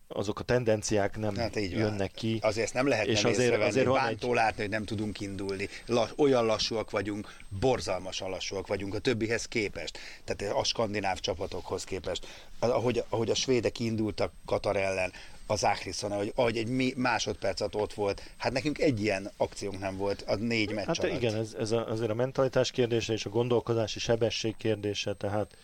azok 0.08 0.40
a 0.40 0.44
tendenciák 0.44 1.18
nem 1.18 1.36
Hát 1.36 1.56
így 1.56 1.72
van. 1.74 1.80
jönnek 1.82 2.12
ki. 2.12 2.40
Azért 2.42 2.66
ezt 2.66 2.74
nem 2.74 2.88
lehet 2.88 3.06
És 3.08 3.24
azért- 3.24 3.62
azért, 3.62 3.86
van 3.86 3.96
bántó 3.96 4.34
látni, 4.34 4.62
hogy 4.62 4.72
nem 4.72 4.84
tudunk 4.84 5.20
indulni. 5.20 5.70
Lass, 5.86 6.10
olyan 6.18 6.46
lassúak 6.46 6.92
vagyunk, 6.92 7.36
borzalmasan 7.60 8.30
lassúak 8.30 8.68
vagyunk 8.68 8.94
a 8.94 9.00
többihez 9.00 9.46
képest. 9.46 9.98
Tehát 10.24 10.56
a 10.56 10.64
skandináv 10.64 11.20
csapatokhoz 11.20 11.84
képest. 11.84 12.28
Ahogy, 12.60 13.04
ahogy 13.10 13.30
a 13.30 13.36
svédek 13.36 13.80
indultak 13.80 14.32
Katar 14.46 14.76
ellen, 14.78 15.12
az 15.50 15.66
Áhriszon, 15.66 16.12
ahogy, 16.12 16.32
ahogy 16.36 16.58
egy 16.58 16.96
másodpercet 16.96 17.76
ott 17.76 17.94
volt. 17.94 18.22
Hát 18.38 18.52
nekünk 18.52 18.80
egy 18.80 19.02
ilyen 19.02 19.32
akciónk 19.38 19.80
nem 19.80 19.98
volt 19.98 20.22
a 20.28 20.36
négy 20.36 20.72
meccs 20.74 20.86
Hát 20.86 20.98
alatt. 21.00 21.16
igen, 21.22 21.36
ez, 21.36 21.56
ez 21.60 21.72
a, 21.72 21.88
azért 21.88 22.10
a 22.10 22.14
mentalitás 22.14 22.72
kérdése 22.72 23.14
és 23.14 23.26
a 23.26 23.30
gondolkodási 23.30 24.00
sebesség 24.00 24.58
kérdése, 24.58 25.14
tehát 25.14 25.58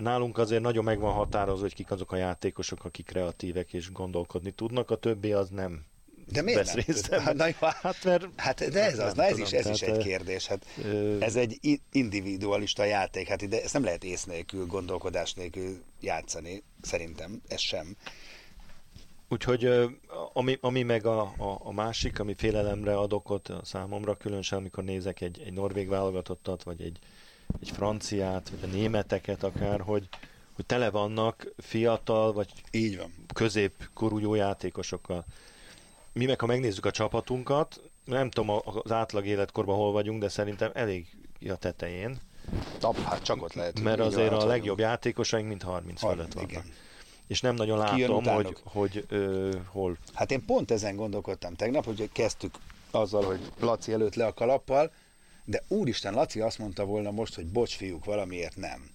nálunk 0.00 0.38
azért 0.38 0.62
nagyon 0.62 0.84
meg 0.84 0.98
van 0.98 1.12
határozva, 1.12 1.62
hogy 1.62 1.74
kik 1.74 1.90
azok 1.90 2.12
a 2.12 2.16
játékosok, 2.16 2.84
akik 2.84 3.06
kreatívek 3.06 3.72
és 3.72 3.92
gondolkodni 3.92 4.50
tudnak, 4.50 4.90
a 4.90 4.96
többi 4.96 5.32
az 5.32 5.48
nem 5.48 5.84
De 6.32 6.42
miért 6.42 6.58
vesz 6.58 6.74
nem? 6.74 6.84
részt 6.86 7.14
Hát, 7.14 7.34
na 7.34 7.46
jó, 7.46 7.52
Hát 7.60 8.04
mert 8.04 8.28
Hát 8.36 8.70
de 8.70 8.84
ez 8.84 8.98
az, 8.98 9.14
na 9.14 9.22
ez 9.22 9.30
tudom, 9.30 9.44
is, 9.44 9.52
ez 9.52 9.66
is 9.66 9.82
egy 9.82 9.98
kérdés. 9.98 10.46
Hát 10.46 10.66
ö, 10.84 11.20
ez 11.20 11.36
egy 11.36 11.80
individualista 11.92 12.84
játék, 12.84 13.28
hát 13.28 13.42
ide 13.42 13.62
ezt 13.62 13.72
nem 13.72 13.84
lehet 13.84 14.04
ész 14.04 14.24
nélkül, 14.24 14.66
gondolkodás 14.66 15.34
nélkül 15.34 15.82
játszani, 16.00 16.62
szerintem, 16.80 17.40
ez 17.48 17.60
sem. 17.60 17.96
Úgyhogy 19.28 19.68
ami, 20.32 20.58
ami 20.60 20.82
meg 20.82 21.06
a, 21.06 21.20
a, 21.20 21.58
a 21.62 21.72
másik, 21.72 22.20
ami 22.20 22.34
félelemre 22.34 22.96
ad 22.96 23.12
okot 23.12 23.52
számomra, 23.62 24.16
különösen 24.16 24.58
amikor 24.58 24.84
nézek 24.84 25.20
egy, 25.20 25.42
egy 25.44 25.52
norvég 25.52 25.88
válogatottat, 25.88 26.62
vagy 26.62 26.82
egy, 26.82 26.98
egy 27.60 27.70
franciát, 27.70 28.50
vagy 28.50 28.70
a 28.70 28.74
németeket 28.74 29.42
akár, 29.42 29.80
hogy, 29.80 30.08
hogy 30.52 30.66
tele 30.66 30.90
vannak 30.90 31.46
fiatal, 31.56 32.32
vagy 32.32 32.52
Így 32.70 32.96
van. 32.98 33.14
középkorú 33.34 34.18
jó 34.18 34.34
játékosokkal. 34.34 35.24
Mi 36.12 36.24
meg, 36.24 36.40
ha 36.40 36.46
megnézzük 36.46 36.86
a 36.86 36.90
csapatunkat, 36.90 37.80
nem 38.04 38.30
tudom 38.30 38.60
az 38.64 38.92
átlag 38.92 39.26
életkorban 39.26 39.76
hol 39.76 39.92
vagyunk, 39.92 40.20
de 40.20 40.28
szerintem 40.28 40.70
elég 40.74 41.06
a 41.48 41.56
tetején, 41.56 42.20
Tap, 42.78 42.98
hát 43.02 43.22
csak 43.22 43.42
ott 43.42 43.52
lehet. 43.52 43.80
mert 43.80 44.00
azért 44.00 44.32
a 44.32 44.46
legjobb 44.46 44.78
játékosaink 44.78 45.48
mind 45.48 45.62
30 45.62 46.00
Harminc, 46.00 46.00
fölött 46.00 46.34
vannak. 46.34 46.50
igen. 46.50 46.64
És 47.26 47.40
nem 47.40 47.54
nagyon 47.54 47.78
látom, 47.78 48.24
hogy, 48.24 48.56
hogy 48.64 49.04
ö, 49.08 49.50
hol. 49.70 49.96
Hát 50.14 50.30
én 50.30 50.44
pont 50.44 50.70
ezen 50.70 50.96
gondolkodtam 50.96 51.54
tegnap, 51.54 51.84
hogy 51.84 52.08
kezdtük 52.12 52.54
azzal, 52.90 53.24
hogy 53.24 53.40
Laci 53.60 53.92
előtt 53.92 54.14
le 54.14 54.26
a 54.26 54.34
kalappal, 54.34 54.92
de 55.48 55.62
úristen, 55.68 56.14
Laci 56.14 56.40
azt 56.40 56.58
mondta 56.58 56.84
volna 56.84 57.10
most, 57.10 57.34
hogy 57.34 57.46
bocs 57.46 57.76
fiúk, 57.76 58.04
valamiért 58.04 58.56
nem. 58.56 58.90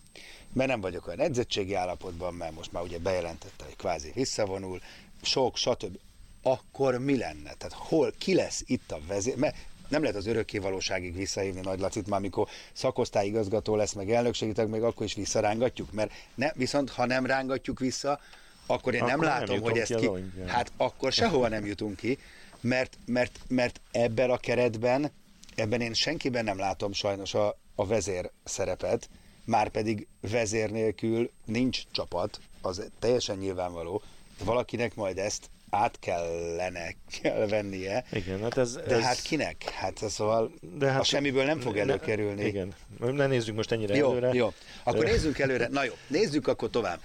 Mert 0.53 0.69
nem 0.69 0.81
vagyok 0.81 1.07
olyan 1.07 1.19
edzettségi 1.19 1.73
állapotban, 1.73 2.33
mert 2.33 2.55
most 2.55 2.71
már 2.71 2.83
ugye 2.83 2.99
bejelentette, 2.99 3.63
hogy 3.63 3.75
kvázi 3.75 4.11
visszavonul, 4.13 4.81
sok, 5.21 5.57
stb. 5.57 5.97
Akkor 6.41 6.97
mi 6.97 7.17
lenne? 7.17 7.53
Tehát 7.53 7.73
hol, 7.73 8.13
ki 8.17 8.33
lesz 8.33 8.63
itt 8.65 8.91
a 8.91 8.99
vezér? 9.07 9.37
Mert 9.37 9.55
nem 9.87 10.01
lehet 10.01 10.17
az 10.17 10.25
örökké 10.25 10.57
valóságig 10.57 11.15
visszahívni 11.15 11.61
Nagy 11.61 11.79
Lacit, 11.79 12.07
már 12.07 12.19
amikor 12.19 12.47
szakosztályigazgató 12.73 13.75
lesz, 13.75 13.93
meg 13.93 14.11
elnökségitek, 14.11 14.67
még 14.67 14.81
akkor 14.81 15.05
is 15.05 15.13
visszarángatjuk, 15.13 15.91
mert 15.91 16.11
ne, 16.35 16.51
viszont 16.53 16.89
ha 16.89 17.05
nem 17.05 17.25
rángatjuk 17.25 17.79
vissza, 17.79 18.19
akkor 18.65 18.93
én 18.93 19.01
Akkor 19.01 19.11
nem 19.11 19.19
nem 19.19 19.29
látom, 19.29 19.55
jutunk 19.55 19.71
hogy 19.71 19.81
ezt 19.81 19.95
ki 19.95 20.07
ki... 20.07 20.49
Hát 20.49 20.71
akkor 20.77 21.11
sehova 21.11 21.47
nem 21.47 21.65
jutunk 21.65 21.95
ki, 21.95 22.17
mert, 22.61 22.97
mert, 23.05 23.39
mert 23.47 23.81
ebben 23.91 24.29
a 24.29 24.37
keretben, 24.37 25.11
ebben 25.55 25.81
én 25.81 25.93
senkiben 25.93 26.43
nem 26.43 26.57
látom 26.57 26.93
sajnos 26.93 27.33
a, 27.33 27.57
a 27.75 27.85
vezér 27.85 28.31
szerepet, 28.43 29.09
már 29.45 29.69
pedig 29.69 30.07
vezér 30.21 30.71
nélkül 30.71 31.31
nincs 31.45 31.81
csapat, 31.91 32.39
az 32.61 32.89
teljesen 32.99 33.37
nyilvánvaló, 33.37 34.01
valakinek 34.43 34.95
majd 34.95 35.17
ezt 35.17 35.49
át 35.69 35.99
kellene 35.99 36.93
kell 37.21 37.47
vennie. 37.47 38.05
Igen, 38.11 38.41
hát 38.41 38.57
ez... 38.57 38.73
De 38.73 38.95
ez 38.95 39.01
hát 39.01 39.21
kinek? 39.21 39.63
Hát 39.63 40.09
szóval 40.09 40.51
de 40.77 40.91
hát, 40.91 40.99
a 40.99 41.03
semmiből 41.03 41.45
nem 41.45 41.59
fog 41.59 41.73
ne- 41.73 41.81
előkerülni. 41.81 42.45
Igen, 42.45 42.73
ne 42.99 43.27
nézzük 43.27 43.55
most 43.55 43.71
ennyire 43.71 43.95
Jó, 43.95 44.09
előre. 44.09 44.33
jó. 44.33 44.53
Akkor 44.83 45.03
nézzünk 45.03 45.39
előre. 45.39 45.67
Na 45.67 45.83
jó, 45.83 45.93
nézzük 46.07 46.47
akkor 46.47 46.69
tovább. 46.69 46.99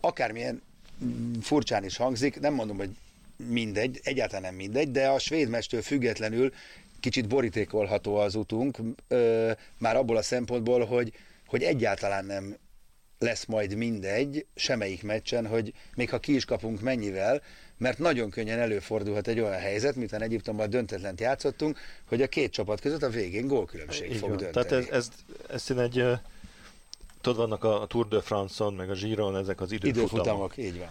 Akármilyen 0.00 0.62
mm, 1.04 1.32
furcsán 1.40 1.84
is 1.84 1.96
hangzik, 1.96 2.40
nem 2.40 2.54
mondom, 2.54 2.76
hogy 2.76 2.90
mindegy, 3.36 4.00
egyáltalán 4.02 4.42
nem 4.42 4.54
mindegy, 4.54 4.90
de 4.90 5.08
a 5.08 5.18
svéd 5.18 5.48
mecstől 5.48 5.82
függetlenül 5.82 6.52
kicsit 7.00 7.28
borítékolható 7.28 8.16
az 8.16 8.34
utunk, 8.34 8.78
ö, 9.08 9.50
már 9.78 9.96
abból 9.96 10.16
a 10.16 10.22
szempontból, 10.22 10.84
hogy, 10.84 11.12
hogy 11.46 11.62
egyáltalán 11.62 12.24
nem 12.24 12.56
lesz 13.18 13.44
majd 13.44 13.74
mindegy 13.74 14.46
semmelyik 14.54 15.02
meccsen, 15.02 15.46
hogy 15.46 15.72
még 15.94 16.10
ha 16.10 16.18
ki 16.18 16.34
is 16.34 16.44
kapunk 16.44 16.80
mennyivel, 16.80 17.42
mert 17.76 17.98
nagyon 17.98 18.30
könnyen 18.30 18.58
előfordulhat 18.58 19.28
egy 19.28 19.40
olyan 19.40 19.58
helyzet, 19.58 19.94
miután 19.94 20.22
Egyiptomban 20.22 20.70
döntetlent 20.70 21.20
játszottunk, 21.20 21.78
hogy 22.08 22.22
a 22.22 22.26
két 22.26 22.52
csapat 22.52 22.80
között 22.80 23.02
a 23.02 23.08
végén 23.08 23.46
gólkülönbség 23.46 24.10
így 24.10 24.16
fog 24.16 24.28
van. 24.28 24.38
dönteni. 24.38 24.66
Tehát 24.66 24.86
ez, 24.86 24.96
ez, 24.96 25.08
ez 25.48 25.70
én 25.70 25.78
egy... 25.78 26.04
Tudod, 27.20 27.38
vannak 27.38 27.64
a 27.64 27.86
Tour 27.88 28.08
de 28.08 28.20
France-on, 28.20 28.74
meg 28.74 28.90
a 28.90 28.94
Giron, 28.94 29.36
ezek 29.36 29.60
az 29.60 29.72
időfutamok. 29.72 30.12
Időfutamok, 30.12 30.56
így 30.56 30.78
van. 30.78 30.88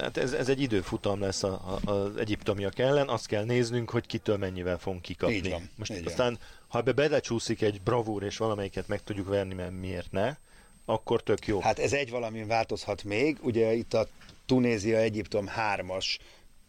Hát 0.00 0.16
ez, 0.16 0.32
ez 0.32 0.48
egy 0.48 0.60
időfutam 0.60 1.20
lesz 1.20 1.42
a, 1.42 1.78
a, 1.84 1.90
az 1.90 2.16
egyiptomiak 2.16 2.78
ellen, 2.78 3.08
azt 3.08 3.26
kell 3.26 3.44
néznünk, 3.44 3.90
hogy 3.90 4.06
kitől 4.06 4.36
mennyivel 4.36 4.78
fogunk 4.78 5.02
kikapni. 5.02 5.34
Így 5.34 5.50
van, 5.50 5.70
Most 5.76 5.90
így 5.90 5.96
van. 6.02 6.06
aztán, 6.06 6.38
ha 6.68 6.78
ebbe 6.78 6.92
belecsúszik 6.92 7.62
egy 7.62 7.80
bravúr, 7.80 8.22
és 8.22 8.36
valamelyiket 8.36 8.88
meg 8.88 9.02
tudjuk 9.02 9.28
verni, 9.28 9.54
mert 9.54 9.80
miért 9.80 10.12
ne, 10.12 10.36
akkor 10.84 11.22
tök 11.22 11.46
jó. 11.46 11.60
Hát 11.60 11.78
ez 11.78 11.92
egy 11.92 12.10
valamin 12.10 12.46
változhat 12.46 13.04
még, 13.04 13.38
ugye 13.42 13.72
itt 13.72 13.94
a 13.94 14.08
Tunézia-Egyiptom 14.46 15.46
hármas, 15.46 16.18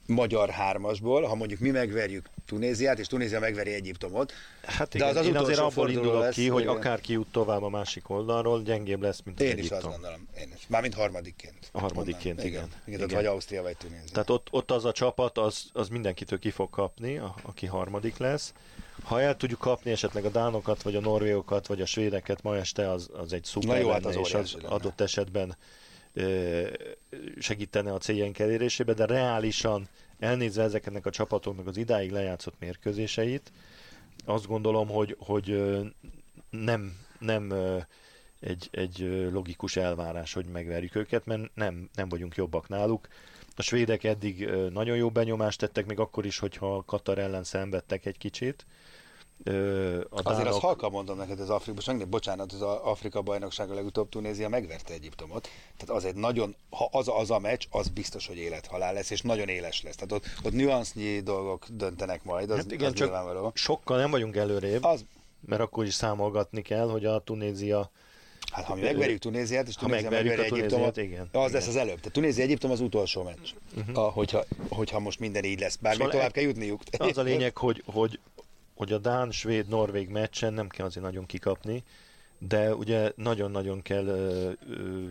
magyar 0.06 0.50
hármasból, 0.50 1.24
ha 1.24 1.36
mondjuk 1.36 1.60
mi 1.60 1.70
megverjük 1.70 2.30
Tunéziát, 2.48 3.00
és 3.00 3.08
Tunézia 3.08 3.40
megveri 3.40 3.74
Egyiptomot, 3.74 4.34
Hát 4.64 4.90
de 4.90 4.98
igen, 4.98 5.10
az 5.10 5.16
az 5.16 5.26
én 5.26 5.36
azért 5.36 5.60
abból 5.60 5.90
indulok 5.90 6.22
lesz, 6.22 6.34
ki, 6.34 6.48
hogy 6.48 6.62
igen. 6.62 6.76
akárki 6.76 7.14
jut 7.14 7.28
tovább 7.32 7.64
a 7.64 7.70
másik 7.70 8.10
oldalról, 8.10 8.62
gyengébb 8.62 9.02
lesz, 9.02 9.22
mint 9.24 9.40
az 9.40 9.46
Én 9.46 9.52
is 9.52 9.58
Egyiptom. 9.58 9.78
azt 9.78 9.88
gondolom, 9.88 10.28
én 10.40 10.52
is. 10.56 10.64
Mármint 10.68 10.94
harmadikként. 10.94 11.70
A 11.72 11.80
harmadikként, 11.80 12.44
igen. 12.44 12.50
igen. 12.52 12.70
igen. 12.86 13.00
Igen. 13.00 13.16
Vagy 13.16 13.26
Ausztria, 13.26 13.62
vagy 13.62 13.78
Tunézia. 13.78 14.12
Tehát 14.12 14.30
ott, 14.30 14.48
ott 14.52 14.72
az 14.72 14.86
a 14.86 14.92
csapat, 14.92 15.38
az, 15.38 15.70
az 15.74 15.90
mindenkitől 15.90 16.40
ki 16.40 16.50
fog 16.50 16.70
kapni, 16.70 17.18
a, 17.18 17.36
aki 17.42 17.66
harmadik 17.66 18.18
lesz. 18.18 18.54
Ha 19.04 19.22
el 19.22 19.38
tudjuk 19.38 19.60
kapni 19.60 19.92
esetleg 19.92 20.26
a 20.26 20.30
dánokat, 20.30 20.82
vagy 20.82 20.96
a 20.96 21.00
norvégokat, 21.00 21.68
vagy 21.68 21.82
a 21.82 21.86
svédeket 21.86 22.44
ma 22.44 22.58
este, 22.58 22.92
az, 22.92 23.10
az 23.14 23.34
egy 23.34 23.44
szuper 23.44 23.70
Na 23.70 23.76
jó, 23.78 23.90
hát 23.90 24.06
az 24.06 24.16
és 24.16 24.34
az 24.34 24.54
lenne. 24.54 24.68
adott 24.68 25.02
esetben 25.02 25.56
segítene 27.40 27.94
a 27.94 27.98
céljaink 27.98 28.40
elérésébe, 28.40 28.94
de 28.94 29.06
reálisan 29.06 29.90
elnézve 30.20 30.64
ezeknek 30.64 31.06
a 31.06 31.10
csapatoknak 31.10 31.68
az 31.68 31.78
idáig 31.78 32.12
lejátszott 32.12 32.60
mérkőzéseit, 32.60 33.52
azt 34.26 34.48
gondolom, 34.48 34.88
hogy, 34.88 35.16
hogy 35.20 35.74
nem, 36.50 36.98
nem 37.20 37.54
egy, 38.40 38.68
egy 38.72 39.28
logikus 39.32 39.76
elvárás, 39.76 40.34
hogy 40.34 40.46
megverjük 40.46 40.96
őket, 40.96 41.26
mert 41.26 41.56
nem, 41.56 41.90
nem 41.94 42.10
vagyunk 42.10 42.36
jobbak 42.36 42.68
náluk. 42.68 43.08
A 43.56 43.62
svédek 43.62 44.04
eddig 44.04 44.50
nagyon 44.72 44.98
jó 44.98 45.10
benyomást 45.10 45.60
tettek, 45.60 45.86
még 45.86 46.00
akkor 46.00 46.26
is, 46.26 46.40
hogyha 46.40 46.84
Katar 46.86 47.18
ellen 47.18 47.44
szenvedtek 47.44 48.06
egy 48.06 48.18
kicsit. 48.18 48.66
Ö, 49.44 50.00
A 50.00 50.06
Azért 50.10 50.26
dánok- 50.38 50.48
azt 50.54 50.60
halkan 50.60 50.92
mondom 50.92 51.18
neked, 51.18 51.40
az 51.40 51.50
Afrika, 51.50 51.74
most 51.74 51.88
megnézd, 51.88 52.10
bocsánat, 52.10 52.52
az 52.54 52.62
Afrika 52.62 53.22
bajnokság 53.22 53.72
a 53.72 53.74
legutóbb 53.74 54.10
Tunézia 54.10 54.50
megverte 54.50 54.94
Egyiptomot. 54.94 55.50
Tehát 55.78 55.96
az 56.04 56.06
egy 56.06 56.16
nagyon, 56.16 56.56
ha 56.70 56.90
az 56.92 57.08
a, 57.08 57.20
az 57.20 57.32
a 57.32 57.40
meccs, 57.40 57.66
az 57.70 57.88
biztos, 57.88 58.28
hogy 58.28 58.38
élethalál 58.38 58.94
lesz, 58.94 59.10
és 59.10 59.22
nagyon 59.22 59.48
éles 59.48 59.84
lesz. 59.84 59.96
Tehát 59.96 60.12
ott, 60.12 60.26
ott 60.46 60.54
nüansznyi 60.54 61.20
dolgok 61.20 61.66
döntenek 61.70 62.24
majd, 62.24 62.50
az, 62.50 62.58
Hát 62.58 62.72
igen, 62.72 62.88
az 62.88 62.94
csak 62.94 63.08
nyilvánvaló. 63.08 63.52
sokkal 63.54 63.98
nem 63.98 64.12
vagyunk 64.12 64.36
előrébb, 64.36 64.84
Az, 64.84 65.06
mert 65.46 65.62
akkor 65.62 65.86
is 65.86 65.94
számolgatni 65.94 66.62
kell, 66.62 66.90
hogy 66.90 67.06
a 67.06 67.20
Tunézia 67.20 67.92
hát 68.52 68.66
ha 68.66 68.76
mi 68.76 68.82
megverjük 68.82 69.20
Tunéziát, 69.20 69.68
és 69.68 69.76
Tunézia 69.76 70.10
megveri 70.10 70.40
a 70.40 70.44
Egyiptomot, 70.44 70.98
igen, 70.98 71.20
az 71.22 71.28
igen. 71.40 71.52
lesz 71.52 71.68
az 71.68 71.76
előbb. 71.76 71.96
Tehát 71.98 72.12
Tunézia-Egyiptom 72.12 72.72
az 72.72 72.80
utolsó 72.80 73.24
meccs, 73.24 73.50
Mhm. 73.76 73.98
a, 73.98 74.02
hogyha, 74.10 74.44
hogyha 74.70 75.00
most 75.00 75.20
minden 75.20 75.44
így 75.44 75.60
lesz. 75.60 75.76
Bár 75.76 75.92
még 75.92 75.98
Szóval 76.02 76.12
tovább 76.12 76.28
egy- 76.28 76.34
kell 76.34 76.44
jutniuk. 76.44 76.82
Az 76.98 77.18
a 77.18 77.22
lényeg, 77.22 77.58
hogy, 77.58 77.84
hogy, 77.86 78.20
hogy 78.78 78.92
a 78.92 78.98
Dán, 78.98 79.32
Svéd, 79.32 79.68
Norvég 79.68 80.10
meccsen 80.10 80.54
nem 80.54 80.68
kell 80.68 80.86
azért 80.86 81.06
nagyon 81.06 81.26
kikapni, 81.26 81.84
de 82.38 82.76
ugye 82.76 83.12
nagyon-nagyon 83.16 83.82
kell 83.82 84.06
ö, 84.06 84.52
ö, 84.70 85.10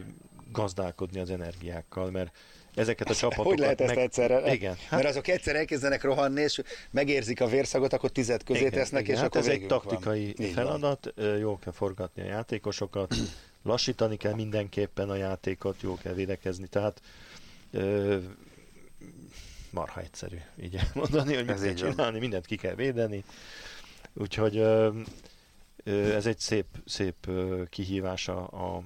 gazdálkodni 0.53 1.21
az 1.21 1.31
energiákkal, 1.31 2.11
mert 2.11 2.37
ezeket 2.75 3.11
a 3.11 3.15
csapatokat... 3.15 3.53
Hogy 3.53 3.59
lehet 3.59 3.81
ezt 3.81 3.95
meg... 3.95 4.05
egyszerre? 4.05 4.53
Igen. 4.53 4.75
Hát... 4.75 4.91
Mert 4.91 5.09
azok 5.09 5.29
egyszer 5.29 5.57
elkezdenek 5.57 6.03
rohanni, 6.03 6.41
és 6.41 6.63
megérzik 6.91 7.41
a 7.41 7.47
vérszagot, 7.47 7.93
akkor 7.93 8.11
tized 8.11 8.45
közé 8.45 8.61
igen, 8.61 8.73
tesznek, 8.73 9.03
igen. 9.03 9.15
és 9.15 9.21
hát 9.21 9.29
akkor 9.29 9.41
ez 9.41 9.55
egy 9.55 9.59
van. 9.59 9.69
taktikai 9.69 10.35
Így 10.39 10.53
feladat, 10.53 11.13
van. 11.17 11.39
jól 11.39 11.59
kell 11.59 11.73
forgatni 11.73 12.23
a 12.23 12.27
játékosokat, 12.27 13.15
lassítani 13.63 14.17
kell 14.17 14.35
mindenképpen 14.35 15.11
a 15.11 15.15
játékot, 15.15 15.83
jól 15.83 15.99
kell 16.03 16.13
védekezni, 16.13 16.67
tehát 16.67 17.01
ö, 17.71 18.17
marha 19.77 20.01
egyszerű 20.01 20.39
így 20.61 20.77
elmondani, 20.77 21.35
hogy 21.35 21.47
mit 21.47 21.63
kell 21.63 21.75
csinálni, 21.75 22.19
mindent 22.19 22.47
ki 22.47 22.57
kell 22.57 22.75
védeni, 22.75 23.25
úgyhogy 24.13 24.57
ez 25.85 26.27
egy 26.27 26.39
szép, 26.39 26.67
szép 26.85 27.31
kihívása 27.69 28.47
a, 28.47 28.83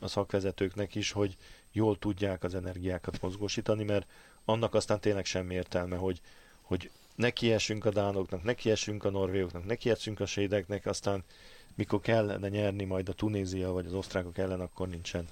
a 0.00 0.08
szakvezetőknek 0.08 0.94
is, 0.94 1.12
hogy 1.12 1.36
jól 1.72 1.98
tudják 1.98 2.44
az 2.44 2.54
energiákat 2.54 3.20
mozgósítani, 3.20 3.84
mert 3.84 4.06
annak 4.44 4.74
aztán 4.74 5.00
tényleg 5.00 5.24
semmi 5.24 5.54
értelme, 5.54 5.96
hogy, 5.96 6.20
hogy 6.60 6.90
nekiesünk 7.14 7.84
a 7.84 7.90
dánoknak, 7.90 8.42
nekiesünk 8.42 9.04
a 9.04 9.10
norvégoknak, 9.10 9.64
nekiesünk 9.64 10.20
a 10.20 10.26
svédeknek, 10.26 10.86
aztán 10.86 11.24
mikor 11.74 12.00
kellene 12.00 12.48
nyerni 12.48 12.84
majd 12.84 13.08
a 13.08 13.12
Tunézia 13.12 13.72
vagy 13.72 13.86
az 13.86 13.94
osztrákok 13.94 14.38
ellen, 14.38 14.60
akkor 14.60 14.88
nincsen 14.88 15.28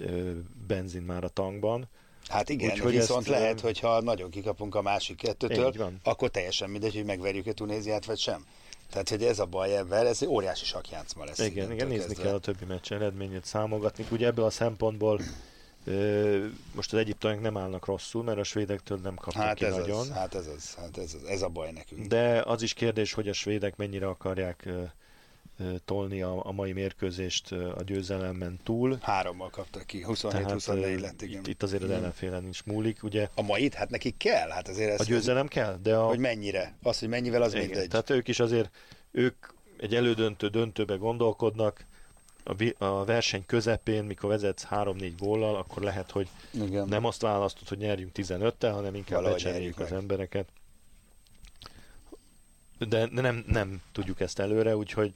ö, 0.00 0.32
benzin 0.66 1.02
már 1.02 1.24
a 1.24 1.28
tankban. 1.28 1.88
Hát 2.28 2.48
igen, 2.48 2.70
Úgyhogy 2.70 2.92
viszont 2.92 3.20
ezt, 3.20 3.28
lehet, 3.28 3.60
hogyha 3.60 4.00
nagyon 4.00 4.30
kikapunk 4.30 4.74
a 4.74 4.82
másik 4.82 5.16
kettőtől, 5.16 5.74
akkor 6.02 6.28
teljesen 6.28 6.70
mindegy, 6.70 6.94
hogy 6.94 7.04
megverjük 7.04 7.46
a 7.46 7.52
Tunéziát, 7.52 8.04
vagy 8.04 8.18
sem. 8.18 8.46
Tehát, 8.90 9.08
hogy 9.08 9.24
ez 9.24 9.38
a 9.38 9.44
baj 9.44 9.76
ebben, 9.76 10.06
ez 10.06 10.22
egy 10.22 10.28
óriási 10.28 10.64
sakjátszma 10.64 11.24
lesz. 11.24 11.38
Igen, 11.38 11.72
igen, 11.72 11.86
nézni 11.86 12.06
kezdve. 12.06 12.22
kell 12.22 12.34
a 12.34 12.38
többi 12.38 12.64
meccs 12.64 12.92
eredményét, 12.92 13.44
számogatni. 13.44 14.06
Ugye 14.10 14.26
ebből 14.26 14.44
a 14.44 14.50
szempontból 14.50 15.20
most 16.74 16.92
az 16.92 16.98
egyiptomiak 16.98 17.40
nem 17.40 17.56
állnak 17.56 17.86
rosszul, 17.86 18.22
mert 18.22 18.38
a 18.38 18.44
svédektől 18.44 18.98
nem 19.02 19.14
kaptak 19.14 19.42
Hát 19.42 19.54
ki 19.56 19.64
ez 19.64 19.76
nagyon. 19.76 19.98
az, 19.98 20.10
hát 20.10 20.34
ez 20.34 20.46
az, 20.46 20.74
hát 20.74 20.98
ez 20.98 21.14
az, 21.22 21.28
ez 21.28 21.42
a 21.42 21.48
baj 21.48 21.70
nekünk. 21.70 22.06
De 22.06 22.42
az 22.46 22.62
is 22.62 22.74
kérdés, 22.74 23.12
hogy 23.12 23.28
a 23.28 23.32
svédek 23.32 23.76
mennyire 23.76 24.06
akarják 24.08 24.68
tolni 25.84 26.22
a, 26.22 26.46
a 26.46 26.52
mai 26.52 26.72
mérkőzést 26.72 27.52
a 27.52 27.82
győzelemben 27.84 28.58
túl. 28.62 28.98
Hárommal 29.02 29.50
kaptak 29.50 29.86
ki, 29.86 30.00
Tehát 30.00 30.52
27-24 30.52 30.68
ö, 30.68 31.00
lett, 31.00 31.22
igen. 31.22 31.38
itt, 31.40 31.46
itt 31.46 31.62
azért 31.62 31.82
az 31.82 31.90
ellenfélen 31.90 32.48
is 32.48 32.62
múlik. 32.62 33.02
Ugye 33.02 33.28
A 33.34 33.42
mait, 33.42 33.74
hát 33.74 33.90
nekik 33.90 34.16
kell, 34.16 34.48
hát 34.50 34.68
azért 34.68 34.90
ez, 34.90 35.00
a 35.00 35.04
győzelem 35.04 35.48
kell, 35.48 35.78
de 35.82 35.96
a, 35.96 36.06
hogy 36.06 36.18
mennyire, 36.18 36.76
az, 36.82 36.98
hogy 36.98 37.08
mennyivel, 37.08 37.42
az 37.42 37.54
igen, 37.54 37.66
mindegy. 37.66 37.88
tehát 37.88 38.10
ők 38.10 38.28
is 38.28 38.40
azért, 38.40 38.70
ők 39.10 39.46
egy 39.76 39.94
elődöntő 39.94 40.48
döntőbe 40.48 40.94
gondolkodnak, 40.94 41.84
a, 42.44 42.54
vi- 42.54 42.74
a 42.78 43.04
verseny 43.04 43.46
közepén, 43.46 44.04
mikor 44.04 44.28
vezetsz 44.30 44.66
3-4 44.70 45.12
góllal, 45.18 45.56
akkor 45.56 45.82
lehet, 45.82 46.10
hogy 46.10 46.28
Igen. 46.50 46.88
nem 46.88 47.04
azt 47.04 47.20
választod, 47.22 47.68
hogy 47.68 47.78
nyerjünk 47.78 48.10
15-tel, 48.14 48.70
hanem 48.72 48.94
inkább 48.94 49.18
Valahogy 49.20 49.42
becseréljük 49.42 49.78
az 49.78 49.90
meg. 49.90 49.98
embereket. 49.98 50.48
De 52.78 53.06
de 53.06 53.20
nem, 53.20 53.44
nem 53.46 53.82
tudjuk 53.92 54.20
ezt 54.20 54.38
előre, 54.38 54.76
úgyhogy 54.76 55.12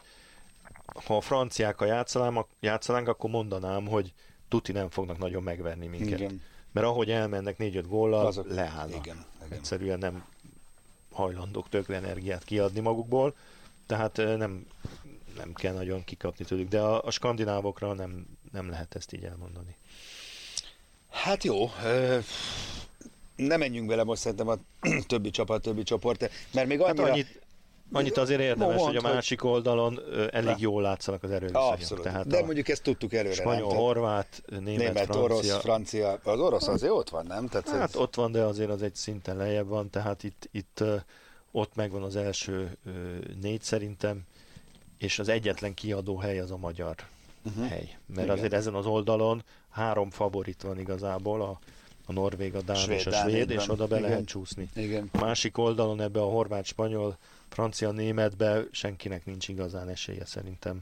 ha 1.04 1.16
a 1.16 1.20
franciákkal 1.20 1.88
játszanánk, 1.88 2.46
játszanánk, 2.60 3.08
akkor 3.08 3.30
mondanám, 3.30 3.86
hogy 3.86 4.12
tuti 4.48 4.72
nem 4.72 4.90
fognak 4.90 5.18
nagyon 5.18 5.42
megverni 5.42 5.86
minket. 5.86 6.18
Igen. 6.18 6.42
Mert 6.72 6.86
ahogy 6.86 7.10
elmennek 7.10 7.56
4-5 7.58 7.84
góllal, 7.88 8.26
Azok- 8.26 8.50
leállnak. 8.50 9.06
igen, 9.06 9.24
igen. 9.46 9.58
Egyszerűen 9.58 9.98
nem 9.98 10.24
hajlandók 11.12 11.68
tökre 11.68 11.96
energiát 11.96 12.44
kiadni 12.44 12.80
magukból, 12.80 13.34
tehát 13.86 14.16
nem, 14.16 14.66
nem 15.36 15.52
kell 15.54 15.74
nagyon 15.74 16.04
kikapni 16.04 16.44
tőlük, 16.44 16.68
de 16.68 16.80
a, 16.80 17.04
a 17.04 17.10
skandinávokra 17.10 17.92
nem, 17.92 18.26
nem 18.52 18.68
lehet 18.70 18.94
ezt 18.94 19.12
így 19.12 19.24
elmondani. 19.24 19.76
Hát 21.10 21.44
jó, 21.44 21.70
ö, 21.84 22.18
nem 23.36 23.58
menjünk 23.58 23.88
bele 23.88 24.04
most 24.04 24.20
szerintem 24.20 24.48
a 24.48 24.56
többi 25.06 25.30
csapat, 25.30 25.62
többi 25.62 25.82
csoport, 25.82 26.30
mert 26.52 26.68
még 26.68 26.80
Hát 26.80 26.88
annyira... 26.88 27.12
annyit, 27.12 27.40
annyit 27.92 28.16
azért 28.16 28.40
érdemes, 28.40 28.76
No, 28.76 28.82
hogy 28.82 28.90
a 28.90 28.92
mondd, 28.92 29.04
hogy- 29.04 29.14
másik 29.14 29.44
oldalon 29.44 30.00
elég 30.30 30.58
jól 30.58 30.82
látszanak 30.82 31.22
az 31.22 31.30
erőviszonyok. 31.30 31.72
Abszolút, 31.72 32.04
Tehát 32.04 32.26
de 32.26 32.38
a 32.38 32.44
mondjuk 32.44 32.68
ezt 32.68 32.82
tudtuk 32.82 33.12
előre, 33.14 33.34
spanyol, 33.34 33.68
nem? 33.68 33.76
Horvát, 33.76 34.42
német, 34.48 34.64
német, 34.76 35.04
francia, 35.04 35.22
orosz, 35.22 35.50
francia, 35.56 36.18
az 36.22 36.40
orosz 36.40 36.68
azért 36.68 36.92
ott 36.92 37.08
van, 37.10 37.26
nem? 37.26 37.46
Tehát 37.46 37.68
Hát 37.68 37.88
ez, 37.88 37.96
ott 37.96 38.14
van, 38.14 38.32
de 38.32 38.42
azért 38.42 38.70
az 38.70 38.82
egy 38.82 38.94
szinten 38.94 39.36
lejjebb 39.36 39.68
van, 39.68 39.90
tehát 39.90 40.22
itt, 40.22 40.48
itt 40.52 40.84
ott 41.50 41.74
megvan 41.74 42.02
az 42.02 42.16
első 42.16 42.76
négy 43.40 43.62
szerintem, 43.62 44.22
és 44.98 45.18
az 45.18 45.28
egyetlen 45.28 45.74
kiadó 45.74 46.16
hely 46.16 46.40
az 46.40 46.50
a 46.50 46.56
magyar 46.56 46.94
uh-huh. 47.44 47.68
hely. 47.68 47.96
Mert. 48.06 48.26
Igen. 48.26 48.36
azért 48.36 48.52
ezen 48.52 48.74
az 48.74 48.86
oldalon 48.86 49.44
három 49.70 50.10
favorit 50.10 50.62
van 50.62 50.78
igazából, 50.78 51.42
a, 51.42 51.58
a 52.08 52.12
norvég, 52.12 52.54
a 52.54 52.60
dán 52.62 52.76
Svéd, 52.76 52.98
és 52.98 53.06
a 53.06 53.12
svéd, 53.12 53.50
és 53.50 53.66
van. 53.66 53.70
oda 53.70 53.86
be 53.86 53.96
Igen. 53.98 54.08
lehet 54.08 54.26
csúszni. 54.26 54.68
Igen. 54.74 55.08
A 55.12 55.18
másik 55.18 55.58
oldalon 55.58 56.00
ebbe 56.00 56.20
a 56.20 56.28
horvát, 56.28 56.64
spanyol, 56.64 57.18
francia, 57.48 57.90
németbe 57.90 58.64
senkinek 58.70 59.24
nincs 59.24 59.48
igazán 59.48 59.88
esélye 59.88 60.24
szerintem 60.24 60.80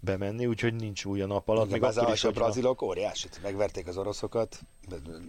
bemenni, 0.00 0.46
úgyhogy 0.46 0.74
nincs 0.74 1.04
új 1.04 1.20
a 1.20 1.26
nap 1.26 1.48
alatt. 1.48 1.66
Igen, 1.66 1.78
Még 1.78 1.88
az 1.88 1.96
a, 1.96 2.12
is, 2.12 2.24
a 2.24 2.30
brazilok 2.30 2.82
óriásit, 2.82 3.38
megverték 3.42 3.86
az 3.86 3.96
oroszokat, 3.96 4.60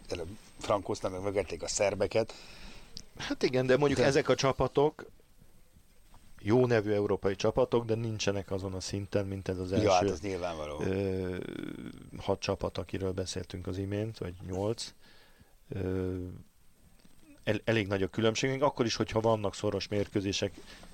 előbb 0.09 0.27
Frankóznak 0.59 1.11
meg 1.11 1.21
megverték 1.21 1.63
a 1.63 1.67
szerbeket. 1.67 2.33
Hát 3.17 3.43
igen, 3.43 3.65
de 3.65 3.77
mondjuk 3.77 3.99
De- 3.99 4.05
ezek 4.05 4.29
a 4.29 4.35
csapatok 4.35 5.05
jó 6.45 6.65
nevű 6.65 6.91
európai 6.91 7.35
csapatok, 7.35 7.85
de 7.85 7.95
nincsenek 7.95 8.51
azon 8.51 8.73
a 8.73 8.79
szinten, 8.79 9.25
mint 9.25 9.47
ez 9.47 9.57
az 9.57 9.71
első 9.71 9.85
Ja, 9.85 9.91
hát 9.91 10.09
ez 10.09 10.19
nyilvánvaló. 10.19 10.81
ö, 10.81 11.37
hat 12.17 12.39
csapat, 12.39 12.77
akiről 12.77 13.11
beszéltünk 13.11 13.67
az 13.67 13.77
imént, 13.77 14.17
vagy 14.17 14.33
nyolc. 14.47 14.93
Ö, 15.69 16.15
el, 17.43 17.61
elég 17.63 17.87
nagy 17.87 18.03
a 18.03 18.07
különbségünk, 18.07 18.61
akkor 18.61 18.85
is, 18.85 18.95
hogyha 18.95 19.19
vannak 19.19 19.55
szoros 19.55 19.87
mérkőzések, 19.87 20.53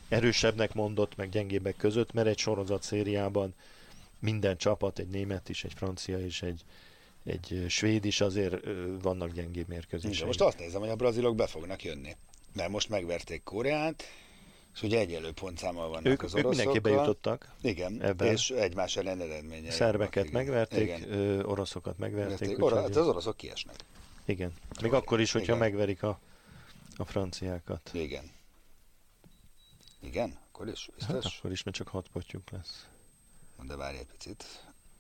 erősebbnek 0.10 0.74
mondott, 0.74 1.16
meg 1.16 1.30
gyengébbek 1.30 1.76
között, 1.76 2.14
mert 2.14 2.28
egy 2.28 2.38
sorozat 2.38 2.84
szériában 2.84 3.54
minden 4.20 4.58
csapat, 4.58 5.00
egy 5.00 5.08
német 5.08 5.50
is, 5.50 5.64
egy 5.64 5.74
francia 5.74 6.26
is, 6.26 6.42
egy, 6.42 6.64
egy 7.24 7.66
svéd 7.68 8.06
is 8.06 8.22
azért 8.22 8.56
vannak 9.02 9.32
gyengébb 9.32 9.68
mérkőzések. 9.68 10.26
Most 10.26 10.42
azt 10.42 10.60
nézem, 10.60 10.80
hogy 10.80 10.90
a 10.90 10.96
brazilok 10.96 11.36
be 11.36 11.48
fognak 11.48 11.84
jönni. 11.84 12.16
Mert 12.54 12.70
most 12.70 12.90
megverték 12.90 13.44
Koreát, 13.44 14.04
és 14.74 14.82
ugye 14.82 15.00
egyenlő 15.00 15.32
pontszámmal 15.32 15.88
vannak 15.90 16.06
ők, 16.06 16.24
az 16.24 16.34
ők 16.36 16.46
oroszokkal. 16.46 16.50
mindenképp 16.66 16.84
bejutottak. 16.84 17.52
Igen, 17.62 18.02
ebben. 18.02 18.28
és 18.28 18.50
egymás 18.50 18.98
ellen 18.98 19.22
eredménye. 19.22 19.72
Szerbeket 19.72 20.24
vannak, 20.24 20.34
megverték, 20.34 20.82
Igen. 20.82 21.12
ö, 21.12 21.44
oroszokat 21.44 21.98
megverték. 21.98 22.30
Verték. 22.30 22.50
úgyhogy- 22.50 22.64
Ora, 22.72 22.82
hát 22.82 22.96
az 22.96 23.08
oroszok 23.08 23.38
kiesnek. 23.38 23.76
Igen. 24.26 24.54
Még 24.82 24.94
akkor 24.94 25.20
is, 25.20 25.32
hogyha 25.32 25.46
Igen. 25.56 25.58
megverik 25.58 26.04
a, 26.04 26.20
a 26.98 27.06
franciákat. 27.06 27.90
Igen. 27.94 28.32
Igen? 30.02 30.38
Akkor 30.52 30.68
is? 30.68 30.90
Hát 31.00 31.14
Biztos? 31.14 31.38
akkor 31.38 31.52
is, 31.52 31.64
mert 31.64 31.78
csak 31.78 31.88
hat 31.88 32.08
potyjuk 32.08 32.50
lesz. 32.50 32.86
De 33.68 33.76
várj 33.76 33.98
egy 33.98 34.06
picit. 34.06 34.46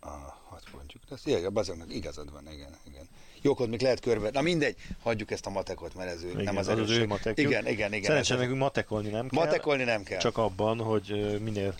A 0.04 0.40
hat 0.50 0.64
pontjuk 0.72 1.04
lesz. 1.10 1.26
Igen, 1.26 1.52
azoknak 1.54 1.94
igazad 1.94 2.32
van, 2.32 2.52
igen, 2.52 2.76
igen. 2.88 3.08
Jókot 3.42 3.70
még 3.70 3.82
lehet 3.82 4.00
körbe. 4.00 4.30
Na 4.30 4.42
mindegy, 4.42 4.76
hagyjuk 5.02 5.32
ezt 5.32 5.46
a 5.46 5.50
matekot, 5.50 5.96
mert 5.96 6.10
ez 6.10 6.24
ő, 6.24 6.30
Igen, 6.30 6.44
nem 6.44 6.58
az, 6.58 6.68
az 6.68 6.80
az 6.80 6.90
ő 6.90 7.08
matekjuk. 7.08 7.50
Igen, 7.50 7.68
igen, 7.68 7.94
igen. 7.94 8.04
Szerencsére 8.04 8.40
nekünk 8.40 8.58
matekolni 8.58 9.10
nem 9.10 9.28
kell. 9.30 9.44
Matekolni 9.44 9.84
nem 9.84 10.04
kell. 10.04 10.20
Csak 10.20 10.38
abban, 10.38 10.80
hogy 10.80 11.38
minél 11.42 11.76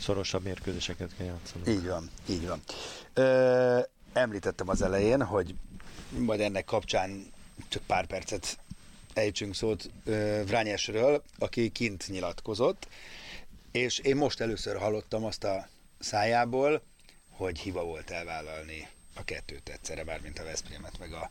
szorosabb 0.00 0.42
mérkőzéseket 0.42 1.10
kell 1.16 1.26
játszani. 1.26 1.70
Így 1.70 1.86
van, 1.86 2.10
így 2.28 2.46
van. 2.46 2.60
Ö, 3.14 3.78
említettem 4.12 4.68
az 4.68 4.82
elején, 4.82 5.22
hogy 5.22 5.54
majd 6.08 6.40
ennek 6.40 6.64
kapcsán 6.64 7.32
csak 7.68 7.82
pár 7.86 8.06
percet 8.06 8.58
ejtsünk 9.14 9.54
szót 9.54 9.90
ö, 10.04 10.42
Vrányesről, 10.46 11.22
aki 11.38 11.70
kint 11.70 12.08
nyilatkozott, 12.08 12.88
és 13.72 13.98
én 13.98 14.16
most 14.16 14.40
először 14.40 14.76
hallottam 14.76 15.24
azt 15.24 15.44
a 15.44 15.68
szájából, 15.98 16.82
hogy 17.42 17.58
hiba 17.58 17.84
volt 17.84 18.10
elvállalni 18.10 18.88
a 19.14 19.24
kettőt 19.24 19.68
egyszerre, 19.68 20.04
bármint 20.04 20.38
a 20.38 20.44
Veszprémet, 20.44 20.98
meg 20.98 21.12
a 21.12 21.30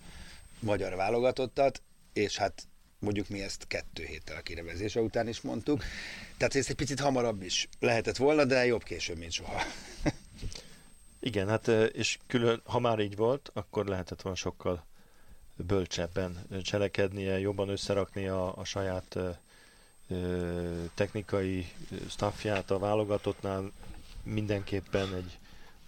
magyar 0.60 0.96
válogatottat, 0.96 1.82
és 2.14 2.38
hát 2.38 2.68
mondjuk 3.00 3.30
mi 3.30 3.42
ezt 3.42 3.68
kettő 3.68 4.06
héttel 4.06 4.38
a 4.38 4.42
kirevezése 4.42 5.02
után 5.02 5.28
is 5.28 5.42
mondtuk. 5.42 5.84
Tehát 6.38 6.56
ez 6.56 6.70
egy 6.70 6.76
picit 6.76 7.00
hamarabb 7.00 7.42
is 7.42 7.70
lehetett 7.80 8.18
volna, 8.18 8.46
de 8.46 8.66
jobb 8.66 8.84
később, 8.84 9.18
mint 9.18 9.32
soha. 9.32 9.62
Igen, 11.20 11.48
hát 11.48 11.68
és 11.68 12.18
külön, 12.28 12.62
ha 12.66 12.80
már 12.80 13.00
így 13.00 13.16
volt, 13.16 13.52
akkor 13.54 13.86
lehetett 13.86 14.22
volna 14.22 14.38
sokkal 14.38 14.86
bölcsebben 15.56 16.48
cselekednie, 16.64 17.40
jobban 17.40 17.70
összerakni 17.70 18.28
a, 18.28 18.58
a 18.58 18.64
saját 18.64 19.18
ö, 20.08 20.84
technikai 20.94 21.72
staffját 22.10 22.72
a 22.72 22.80
válogatottnál. 22.80 23.72
Mindenképpen 24.24 25.14
egy 25.14 25.40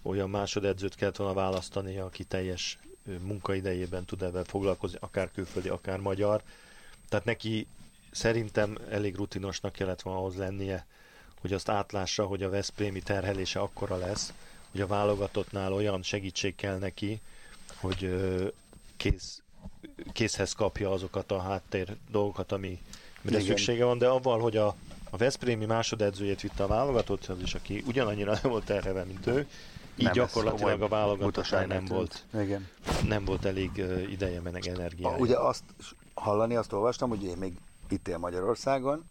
olyan 0.04 0.30
másodedzőt 0.30 0.94
kellett 0.94 1.16
volna 1.16 1.34
választani, 1.34 1.98
aki 1.98 2.24
teljes 2.24 2.78
munkaidejében 3.20 4.04
tud 4.04 4.22
ebben 4.22 4.44
foglalkozni, 4.44 4.98
akár 5.00 5.30
külföldi, 5.32 5.68
akár 5.68 5.98
magyar. 5.98 6.42
Tehát 7.08 7.24
neki 7.24 7.66
szerintem 8.10 8.78
elég 8.90 9.16
rutinosnak 9.16 9.72
kellett 9.72 10.02
volna 10.02 10.18
ahhoz 10.18 10.36
lennie, 10.36 10.86
hogy 11.40 11.52
azt 11.52 11.68
átlássa, 11.68 12.26
hogy 12.26 12.42
a 12.42 12.50
Veszprémi 12.50 13.00
terhelése 13.00 13.60
akkora 13.60 13.96
lesz, 13.96 14.32
hogy 14.70 14.80
a 14.80 14.86
válogatottnál 14.86 15.72
olyan 15.72 16.02
segítség 16.02 16.54
kell 16.54 16.78
neki, 16.78 17.20
hogy 17.80 18.14
kész 18.96 19.42
készhez 20.12 20.52
kapja 20.52 20.90
azokat 20.90 21.32
a 21.32 21.40
háttér 21.40 21.96
dolgokat, 22.10 22.52
ami 22.52 22.78
mire 23.20 23.38
Igen. 23.38 23.56
szüksége 23.56 23.84
van, 23.84 23.98
de 23.98 24.06
avval, 24.08 24.40
hogy 24.40 24.56
a, 24.56 24.76
a 25.10 25.16
Veszprémi 25.16 25.64
másodedzőjét 25.64 26.40
vitte 26.40 26.62
a 26.62 26.66
válogatott, 26.66 27.26
az 27.26 27.40
is, 27.42 27.54
aki 27.54 27.82
ugyanannyira 27.86 28.32
nem 28.42 28.50
volt 28.50 28.64
terheve, 28.64 29.04
mint 29.04 29.26
ő, 29.26 29.48
így 29.96 30.04
Nem, 30.04 30.12
gyakorlatilag 30.12 30.92
a 30.92 31.16
butaságnak 31.16 31.78
nem 31.78 31.84
volt, 31.84 32.24
Igen. 32.34 32.68
nem 33.06 33.24
volt 33.24 33.44
elég 33.44 33.84
ideje, 34.10 34.40
meg 34.40 34.66
energiája. 34.66 35.16
Ugye 35.16 35.36
azt 35.36 35.64
hallani, 36.14 36.56
azt 36.56 36.72
olvastam, 36.72 37.08
hogy 37.08 37.24
én 37.24 37.36
még 37.36 37.52
itt 37.88 38.08
él 38.08 38.18
Magyarországon, 38.18 39.04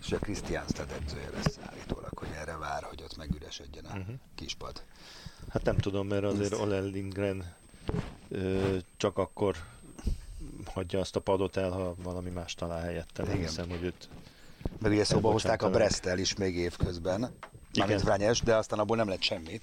és 0.00 0.12
a 0.12 0.18
Krisztiánstad 0.18 0.90
edzője 0.90 1.30
lesz 1.34 1.58
állítólag, 1.70 2.18
hogy 2.18 2.28
erre 2.36 2.56
vár, 2.56 2.82
hogy 2.82 3.02
ott 3.02 3.16
megüresedjen 3.16 3.84
a 3.84 3.88
uh-huh. 3.88 4.14
kispad. 4.34 4.82
Hát 5.48 5.64
nem 5.64 5.76
tudom, 5.76 6.06
mert 6.06 6.24
azért 6.24 6.60
Ole 6.60 6.80
Lindgren 6.80 7.54
ö, 8.28 8.76
csak 8.96 9.18
akkor 9.18 9.56
hagyja 10.64 11.00
azt 11.00 11.16
a 11.16 11.20
padot 11.20 11.56
el, 11.56 11.70
ha 11.70 11.94
valami 12.02 12.30
más 12.30 12.54
talál 12.54 12.80
helyette. 12.80 13.22
Nem 13.22 13.34
Igen. 13.34 13.46
hiszem, 13.46 13.68
hogy 13.68 13.82
őt 13.82 14.08
Meg 14.78 14.92
ugye 14.92 15.04
szóba 15.04 15.30
hozták 15.30 15.62
a. 15.62 15.70
Bresttel 15.70 16.18
is 16.18 16.34
még 16.34 16.56
évközben, 16.56 17.30
mármint 17.78 18.02
Vranyes, 18.02 18.40
de 18.40 18.56
aztán 18.56 18.78
abból 18.78 18.96
nem 18.96 19.08
lett 19.08 19.22
semmi. 19.22 19.60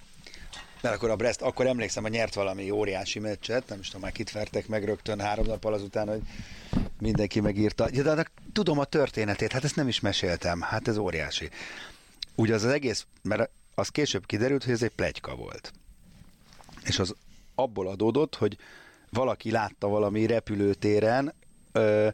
Mert 0.82 0.96
akkor 0.96 1.10
a 1.10 1.16
Brest, 1.16 1.42
akkor 1.42 1.68
emlékszem, 1.68 2.04
hogy 2.04 2.12
nyert 2.12 2.34
valami 2.34 2.70
óriási 2.70 3.20
meccset, 3.20 3.68
nem 3.68 3.80
is 3.80 3.86
tudom 3.86 4.02
már 4.02 4.12
kit 4.12 4.32
vertek 4.32 4.68
meg 4.68 4.84
rögtön 4.84 5.20
három 5.20 5.46
nappal 5.46 5.74
azután, 5.74 6.08
hogy 6.08 6.22
mindenki 7.00 7.40
megírta. 7.40 7.88
Ja, 7.92 8.04
de 8.04 8.12
annak 8.12 8.32
tudom 8.54 8.80
a 8.80 8.84
történetét, 8.84 9.52
hát 9.52 9.64
ezt 9.64 9.76
nem 9.76 9.88
is 9.88 10.00
meséltem, 10.00 10.62
hát 10.62 10.88
ez 10.88 10.98
óriási. 10.98 11.50
Ugye 12.36 12.54
az 12.54 12.64
az 12.64 12.72
egész, 12.72 13.06
mert 13.22 13.50
az 13.76 13.90
később 13.90 14.26
kiderült, 14.26 14.64
hogy 14.64 14.74
ez 14.74 14.84
egy 14.84 14.96
plegyka 14.96 15.36
volt. 15.36 15.74
És 16.84 17.00
az 17.00 17.16
abból 17.56 17.88
adódott, 17.88 18.36
hogy 18.36 18.58
valaki 19.10 19.52
látta 19.52 19.88
valami 19.88 20.26
repülőtéren, 20.26 21.34
ö, 21.72 22.08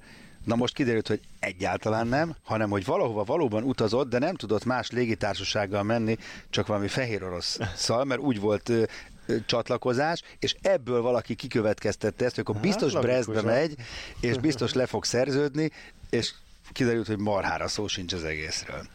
na 0.48 0.56
most 0.56 0.74
kiderült, 0.74 1.08
hogy 1.08 1.22
egyáltalán 1.40 2.08
nem, 2.08 2.36
hanem 2.44 2.70
hogy 2.70 2.86
valahova 2.86 3.24
valóban 3.24 3.64
utazott, 3.64 4.10
de 4.10 4.20
nem 4.20 4.36
tudott 4.36 4.66
más 4.66 4.92
légitársasággal 4.92 5.84
menni, 5.84 6.18
csak 6.50 6.68
valami 6.68 6.88
fehér 6.88 7.24
orosz 7.24 7.60
szal, 7.76 8.04
mert 8.04 8.22
úgy 8.22 8.40
volt 8.40 8.70
ö, 8.70 8.84
ö, 9.26 9.36
csatlakozás, 9.46 10.22
és 10.40 10.56
ebből 10.62 11.02
valaki 11.02 11.36
kikövetkeztette 11.36 12.26
ezt, 12.26 12.36
hogy 12.36 12.44
akkor 12.44 12.56
Hát, 12.56 12.64
biztos 12.64 12.94
hát. 12.94 13.44
megy, 13.44 13.76
és 14.20 14.38
biztos 14.48 14.74
le 14.74 14.86
fog 14.86 15.06
szerződni, 15.06 15.72
és 16.10 16.34
kiderült, 16.72 17.08
hogy 17.08 17.20
marhára 17.20 17.68
szó 17.68 17.88
sincs 17.88 18.14
az 18.14 18.24
egészről. 18.24 18.86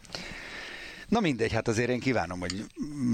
Na 1.08 1.20
mindegy, 1.20 1.52
hát 1.52 1.68
azért 1.68 1.90
én 1.90 2.00
kívánom, 2.00 2.40
hogy 2.40 2.64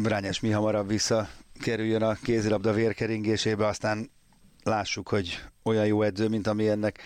Rányes 0.05 0.40
mi 0.40 0.51
hamarabb 0.51 0.88
visszakerüljön 0.88 2.03
a 2.03 2.14
kézilabda 2.14 2.72
vérkeringésébe, 2.72 3.66
aztán 3.66 4.11
lássuk, 4.62 5.09
hogy 5.09 5.42
olyan 5.62 5.87
jó 5.87 6.03
edző, 6.03 6.29
mint 6.29 6.46
ami 6.46 6.68
ennek 6.68 7.03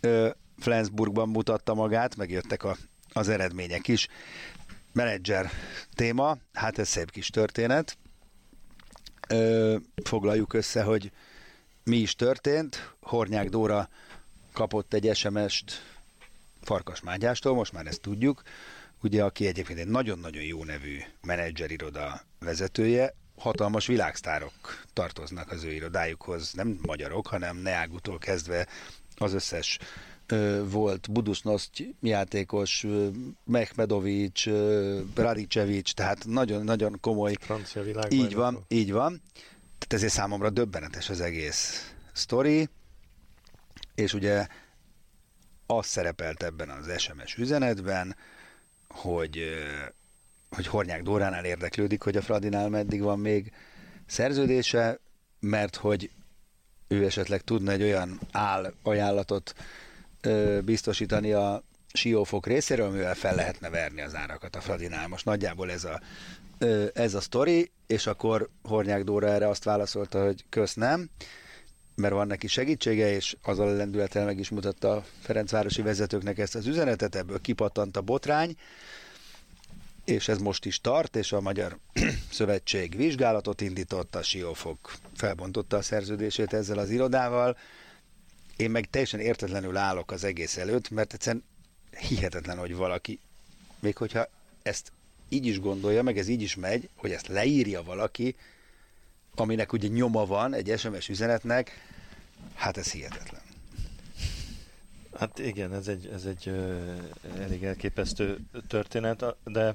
ö, 0.00 0.28
Flensburgban 0.60 1.28
mutatta 1.28 1.74
magát, 1.74 2.16
megjöttek 2.16 2.64
a, 2.64 2.76
az 3.12 3.28
eredmények 3.28 3.88
is. 3.88 4.08
Menedzser 4.92 5.50
téma, 5.94 6.36
hát 6.52 6.78
ez 6.78 6.88
szép 6.88 7.10
kis 7.10 7.28
történet. 7.28 7.98
Ö, 9.28 9.76
foglaljuk 10.04 10.52
össze, 10.52 10.82
hogy 10.82 11.10
mi 11.84 11.96
is 11.96 12.14
történt. 12.14 12.94
Hornyák 13.00 13.48
Dóra 13.48 13.88
kapott 14.52 14.94
egy 14.94 15.16
SMS-t 15.16 15.82
Farkas 16.62 17.00
Mágyástól, 17.00 17.54
most 17.54 17.72
már 17.72 17.86
ezt 17.86 18.00
tudjuk, 18.00 18.42
ugye, 19.02 19.24
aki 19.24 19.46
egyébként 19.46 19.78
egy 19.78 19.86
nagyon-nagyon 19.86 20.42
jó 20.42 20.64
nevű 20.64 20.98
menedzseriroda 21.20 22.20
vezetője, 22.38 23.14
hatalmas 23.36 23.86
világsztárok 23.86 24.84
tartoznak 24.92 25.50
az 25.50 25.64
ő 25.64 25.72
irodájukhoz, 25.72 26.52
nem 26.52 26.78
magyarok, 26.86 27.26
hanem 27.26 27.56
Neágutól 27.56 28.18
kezdve 28.18 28.66
az 29.16 29.32
összes 29.32 29.78
volt 30.64 31.12
Budusnoszt 31.12 31.70
játékos, 32.00 32.86
Mehmedovics, 33.44 34.46
ö, 34.46 35.00
Radicevic, 35.14 35.92
tehát 35.92 36.26
nagyon-nagyon 36.26 36.98
komoly 37.00 37.34
francia 37.40 37.82
világ. 37.82 38.12
így 38.12 38.34
van, 38.34 38.64
így 38.68 38.92
van. 38.92 39.22
Tehát 39.62 39.92
ezért 39.92 40.12
számomra 40.12 40.50
döbbenetes 40.50 41.10
az 41.10 41.20
egész 41.20 41.94
sztori, 42.12 42.68
és 43.94 44.14
ugye 44.14 44.46
az 45.66 45.86
szerepelt 45.86 46.42
ebben 46.42 46.68
az 46.68 47.00
SMS 47.00 47.36
üzenetben, 47.36 48.16
hogy, 48.88 49.44
hogy 50.50 50.66
Hornyák 50.66 51.02
Dóránál 51.02 51.44
érdeklődik, 51.44 52.02
hogy 52.02 52.16
a 52.16 52.22
Fradinál 52.22 52.68
meddig 52.68 53.02
van 53.02 53.18
még 53.18 53.52
szerződése, 54.06 54.98
mert 55.40 55.76
hogy 55.76 56.10
ő 56.88 57.04
esetleg 57.04 57.40
tudna 57.40 57.72
egy 57.72 57.82
olyan 57.82 58.20
áll 58.32 58.74
ajánlatot 58.82 59.54
biztosítani 60.64 61.32
a 61.32 61.62
Siófok 61.92 62.46
részéről, 62.46 62.86
amivel 62.86 63.14
fel 63.14 63.34
lehetne 63.34 63.70
verni 63.70 64.00
az 64.00 64.14
árakat 64.14 64.56
a 64.56 64.60
Fradinál. 64.60 65.08
Most 65.08 65.24
nagyjából 65.24 65.70
ez 65.70 65.84
a, 65.84 66.00
ez 66.92 67.14
a 67.14 67.20
sztori, 67.20 67.70
és 67.86 68.06
akkor 68.06 68.48
Hornyák 68.62 69.04
Dóra 69.04 69.28
erre 69.28 69.48
azt 69.48 69.64
válaszolta, 69.64 70.24
hogy 70.24 70.44
kösz 70.48 70.74
nem, 70.74 71.10
mert 71.94 72.12
van 72.12 72.26
neki 72.26 72.46
segítsége, 72.46 73.12
és 73.12 73.36
azzal 73.42 73.68
a 73.68 73.72
lendülettel 73.72 74.24
meg 74.24 74.38
is 74.38 74.48
mutatta 74.48 74.92
a 74.92 75.04
Ferencvárosi 75.20 75.82
vezetőknek 75.82 76.38
ezt 76.38 76.54
az 76.54 76.66
üzenetet, 76.66 77.14
ebből 77.14 77.40
kipattant 77.40 77.96
a 77.96 78.00
botrány, 78.00 78.56
és 80.04 80.28
ez 80.28 80.38
most 80.38 80.64
is 80.64 80.80
tart, 80.80 81.16
és 81.16 81.32
a 81.32 81.40
Magyar 81.40 81.78
Szövetség 82.30 82.96
vizsgálatot 82.96 83.60
indított, 83.60 84.14
a 84.16 84.22
Siófok 84.22 84.92
felbontotta 85.16 85.76
a 85.76 85.82
szerződését 85.82 86.52
ezzel 86.52 86.78
az 86.78 86.90
irodával. 86.90 87.56
Én 88.60 88.70
meg 88.70 88.90
teljesen 88.90 89.20
értetlenül 89.20 89.76
állok 89.76 90.10
az 90.10 90.24
egész 90.24 90.56
előtt, 90.56 90.90
mert 90.90 91.12
egyszerűen 91.12 91.44
hihetetlen, 92.08 92.58
hogy 92.58 92.74
valaki, 92.74 93.18
még 93.78 93.96
hogyha 93.96 94.28
ezt 94.62 94.92
így 95.28 95.46
is 95.46 95.60
gondolja, 95.60 96.02
meg 96.02 96.18
ez 96.18 96.28
így 96.28 96.42
is 96.42 96.54
megy, 96.54 96.88
hogy 96.94 97.10
ezt 97.10 97.26
leírja 97.26 97.82
valaki, 97.82 98.36
aminek 99.34 99.72
ugye 99.72 99.88
nyoma 99.88 100.26
van 100.26 100.54
egy 100.54 100.78
SMS 100.78 101.08
üzenetnek, 101.08 101.70
hát 102.54 102.76
ez 102.76 102.92
hihetetlen. 102.92 103.40
Hát 105.18 105.38
igen, 105.38 105.74
ez 105.74 105.88
egy, 105.88 106.06
ez 106.06 106.24
egy 106.24 106.48
ö, 106.48 106.76
elég 107.38 107.64
elképesztő 107.64 108.38
történet, 108.68 109.24
de 109.44 109.74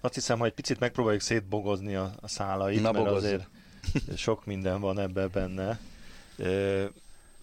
azt 0.00 0.14
hiszem, 0.14 0.38
hogy 0.38 0.48
egy 0.48 0.54
picit 0.54 0.78
megpróbáljuk 0.78 1.22
szétbogozni 1.22 1.94
a, 1.94 2.14
a 2.20 2.28
szálait, 2.28 2.82
Na, 2.82 2.92
mert 2.92 3.04
bogozzuk. 3.04 3.24
azért 3.24 3.48
sok 4.16 4.44
minden 4.46 4.80
van 4.80 4.98
ebbe 4.98 5.26
benne. 5.26 5.78
Ö, 6.36 6.84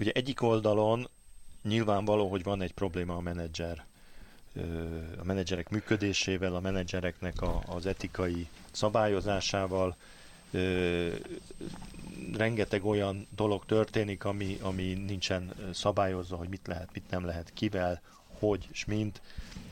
ugye 0.01 0.11
egyik 0.11 0.41
oldalon 0.41 1.07
nyilvánvaló, 1.63 2.29
hogy 2.29 2.43
van 2.43 2.61
egy 2.61 2.73
probléma 2.73 3.15
a 3.15 3.21
menedzser 3.21 3.85
a 5.19 5.23
menedzserek 5.23 5.69
működésével, 5.69 6.55
a 6.55 6.59
menedzsereknek 6.59 7.41
a, 7.41 7.63
az 7.67 7.85
etikai 7.85 8.47
szabályozásával, 8.71 9.95
rengeteg 12.33 12.85
olyan 12.85 13.27
dolog 13.35 13.65
történik, 13.65 14.23
ami, 14.23 14.57
ami 14.61 14.93
nincsen 14.93 15.53
szabályozva, 15.73 16.35
hogy 16.35 16.49
mit 16.49 16.67
lehet, 16.67 16.89
mit 16.93 17.09
nem 17.09 17.25
lehet, 17.25 17.51
kivel, 17.53 18.01
hogy 18.39 18.67
és 18.71 18.85
mint. 18.85 19.21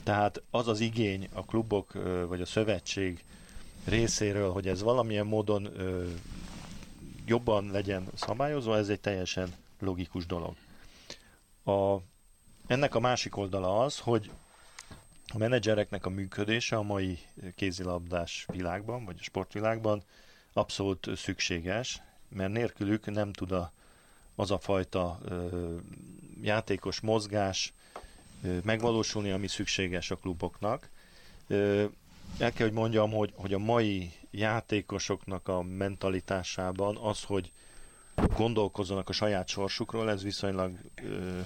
Tehát 0.04 0.42
az 0.50 0.68
az 0.68 0.80
igény 0.80 1.30
a 1.34 1.46
klubok 1.46 1.94
vagy 2.28 2.42
a 2.42 2.46
szövetség 2.46 3.24
részéről, 3.86 4.52
hogy 4.52 4.68
ez 4.68 4.82
valamilyen 4.82 5.26
módon 5.26 5.70
jobban 7.26 7.72
legyen 7.72 8.08
szabályozva, 8.14 8.78
ez 8.78 8.90
egy 8.90 9.00
teljesen 9.00 9.54
logikus 9.80 10.26
dolog. 10.26 10.56
A, 11.64 11.98
ennek 12.68 12.96
a 12.96 13.00
másik 13.00 13.38
oldala 13.38 13.84
az, 13.84 14.00
hogy 14.00 14.32
a 15.34 15.38
menedzsereknek 15.38 16.06
a 16.06 16.10
működése 16.10 16.76
a 16.76 16.82
mai 16.82 17.20
kézilabdás 17.56 18.46
világban, 18.52 19.06
vagy 19.06 19.16
a 19.20 19.24
sportvilágban 19.24 20.04
abszolút 20.54 21.10
szükséges, 21.16 22.02
mert 22.30 22.52
nélkülük 22.52 23.06
nem 23.06 23.34
tud 23.34 23.52
a, 23.52 23.72
az 24.36 24.52
a 24.52 24.60
fajta 24.60 25.20
ö, 25.24 25.78
játékos 26.42 27.00
mozgás 27.00 27.74
ö, 28.44 28.58
megvalósulni, 28.64 29.32
ami 29.32 29.48
szükséges 29.48 30.12
a 30.12 30.16
kluboknak. 30.16 30.90
Ö, 31.48 31.86
el 32.38 32.52
kell, 32.52 32.68
hogy 32.68 32.76
mondjam, 32.76 33.12
hogy, 33.12 33.34
hogy 33.36 33.54
a 33.54 33.58
mai 33.58 34.12
játékosoknak 34.32 35.48
a 35.48 35.62
mentalitásában 35.62 36.98
az, 36.98 37.24
hogy 37.24 37.52
gondolkozzanak 38.36 39.10
a 39.10 39.14
saját 39.14 39.48
sorsukról, 39.48 40.10
ez 40.10 40.24
viszonylag 40.24 40.72
ö, 41.04 41.40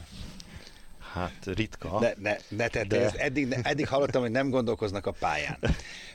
hát 1.14 1.46
ritka. 1.46 2.00
Ne, 2.00 2.12
ne, 2.18 2.36
ne 2.50 2.68
tedd, 2.68 2.88
De- 2.88 2.98
de... 2.98 3.06
ezt 3.06 3.16
eddig, 3.16 3.48
ne, 3.48 3.56
eddig 3.62 3.88
hallottam, 3.88 4.22
hogy 4.22 4.32
nem 4.32 4.50
gondolkoznak 4.50 5.06
a 5.06 5.12
pályán. 5.12 5.58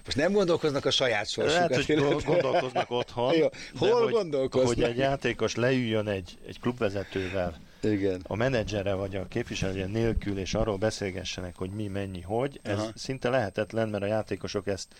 Most 0.04 0.16
nem 0.16 0.32
gondolkoznak 0.32 0.84
a 0.84 0.90
saját 0.90 1.34
Lehet, 1.34 1.84
hogy 1.84 1.96
gondolkoznak 2.24 2.90
otthon. 2.90 3.34
Jó, 3.34 3.48
de 3.48 3.58
hol 3.78 4.02
hogy, 4.02 4.12
gondolkoznak? 4.12 4.74
Hogy 4.74 4.82
egy 4.82 4.96
játékos 4.96 5.54
leüljön 5.54 6.08
egy, 6.08 6.38
egy 6.46 6.60
klubvezetővel, 6.60 7.60
Igen. 7.82 8.20
a 8.22 8.34
menedzsere 8.34 8.94
vagy 8.94 9.16
a 9.16 9.26
képviselője 9.28 9.86
nélkül, 9.86 10.38
és 10.38 10.54
arról 10.54 10.76
beszélgessenek, 10.76 11.56
hogy 11.56 11.70
mi, 11.70 11.86
mennyi, 11.86 12.20
hogy, 12.20 12.60
ez 12.62 12.78
Aha. 12.78 12.90
szinte 12.94 13.28
lehetetlen, 13.28 13.88
mert 13.88 14.02
a 14.02 14.06
játékosok 14.06 14.66
ezt 14.66 14.94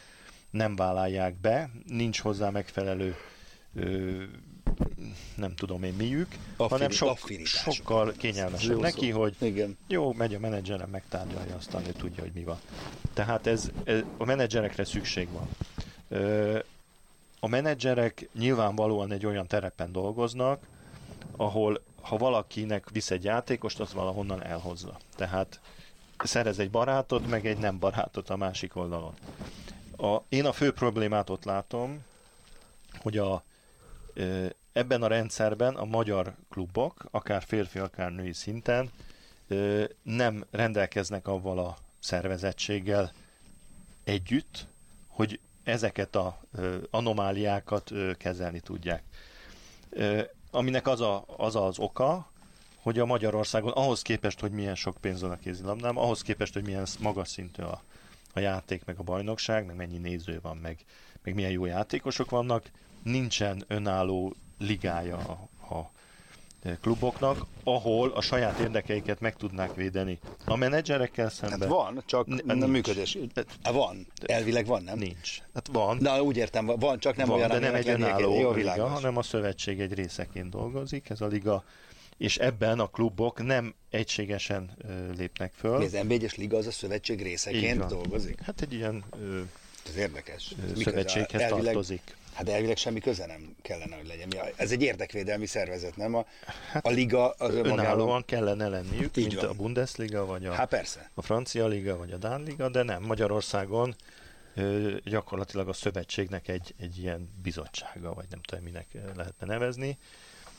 nem 0.50 0.76
vállalják 0.76 1.40
be, 1.40 1.70
nincs 1.86 2.20
hozzá 2.20 2.50
megfelelő 2.50 3.16
ö, 3.74 4.22
nem 5.34 5.54
tudom 5.54 5.82
én 5.82 5.92
miük, 5.92 6.28
Affini- 6.56 6.68
hanem 6.68 6.90
sok, 6.90 7.18
sokkal 7.44 8.12
kényelmesebb 8.12 8.80
neki, 8.80 9.11
szó. 9.11 9.20
hogy 9.20 9.34
Igen. 9.38 9.78
jó, 9.86 10.12
megy 10.12 10.34
a 10.34 10.38
menedzserem, 10.38 10.90
megtárgyalja, 10.90 11.56
aztán 11.56 11.86
ő 11.86 11.92
tudja, 11.92 12.22
hogy 12.22 12.32
mi 12.34 12.44
van. 12.44 12.59
Tehát 13.14 13.46
ez, 13.46 13.70
ez 13.84 14.00
a 14.16 14.24
menedzserekre 14.24 14.84
szükség 14.84 15.28
van. 15.32 15.48
Ö, 16.09 16.59
a 17.40 17.46
menedzserek 17.46 18.28
nyilvánvalóan 18.38 19.12
egy 19.12 19.26
olyan 19.26 19.46
terepen 19.46 19.92
dolgoznak, 19.92 20.62
ahol 21.36 21.82
ha 22.00 22.16
valakinek 22.16 22.90
visz 22.90 23.11
egy 23.11 23.24
játékost, 23.24 23.80
az 23.80 23.92
valahonnan 23.92 24.42
elhozza. 24.44 24.96
Tehát 25.16 25.61
szerez 26.18 26.59
egy 26.59 26.70
barátot, 26.70 27.26
meg 27.26 27.46
egy 27.46 27.59
nem 27.59 27.78
barátot 27.78 28.30
a 28.30 28.36
másik 28.36 28.76
oldalon. 28.76 29.14
A, 29.96 30.16
én 30.28 30.44
a 30.44 30.52
fő 30.52 30.72
problémát 30.72 31.30
ott 31.30 31.44
látom, 31.44 32.04
hogy 32.98 33.18
a, 33.18 33.42
ebben 34.72 35.02
a 35.02 35.06
rendszerben 35.06 35.74
a 35.74 35.84
magyar 35.84 36.34
klubok, 36.48 37.08
akár 37.10 37.42
férfi, 37.42 37.78
akár 37.78 38.12
női 38.12 38.32
szinten 38.32 38.90
nem 40.02 40.44
rendelkeznek 40.50 41.28
avval 41.28 41.58
a 41.58 41.76
szervezettséggel 41.98 43.12
együtt, 44.04 44.66
hogy 45.06 45.40
ezeket 45.64 46.16
a 46.16 46.40
anomáliákat 46.90 47.92
kezelni 48.16 48.60
tudják. 48.60 49.02
Aminek 50.50 50.86
az, 50.86 51.00
a, 51.00 51.24
az 51.36 51.56
az 51.56 51.78
oka, 51.78 52.30
hogy 52.82 52.98
a 52.98 53.06
Magyarországon 53.06 53.72
ahhoz 53.72 54.02
képest, 54.02 54.40
hogy 54.40 54.50
milyen 54.50 54.74
sok 54.74 54.96
pénz 55.00 55.20
van 55.20 55.30
a 55.30 55.38
kézilabdában, 55.38 56.04
ahhoz 56.04 56.22
képest, 56.22 56.52
hogy 56.54 56.64
milyen 56.64 56.86
magas 57.00 57.28
szintű 57.28 57.62
a, 57.62 57.82
a 58.32 58.40
játék, 58.40 58.84
meg 58.84 58.98
a 58.98 59.02
bajnokság, 59.02 59.66
meg 59.66 59.76
mennyi 59.76 59.98
néző 59.98 60.38
van, 60.42 60.56
meg, 60.56 60.84
meg 61.22 61.34
milyen 61.34 61.50
jó 61.50 61.64
játékosok 61.64 62.30
vannak, 62.30 62.70
nincsen 63.02 63.64
önálló 63.66 64.34
ligája 64.59 65.16
a, 65.16 65.48
a 65.74 65.90
kluboknak, 66.80 67.46
ahol 67.64 68.11
a 68.11 68.20
saját 68.20 68.59
érdekeiket 68.59 69.20
meg 69.20 69.36
tudnák 69.36 69.74
védeni. 69.74 70.18
A 70.44 70.56
menedzserekkel 70.56 71.30
szemben 71.30 71.61
Hát 71.61 71.68
van, 71.68 72.02
csak 72.06 72.26
N- 72.26 72.44
nem 72.44 72.56
nincs. 72.59 72.70
működés. 72.70 73.18
Hát 73.62 73.74
van, 73.74 74.06
elvileg 74.26 74.66
van, 74.66 74.82
nem? 74.82 74.98
nincs. 74.98 75.38
Hát 75.54 75.68
van, 75.72 75.96
Na, 76.00 76.22
úgy 76.22 76.36
értem, 76.36 76.66
van, 76.66 76.98
csak 76.98 77.16
nem 77.16 77.26
van 77.28 77.36
olyan, 77.36 77.48
de 77.50 77.59
nem 77.59 77.74
egy 77.74 77.88
önálló. 77.88 78.40
Jó, 78.40 78.52
liga, 78.52 78.86
hanem 78.88 79.16
a 79.16 79.22
szövetség 79.22 79.80
egy 79.80 79.92
részeként 79.94 80.50
dolgozik, 80.50 81.11
ez 81.11 81.20
a 81.20 81.26
liga, 81.26 81.64
és 82.16 82.36
ebben 82.36 82.80
a 82.80 82.86
klubok 82.86 83.42
nem 83.44 83.74
egységesen 83.90 84.70
ö, 84.78 85.12
lépnek 85.16 85.52
föl. 85.56 85.82
Az 85.82 85.92
NB1-es 85.94 86.36
liga 86.36 86.56
az 86.56 86.66
a 86.66 86.70
szövetség 86.72 87.22
részeként 87.22 87.86
dolgozik? 87.86 88.40
Hát 88.40 88.61
egy 88.61 88.72
ilyen 88.72 89.04
ö, 89.20 89.40
Ez 89.88 89.96
érdekes. 89.96 90.52
ö, 90.76 90.80
szövetséghez 90.80 91.40
Elvileg- 91.40 91.64
tartozik. 91.64 92.16
Hát 92.33 92.49
elvileg 92.49 92.76
semmi 92.76 93.01
köze 93.01 93.26
nem 93.26 93.57
kellene, 93.62 93.97
hogy 93.97 94.07
legyen. 94.07 94.29
A- 94.31 94.49
Ez 94.57 94.70
egy 94.70 94.83
érdekvédelmi 94.83 95.47
szervezet, 95.47 95.97
nem? 95.97 96.14
A, 96.14 96.26
a 96.81 96.91
liga 96.91 97.31
az 97.31 97.51
önmagában... 97.55 97.79
Önállóan 97.79 98.24
kellene 98.24 98.68
lenniük, 98.68 99.16
Így 99.16 99.26
mint 99.26 99.41
van. 99.41 99.51
a 99.51 99.53
Bundesliga, 99.55 100.26
vagy 100.26 100.47
a, 100.47 100.53
Hát 100.53 100.68
persze. 100.68 101.11
a 101.14 101.22
francia 101.22 101.66
liga, 101.66 101.97
vagy 101.97 102.12
a 102.12 102.16
Dán 102.16 102.43
liga, 102.43 102.68
de 102.68 102.83
nem. 102.83 103.03
Magyarországon 103.03 103.95
ö, 104.55 104.97
gyakorlatilag 105.05 105.68
a 105.68 105.72
szövetségnek 105.72 106.49
egy, 106.49 106.74
egy 106.81 106.99
ilyen 106.99 107.29
bizottsága, 107.43 108.14
vagy 108.14 108.26
nem 108.31 108.41
tudom, 108.43 108.64
minek 108.64 108.87
lehetne 109.16 109.47
nevezni. 109.47 109.99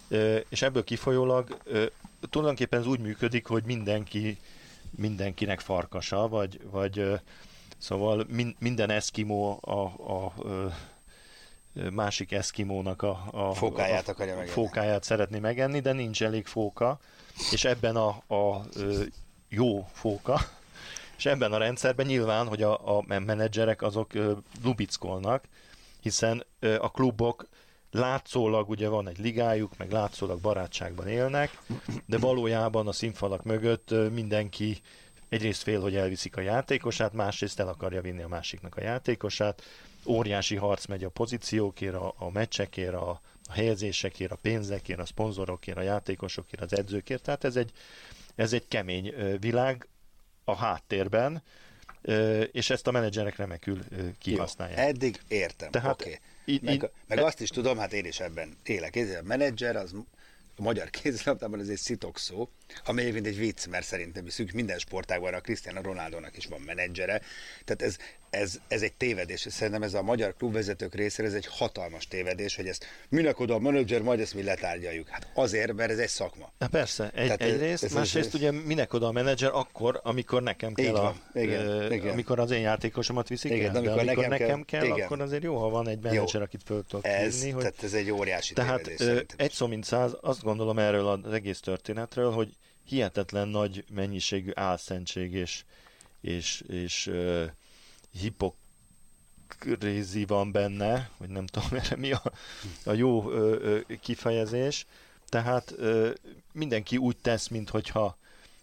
Ö, 0.08 0.38
és 0.50 0.62
ebből 0.62 0.84
kifolyólag 0.84 1.58
ö, 1.64 1.86
tulajdonképpen 2.30 2.80
ez 2.80 2.86
úgy 2.88 3.00
működik, 3.00 3.46
hogy 3.46 3.64
mindenki 3.64 4.38
mindenkinek 4.96 5.60
farkasa, 5.60 6.28
vagy, 6.28 6.60
vagy 6.72 7.00
ö, 7.00 7.16
szóval 7.78 8.26
min, 8.30 8.56
minden 8.60 8.90
eszkimó 8.90 9.60
a, 9.62 9.72
a, 10.14 10.34
ö, 10.44 10.66
másik 11.92 12.32
eszkimónak 12.32 13.02
a, 13.02 13.28
a 13.32 13.54
Fókáját 13.54 14.08
a, 14.08 14.12
akarja 14.12 14.34
megenni. 14.34 14.54
fókáját 14.54 15.04
szeretné 15.04 15.40
megenni, 15.40 15.80
de 15.80 15.94
nincs 15.94 16.24
elég 16.24 16.46
fóka, 16.46 17.00
és 17.52 17.66
ebben 17.66 17.96
a, 17.96 18.08
a 18.36 18.66
jó 19.50 19.88
fóka, 19.92 20.40
és 21.18 21.26
ebben 21.26 21.52
a 21.52 21.58
rendszerben 21.58 22.06
nyilván, 22.06 22.48
hogy 22.48 22.64
a, 22.64 22.98
a 22.98 23.04
menedzserek 23.08 23.82
azok 23.82 24.12
lubickolnak, 24.64 25.44
hiszen 26.02 26.46
a 26.80 26.92
klubok 26.92 27.48
látszólag 27.92 28.70
ugye 28.70 28.88
van 28.88 29.08
egy 29.08 29.20
ligájuk, 29.20 29.78
meg 29.78 29.92
látszólag 29.92 30.40
barátságban 30.40 31.08
élnek, 31.08 31.62
de 32.06 32.18
valójában 32.18 32.88
a 32.88 32.92
színfalak 32.92 33.44
mögött 33.44 33.94
mindenki 34.12 34.82
egyrészt 35.30 35.64
fél, 35.64 35.82
hogy 35.82 35.96
elviszik 35.96 36.38
a 36.38 36.42
játékosát, 36.42 37.14
másrészt 37.14 37.60
el 37.60 37.68
akarja 37.68 38.02
vinni 38.02 38.22
a 38.22 38.28
másiknak 38.28 38.76
a 38.76 38.82
játékosát. 38.82 39.64
Óriási 40.10 40.56
harc 40.56 40.86
megy 40.86 41.04
a 41.04 41.10
pozíciókért, 41.10 41.94
a, 41.96 42.14
a 42.18 42.30
meccsekért, 42.32 42.94
a, 42.94 43.10
a 43.44 43.52
helyezésekért, 43.52 44.32
a 44.32 44.38
pénzekért, 44.42 45.00
a 45.00 45.06
szponzorokért, 45.06 45.78
a 45.78 45.82
játékosokért, 45.82 46.62
az 46.62 46.78
edzőkért. 46.78 47.24
Tehát 47.24 47.44
ez 47.44 47.56
egy, 47.56 47.72
ez 48.36 48.54
egy 48.54 48.68
kemény 48.68 49.14
világ 49.40 49.88
a 50.44 50.56
háttérben, 50.56 51.44
és 52.52 52.70
ezt 52.70 52.88
a 52.88 52.92
menedzserek 52.92 53.36
remekül 53.36 53.80
kihasználják. 54.20 54.80
Jó, 54.80 54.84
eddig 54.86 55.22
értem. 55.28 55.72
Tehát 55.72 56.02
Oké. 56.02 56.20
így- 56.46 56.62
Meg, 56.62 56.74
így- 56.74 56.90
meg 57.08 57.18
azt 57.20 57.42
is 57.42 57.50
tudom, 57.50 57.78
hát 57.78 57.94
én 57.94 58.06
is 58.06 58.20
ebben 58.20 58.58
élek. 58.64 58.96
Ez 58.96 59.10
a 59.16 59.22
menedzser, 59.24 59.76
az 59.76 59.94
a 60.58 60.62
magyar 60.62 60.90
kézilabdában 60.90 61.60
ez 61.60 61.68
egy 61.68 61.78
szitok 61.78 62.18
szó, 62.18 62.50
ami 62.86 63.02
egyébként 63.02 63.26
egy 63.28 63.38
vicc, 63.38 63.68
mert 63.68 63.86
szerintem 63.86 64.28
szűk 64.28 64.52
minden 64.52 64.78
sportágban 64.80 65.34
a 65.34 65.40
Cristiano 65.42 65.82
Ronaldo-nak 65.82 66.38
is 66.38 66.46
van 66.46 66.62
menedzsere. 66.62 67.22
Tehát 67.66 67.82
ez, 67.82 67.98
ez, 68.30 68.60
ez 68.68 68.82
egy 68.82 68.94
tévedés. 68.94 69.46
Szerintem 69.50 69.84
ez 69.84 69.94
a 69.94 70.02
magyar 70.02 70.36
klubvezetők 70.38 70.96
részéről 70.96 71.32
ez 71.32 71.38
egy 71.38 71.46
hatalmas 71.50 72.08
tévedés, 72.08 72.56
hogy 72.56 72.68
ezt 72.68 72.86
minek 73.10 73.40
oda 73.40 73.54
a 73.54 73.60
menedzser, 73.60 74.02
majd 74.02 74.20
ezt 74.20 74.34
mi 74.34 74.44
letárgyaljuk. 74.44 75.08
Hát 75.08 75.28
azért, 75.34 75.74
mert 75.74 75.92
ez 75.92 75.98
egy 75.98 76.08
szakma. 76.10 76.52
Na 76.58 76.68
persze, 76.68 77.04
egy, 77.04 77.12
Tehát 77.26 77.42
egyrészt, 77.42 77.84
ez- 77.84 77.84
ez- 77.84 77.94
másrészt 77.94 78.28
ez- 78.28 78.34
ugye 78.34 78.52
minek 78.52 78.94
oda 78.94 79.08
a 79.08 79.12
menedzser 79.12 79.50
akkor, 79.54 80.00
amikor 80.04 80.44
nekem 80.44 80.74
kell 80.74 80.96
a, 80.96 81.16
igen, 81.34 81.66
ö, 81.68 81.94
igen. 81.94 82.10
amikor 82.12 82.40
az 82.40 82.52
én 82.52 82.62
játékosomat 82.62 83.28
viszik 83.28 83.52
Igen, 83.52 83.66
el, 83.66 83.72
de 83.72 83.80
de 83.82 83.90
amikor 83.92 84.08
amikor 84.08 84.28
nekem 84.28 84.48
nekem 84.48 84.64
kell- 84.66 84.82
kell, 84.82 84.90
igen. 84.96 85.06
akkor 85.06 85.22
azért 85.22 85.44
jó, 85.44 85.58
ha 85.58 85.70
van 85.70 85.88
egy 85.88 86.00
menedzser, 86.00 86.42
akit 86.42 86.62
föl 86.66 86.84
tudok 86.88 87.06
Ez, 87.06 87.34
hívni, 87.36 87.50
hogy 87.52 87.62
tehát 87.62 87.84
ez 87.84 87.94
egy 87.94 88.12
óriási 88.12 88.54
Tehát 88.54 88.76
tévedés 88.82 88.98
szerintem. 89.06 89.38
egy 89.40 89.52
szó 89.52 89.68
mint 89.68 89.84
száz, 89.84 90.12
azt 90.22 90.42
gondolom 90.44 90.80
erről 90.80 91.08
az 91.08 91.34
egész 91.34 91.60
történetről, 91.60 92.32
hogy 92.32 92.50
hihetetlen 92.86 93.48
nagy 93.48 93.84
mennyiségű 93.94 94.52
álszentség 94.54 95.34
és, 95.34 95.64
és, 96.22 96.64
és 96.68 97.10
hipokrézi 98.12 98.66
van 100.26 100.52
benne, 100.52 101.10
vagy 101.18 101.30
nem 101.30 101.46
tudom 101.46 101.70
erre 101.80 101.96
mi 101.96 102.12
a, 102.12 102.32
a 102.86 102.94
jó 102.94 103.32
ö, 103.32 103.58
ö, 103.62 103.80
kifejezés. 104.02 104.86
Tehát 105.30 105.74
ö, 105.78 106.12
mindenki 106.54 106.98
úgy 106.98 107.18
tesz, 107.22 107.48
minthogyha 107.48 108.18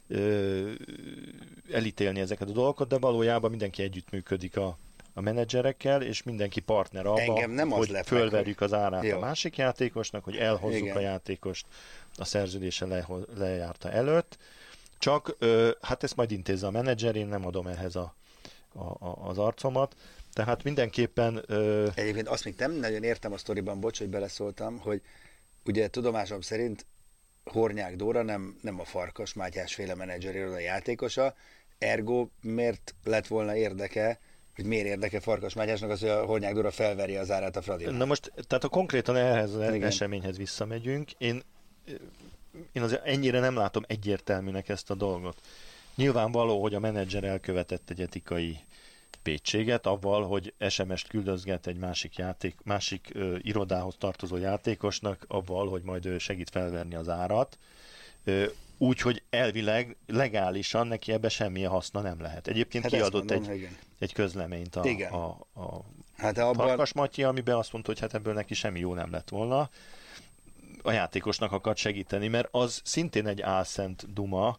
ö, 0.09 0.71
elítélni 1.71 2.21
ezeket 2.21 2.49
a 2.49 2.53
dolgokat, 2.53 2.89
de 2.89 2.99
valójában 2.99 3.51
mindenki 3.51 3.83
együttműködik 3.83 4.57
a, 4.57 4.79
a 5.15 5.21
menedzserekkel, 5.21 6.03
és 6.03 6.23
mindenki 6.23 6.61
partner 6.61 7.07
abban, 7.07 7.21
Engem 7.21 7.51
nem 7.51 7.71
hogy 7.71 7.89
lep 7.89 8.11
meg, 8.11 8.21
fölverjük 8.21 8.61
az 8.61 8.73
árát 8.73 9.05
Jó. 9.05 9.17
a 9.17 9.21
másik 9.21 9.57
játékosnak, 9.57 10.25
hogy 10.25 10.37
elhozzuk 10.37 10.81
Igen. 10.81 10.97
a 10.97 11.01
játékost 11.01 11.67
a 12.17 12.25
szerződése 12.25 12.87
le, 12.87 13.07
lejárta 13.37 13.91
előtt. 13.91 14.39
Csak, 14.99 15.37
ö, 15.39 15.71
hát 15.81 16.03
ezt 16.03 16.17
majd 16.17 16.31
intézze 16.31 16.67
a 16.67 16.71
menedzser, 16.71 17.17
én 17.17 17.27
nem 17.27 17.47
adom 17.47 17.67
ehhez 17.67 17.97
a, 17.97 18.15
a, 18.77 19.07
a, 19.07 19.29
az 19.29 19.39
arcomat. 19.39 19.97
Tehát 20.33 20.63
mindenképpen 20.63 21.43
ö, 21.47 21.89
Egyébként 21.95 22.29
azt 22.29 22.45
még 22.45 22.55
nem 22.59 22.73
nagyon 22.73 23.03
értem 23.03 23.33
a 23.33 23.39
sztoriban, 23.39 23.81
bocs, 23.81 23.99
hogy 23.99 24.09
beleszóltam, 24.09 24.79
hogy 24.79 25.03
ugye 25.65 25.89
tudomásom 25.89 26.41
szerint 26.41 26.87
Hornyák 27.45 27.97
Dóra 27.97 28.23
nem, 28.23 28.59
nem 28.63 28.81
a 28.81 28.85
Farkas 28.85 29.33
Mátyás 29.33 29.75
féle 29.75 29.95
menedzseréről 29.95 30.55
a 30.55 30.59
játékosa, 30.59 31.35
ergo 31.79 32.29
miért 32.41 32.95
lett 33.05 33.27
volna 33.27 33.57
érdeke, 33.57 34.19
hogy 34.55 34.65
miért 34.65 34.87
érdeke 34.87 35.21
Farkas 35.21 35.55
Mátyásnak 35.55 35.91
az, 35.91 36.01
hogy 36.01 36.09
a 36.09 36.25
Hornyák 36.25 36.55
Dóra 36.55 36.71
felveri 36.71 37.17
az 37.17 37.31
árát 37.31 37.57
a 37.57 37.63
Fradinak. 37.63 37.97
Na 37.97 38.05
most, 38.05 38.33
tehát 38.47 38.63
ha 38.63 38.69
konkrétan 38.69 39.17
ehhez 39.17 39.55
az 39.55 39.75
Igen. 39.75 39.83
eseményhez 39.83 40.37
visszamegyünk, 40.37 41.11
én, 41.19 41.43
én 42.73 42.83
azért 42.83 43.07
ennyire 43.07 43.41
nem 43.41 43.57
látom 43.57 43.85
egyértelműnek 43.87 44.69
ezt 44.69 44.91
a 44.91 44.95
dolgot. 44.95 45.41
Nyilvánvaló, 45.97 46.63
hogy 46.63 46.75
a 46.75 46.81
menedzser 46.81 47.25
elkövetett 47.25 47.91
egy 47.91 48.01
etikai 48.01 48.59
pétséget 49.23 49.87
avval, 49.87 50.27
hogy 50.27 50.55
SMS-t 50.69 51.09
küldözget 51.09 51.67
egy 51.67 51.77
másik 51.77 52.17
játék, 52.17 52.57
másik 52.65 53.11
ö, 53.13 53.37
irodához 53.41 53.95
tartozó 53.99 54.37
játékosnak, 54.37 55.25
avval, 55.29 55.69
hogy 55.69 55.83
majd 55.83 56.07
ő 56.07 56.19
segít 56.19 56.51
felverni 56.51 56.95
az 56.95 57.09
árat. 57.09 57.59
Ö, 58.25 58.45
úgy, 58.79 59.01
hogy 59.01 59.23
elvileg 59.31 59.97
legálisan 60.07 60.87
neki 60.87 61.13
ebbe 61.13 61.29
semmi 61.29 61.63
haszna 61.63 62.01
nem 62.01 62.21
lehet. 62.21 62.49
Egyébként 62.49 62.85
Hát 62.85 62.93
kiadott 62.93 63.29
mondom, 63.29 63.51
egy, 63.51 63.57
igen. 63.57 63.77
egy 63.99 64.13
közleményt 64.13 64.77
a, 64.77 64.85
Igen. 64.85 65.13
a, 65.13 65.27
a 65.55 65.85
Hát 66.17 66.39
abban, 66.39 66.67
Farkas 66.67 66.93
Matyi, 66.93 67.23
amiben 67.23 67.57
azt 67.57 67.73
mondta, 67.73 67.91
hogy 67.91 68.01
hát 68.01 68.15
ebből 68.15 68.35
neki 68.35 68.55
semmi 68.55 68.79
jó 68.79 68.95
nem 68.95 69.11
lett 69.11 69.29
volna. 69.29 69.71
A 70.83 70.93
játékosnak 70.93 71.53
akart 71.53 71.77
segíteni, 71.77 72.29
mert 72.29 72.49
az 72.51 72.81
szintén 72.85 73.27
egy 73.27 73.41
álszent 73.41 74.13
duma, 74.13 74.59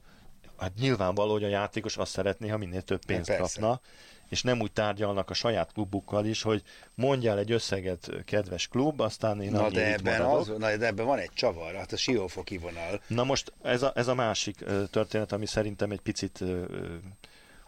hát 0.58 0.72
nyilvánvaló, 0.80 1.32
hogy 1.32 1.44
a 1.44 1.48
játékos 1.48 1.98
azt 1.98 2.12
szeretné, 2.12 2.48
ha 2.48 2.58
minél 2.58 2.82
több 2.82 3.06
pénzt 3.06 3.30
persze. 3.30 3.60
kapna. 3.60 3.82
és 4.30 4.42
nem 4.42 4.62
úgy 4.62 4.72
tárgyalnak 4.72 5.30
a 5.30 5.34
saját 5.34 5.72
klubukkal 5.74 6.26
is, 6.26 6.42
hogy 6.42 6.64
mondjál 6.96 7.38
egy 7.38 7.52
összeget, 7.52 8.12
kedves 8.26 8.68
klub, 8.68 9.02
aztán 9.02 9.42
én 9.42 9.52
Na 9.52 9.70
de 9.70 9.94
ebben, 9.94 10.22
maradok. 10.22 10.40
az, 10.40 10.48
na 10.48 10.78
de 10.78 10.86
ebben 10.86 11.06
van 11.06 11.18
egy 11.20 11.32
csavar, 11.34 11.74
hát 11.74 11.92
a 11.92 11.98
siófoki 11.98 12.58
vonal. 12.58 13.02
Na 13.08 13.24
most 13.24 13.54
ez 13.62 13.82
a, 13.84 13.92
ez 13.96 14.08
a 14.08 14.16
másik 14.16 14.66
történet, 14.92 15.32
ami 15.32 15.46
szerintem 15.46 15.92
egy 15.92 16.02
picit 16.02 16.44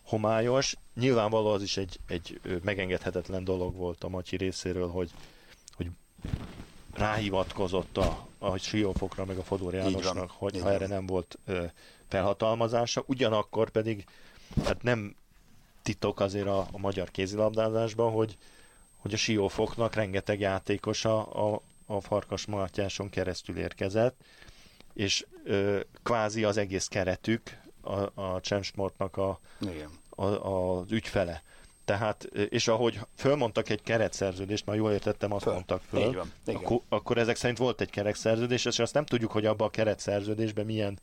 homályos. 0.03 0.75
Nyilvánvaló 0.95 1.47
az 1.47 1.61
is 1.61 1.77
egy, 1.77 1.99
egy 2.07 2.39
megengedhetetlen 2.63 3.43
dolog 3.43 3.75
volt 3.75 4.03
a 4.03 4.09
Matyi 4.09 4.35
részéről, 4.35 4.89
hogy, 4.89 5.11
hogy 5.75 5.87
ráhivatkozott 6.93 7.97
a, 7.97 8.27
a 8.39 8.57
Siófokra, 8.57 9.25
meg 9.25 9.37
a 9.37 9.43
Fodor 9.43 9.71
van, 9.71 9.81
Jánosnak, 9.81 10.31
hogy 10.31 10.55
így 10.55 10.61
ha 10.61 10.65
van. 10.65 10.75
erre 10.75 10.87
nem 10.87 11.05
volt 11.05 11.37
ö, 11.45 11.65
felhatalmazása. 12.09 13.03
Ugyanakkor 13.05 13.69
pedig 13.69 14.05
hát 14.65 14.83
nem 14.83 15.15
titok 15.81 16.19
azért 16.19 16.47
a, 16.47 16.59
a 16.71 16.77
magyar 16.77 17.11
kézilabdázásban, 17.11 18.11
hogy, 18.11 18.37
hogy 18.97 19.13
a 19.13 19.17
Siófoknak 19.17 19.93
rengeteg 19.95 20.39
játékos 20.39 21.05
a, 21.05 21.51
a, 21.53 21.61
a 21.85 22.01
Farkas 22.01 22.45
Mátyáson 22.45 23.09
keresztül 23.09 23.57
érkezett, 23.57 24.21
és 24.93 25.25
ö, 25.43 25.79
kvázi 26.03 26.43
az 26.43 26.57
egész 26.57 26.87
keretük 26.87 27.57
a, 27.81 28.21
a 28.21 28.39
Csemsportnak 28.41 29.17
a, 29.17 29.39
Igen. 29.59 29.89
a, 30.09 30.25
az 30.25 30.91
ügyfele. 30.91 31.43
Tehát, 31.85 32.23
és 32.49 32.67
ahogy 32.67 32.99
fölmondtak 33.15 33.69
egy 33.69 33.81
keretszerződést, 33.81 34.65
már 34.65 34.75
jól 34.75 34.91
értettem, 34.91 35.33
azt 35.33 35.43
Föl. 35.43 35.53
mondtak 35.53 35.81
föl, 35.89 36.07
Így 36.07 36.15
van, 36.15 36.31
igen. 36.45 36.61
akkor, 36.61 36.81
akkor 36.89 37.17
ezek 37.17 37.35
szerint 37.35 37.57
volt 37.57 37.81
egy 37.81 37.89
keretszerződés, 37.89 38.65
és 38.65 38.79
azt 38.79 38.93
nem 38.93 39.05
tudjuk, 39.05 39.31
hogy 39.31 39.45
abban 39.45 39.67
a 39.67 39.71
keretszerződésben 39.71 40.65
milyen 40.65 40.99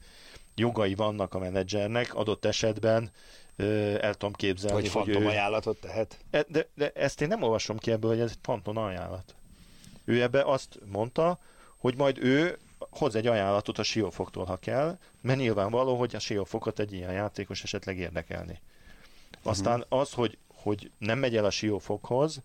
jogai 0.57 0.95
vannak 0.95 1.35
a 1.35 1.39
menedzsernek, 1.39 2.15
adott 2.15 2.45
esetben 2.45 3.11
el 4.01 4.15
tudom 4.15 4.33
képzelni, 4.33 4.75
Hogy 4.81 4.89
hogy, 4.93 5.05
fantom 5.05 5.23
ő, 5.23 5.27
ajánlatot 5.27 5.81
tehet. 5.81 6.19
E- 6.31 6.45
De, 6.49 6.69
de 6.75 6.91
ezt 6.95 7.21
én 7.21 7.29
nem 7.29 7.43
olvasom 7.43 7.79
ki 7.79 7.91
ebből, 7.91 8.11
hogy 8.11 8.21
ez 8.21 8.31
egy 8.31 8.39
fanton 8.43 8.77
ajánlat. 8.77 9.35
Ő 10.05 10.23
ebbe 10.23 10.43
azt 10.43 10.79
mondta, 10.93 11.39
hogy 11.77 11.97
majd 11.97 12.19
ő 12.19 12.59
hoz 12.79 13.15
egy 13.15 13.27
ajánlatot 13.27 13.79
a 13.79 13.83
Siófoktól, 13.83 14.45
ha 14.45 14.57
kell, 14.57 14.99
mert 15.21 15.39
nyilvánvaló, 15.39 15.97
hogy 15.99 16.15
a 16.15 16.19
Siófokot 16.19 16.79
egy 16.79 16.93
ilyen 16.93 17.13
játékos 17.13 17.63
esetleg 17.63 17.99
érdekelni. 17.99 18.61
Aztán 19.43 19.85
az, 19.89 20.13
hogy, 20.13 20.39
hogy 20.55 20.91
nem 20.99 21.19
megy 21.19 21.37
el 21.37 21.45
a 21.45 21.51
Siófokhoz, 21.51 22.41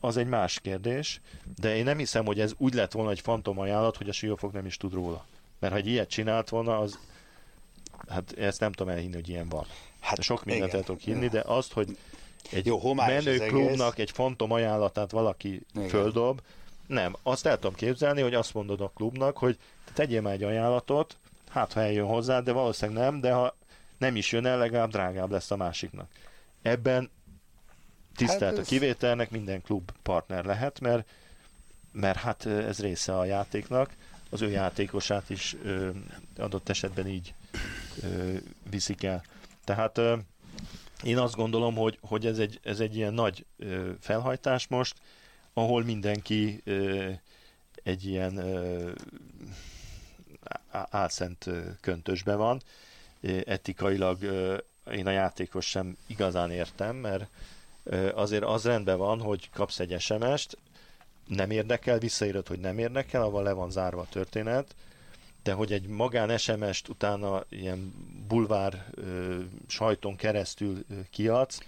az 0.00 0.16
egy 0.16 0.26
más 0.26 0.60
kérdés, 0.60 1.20
de 1.60 1.76
én 1.76 1.84
nem 1.84 1.98
hiszem, 1.98 2.24
hogy 2.24 2.40
ez 2.40 2.52
úgy 2.56 2.74
lett 2.74 2.92
volna 2.92 3.10
egy 3.10 3.20
fantom 3.20 3.58
ajánlat, 3.58 3.96
hogy 3.96 4.08
a 4.08 4.12
Siófok 4.12 4.52
nem 4.52 4.66
is 4.66 4.76
tud 4.76 4.92
róla. 4.92 5.26
Mert 5.58 5.72
ha 5.72 5.78
egy 5.78 5.86
ilyet 5.86 6.08
csinált 6.08 6.48
volna, 6.48 6.78
az 6.78 6.98
hát 8.08 8.38
ezt 8.38 8.60
nem 8.60 8.72
tudom 8.72 8.92
elhinni, 8.92 9.14
hogy 9.14 9.28
ilyen 9.28 9.48
van. 9.48 9.66
Hát 10.00 10.22
sok 10.22 10.44
mindent 10.44 10.66
igen. 10.68 10.80
el 10.80 10.86
tudok 10.86 11.00
hinni, 11.00 11.28
de 11.28 11.42
azt, 11.46 11.72
hogy 11.72 11.96
egy 12.50 12.66
Jó, 12.66 12.94
menő 12.94 13.16
az 13.16 13.26
egész. 13.26 13.48
klubnak 13.48 13.98
egy 13.98 14.10
fantom 14.10 14.52
ajánlatát 14.52 15.10
valaki 15.10 15.66
Igen. 15.74 15.88
földob, 15.88 16.40
nem. 16.86 17.16
Azt 17.22 17.46
el 17.46 17.58
tudom 17.58 17.74
képzelni, 17.74 18.20
hogy 18.20 18.34
azt 18.34 18.54
mondod 18.54 18.80
a 18.80 18.92
klubnak, 18.94 19.36
hogy 19.38 19.56
te 19.84 19.92
tegyél 19.92 20.20
már 20.20 20.32
egy 20.32 20.42
ajánlatot, 20.42 21.16
hát 21.48 21.72
ha 21.72 21.80
eljön 21.80 22.06
hozzá, 22.06 22.40
de 22.40 22.52
valószínűleg 22.52 23.02
nem, 23.02 23.20
de 23.20 23.32
ha 23.32 23.56
nem 23.98 24.16
is 24.16 24.32
jön 24.32 24.46
el, 24.46 24.58
legalább 24.58 24.90
drágább 24.90 25.30
lesz 25.30 25.50
a 25.50 25.56
másiknak. 25.56 26.10
Ebben 26.62 27.10
tisztelt 28.16 28.40
Hát 28.40 28.48
hát 28.48 28.58
a 28.58 28.60
ez- 28.60 28.66
kivételnek, 28.66 29.30
minden 29.30 29.62
klub 29.62 29.90
partner 30.02 30.44
lehet, 30.44 30.80
mert, 30.80 31.08
mert 31.92 32.18
hát 32.18 32.46
ez 32.46 32.78
része 32.80 33.18
a 33.18 33.24
játéknak, 33.24 33.90
az 34.30 34.42
ő 34.42 34.50
játékosát 34.50 35.30
is 35.30 35.56
ö, 35.62 35.90
adott 36.36 36.68
esetben 36.68 37.06
így 37.06 37.34
ö, 38.02 38.36
viszik 38.70 39.02
el. 39.02 39.22
Tehát 39.64 39.98
ö, 39.98 40.16
én 41.02 41.18
azt 41.18 41.34
gondolom, 41.34 41.74
hogy, 41.74 41.98
hogy 42.00 42.26
ez, 42.26 42.38
egy, 42.38 42.60
ez 42.62 42.80
egy 42.80 42.96
ilyen 42.96 43.14
nagy 43.14 43.44
ö, 43.56 43.90
felhajtás 44.00 44.66
most, 44.66 44.94
ahol 45.52 45.84
mindenki 45.84 46.60
ö, 46.64 47.10
egy 47.82 48.04
ilyen 48.04 48.36
ö, 48.36 48.90
álszent 50.90 51.46
köntösbe 51.80 52.34
van. 52.34 52.62
Etikailag 53.44 54.22
ö, 54.22 54.56
én 54.92 55.06
a 55.06 55.10
játékos 55.10 55.66
sem 55.68 55.96
igazán 56.06 56.50
értem, 56.50 56.96
mert 56.96 57.26
azért 58.14 58.44
az 58.44 58.64
rendben 58.64 58.98
van, 58.98 59.20
hogy 59.20 59.50
kapsz 59.50 59.80
egy 59.80 60.00
SMS-t, 60.00 60.58
nem 61.26 61.50
érdekel, 61.50 61.98
visszaírod, 61.98 62.48
hogy 62.48 62.58
nem 62.60 62.78
érdekel, 62.78 63.22
avval 63.22 63.42
le 63.42 63.52
van 63.52 63.70
zárva 63.70 64.00
a 64.00 64.06
történet, 64.10 64.74
de 65.42 65.52
hogy 65.52 65.72
egy 65.72 65.86
magán 65.86 66.38
SMS-t 66.38 66.88
utána 66.88 67.44
ilyen 67.48 67.94
bulvár 68.28 68.84
ö, 68.94 69.36
sajton 69.66 70.16
keresztül 70.16 70.84
ö, 70.90 70.94
kiadsz, 71.10 71.58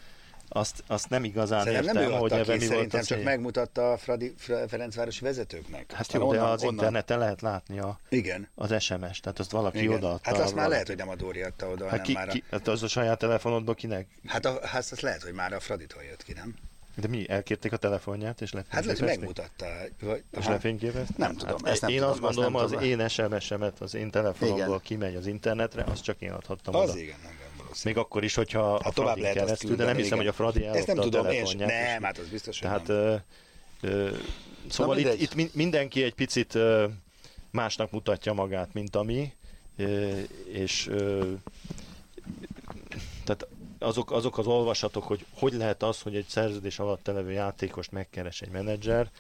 azt, 0.51 0.85
azt 0.87 1.09
nem 1.09 1.25
igazán 1.25 1.63
Szerintem 1.65 1.87
értem, 1.87 2.03
nem 2.03 2.13
ő 2.13 2.15
hogy 2.21 2.33
ebben 2.33 2.45
mi 2.45 2.57
volt 2.59 2.69
szerintem 2.71 3.01
a 3.01 3.05
csak 3.05 3.17
cél. 3.17 3.27
megmutatta 3.27 3.93
a 3.93 3.97
Fradi, 3.97 4.35
Fra- 4.37 4.69
Ferencvárosi 4.69 5.25
vezetőknek. 5.25 5.93
Hát 5.93 6.13
jó, 6.13 6.19
de 6.19 6.25
onnan- 6.39 6.51
az 6.53 6.61
onnan- 6.63 6.75
interneten 6.75 7.19
lehet 7.19 7.41
látni 7.41 7.79
a, 7.79 7.99
Igen. 8.09 8.49
az 8.55 8.83
SMS, 8.83 9.21
tehát 9.21 9.39
azt 9.39 9.51
valaki 9.51 9.79
igen. 9.79 9.93
odaadta. 9.97 10.31
Hát 10.31 10.39
azt 10.39 10.55
már 10.55 10.69
lehet, 10.69 10.87
hogy 10.87 10.97
nem 10.97 11.09
a 11.09 11.15
Dóri 11.15 11.43
adta 11.43 11.67
oda, 11.67 11.83
Hát, 11.83 11.91
hanem 11.91 12.05
ki, 12.05 12.13
már 12.13 12.29
a... 12.29 12.31
ki, 12.33 12.45
hát 12.51 12.69
az 12.69 12.83
a 12.83 12.89
saját 12.89 13.19
telefonodból 13.19 13.75
kinek? 13.75 14.07
Hát, 14.27 14.45
a, 14.45 14.67
hát 14.67 14.87
azt 14.91 15.01
lehet, 15.01 15.23
hogy 15.23 15.33
már 15.33 15.53
a 15.53 15.61
Fraditól 15.61 16.03
jött 16.03 16.23
ki, 16.23 16.33
nem? 16.33 16.55
De 17.01 17.09
mi, 17.09 17.29
elkérték 17.29 17.73
a 17.73 17.77
telefonját, 17.77 18.41
és 18.41 18.51
Hát 18.51 18.65
lefényképezték? 18.71 19.07
megmutatta. 19.19 19.67
Vagy, 20.01 20.23
És 20.39 20.47
lefényképezték? 20.47 21.17
Nem 21.17 21.37
tudom, 21.37 21.57
Hát 21.65 21.73
ezt 21.73 21.81
nem 21.81 21.91
én 21.91 21.97
tudom, 21.97 22.11
azt 22.13 22.21
gondolom, 22.21 22.55
az 22.55 22.71
tudom. 22.71 22.85
én 22.85 23.09
SMS-emet 23.09 23.81
az 23.81 23.95
én 23.95 24.11
telefonomból 24.11 24.67
Igen. 24.67 24.81
kimegy 24.83 25.15
az 25.15 25.27
internetre, 25.27 25.85
azt 25.85 26.03
csak 26.03 26.21
én 26.21 26.31
adhattam 26.31 26.75
Az 26.75 26.91
oda. 26.91 26.99
igen, 26.99 27.17
nem 27.23 27.33
valószínű. 27.59 27.95
Még 27.95 28.05
akkor 28.05 28.25
is, 28.25 28.35
hogyha 28.35 28.75
a 28.75 28.83
Hát 28.83 28.95
tovább 28.95 28.95
Fradi 29.17 29.21
lehet 29.21 29.37
keresztül, 29.37 29.69
de 29.71 29.77
küldeni, 29.77 29.89
nem 29.93 30.03
hiszem, 30.03 30.21
igen. 30.21 30.33
hogy 30.35 30.47
a 30.47 30.51
Fradi 30.53 30.79
Ezt 30.79 30.87
nem 30.87 30.99
a 30.99 31.03
tudom, 31.03 31.27
én 31.27 31.45
sem. 31.45 31.61
és- 31.61 31.67
Nem, 31.67 32.03
hát 32.03 32.19
az 32.19 32.29
biztos, 32.29 32.61
hogy 32.61 32.69
Tehát 32.69 32.87
nem. 32.87 32.97
ö, 32.97 33.15
ö, 33.81 34.11
szóval 34.69 34.99
itt, 34.99 35.03
mindegy. 35.05 35.23
itt 35.23 35.35
min- 35.35 35.55
mindenki 35.55 36.03
egy 36.03 36.15
picit 36.15 36.55
ö, 36.55 36.87
másnak 37.51 37.91
mutatja 37.91 38.33
magát, 38.33 38.73
mint 38.73 38.97
a 38.97 39.03
mi, 39.03 39.33
ö, 39.77 40.19
és 40.53 40.87
ö, 40.91 41.33
tehát 43.25 43.47
azok, 43.79 44.13
azok 44.13 44.39
az 44.39 44.47
olvasatok, 44.47 45.05
hogy 45.05 45.25
hogy 45.35 45.53
lehet 45.53 45.83
az, 45.83 46.01
hogy 46.01 46.17
egy 46.17 46.27
szerződés 46.29 46.79
alatt 46.79 47.03
televő 47.03 47.31
játékost 47.33 47.93
megkeres 47.93 48.41
egy 48.41 48.51
menedzser, 48.51 49.11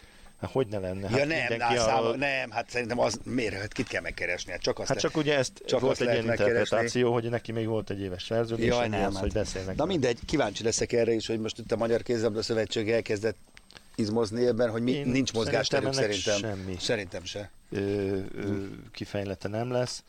hát 0.41 0.51
hogy 0.51 0.67
ne 0.67 0.79
lenne? 0.79 1.01
Ja 1.11 1.17
Hát 1.19 1.27
nem, 1.27 1.59
na, 1.59 1.67
a- 1.67 1.79
száma, 1.79 2.17
nem, 2.17 2.51
hát 2.51 2.71
szerintem 2.71 2.99
az 2.99 3.21
miért, 3.25 3.55
hát 3.55 3.73
kit 3.73 3.89
kell 3.89 4.03
megkeresni? 4.03 4.53
Hát 4.53 4.61
csak 4.61 4.79
azt 4.79 4.89
Hát 4.89 4.99
csak 4.99 5.17
ugye 5.17 5.37
ezt 5.37 5.63
csak 5.67 5.81
volt 5.81 6.01
egy 6.01 6.09
ilyen 6.13 6.25
interpretáció, 6.25 7.13
hogy 7.13 7.31
neki 7.31 7.53
még 7.53 7.67
volt 7.67 7.91
egy 7.91 8.01
éves 8.01 8.23
szerződés, 8.23 8.67
Jaj, 8.67 8.89
nem, 8.89 9.07
az, 9.07 9.13
hát. 9.13 9.23
hogy 9.23 9.33
beszélnek. 9.33 9.77
Na 9.77 9.85
mindegy, 9.85 10.19
kíváncsi 10.27 10.63
leszek 10.63 10.93
erre 10.93 11.13
is, 11.13 11.27
hogy 11.27 11.41
most 11.41 11.59
itt 11.59 11.73
a 11.73 11.77
Magyar 11.77 12.03
Kézilabda 12.03 12.43
Szövetség 12.43 12.91
elkezdett 12.91 13.37
izmozni 13.95 14.47
ebben, 14.47 14.71
hogy 14.71 14.83
mi, 14.83 14.93
Én 14.93 15.07
nincs 15.07 15.33
mozgásterük 15.33 15.93
szerintem 15.93 16.21
szerintem. 16.21 16.51
semmi. 16.59 16.77
Szerintem 16.81 17.25
se. 17.25 17.51
ö, 17.71 17.79
ö, 18.35 18.65
kifejlete 18.93 19.49
nem 19.49 19.71
lesz. 19.71 20.03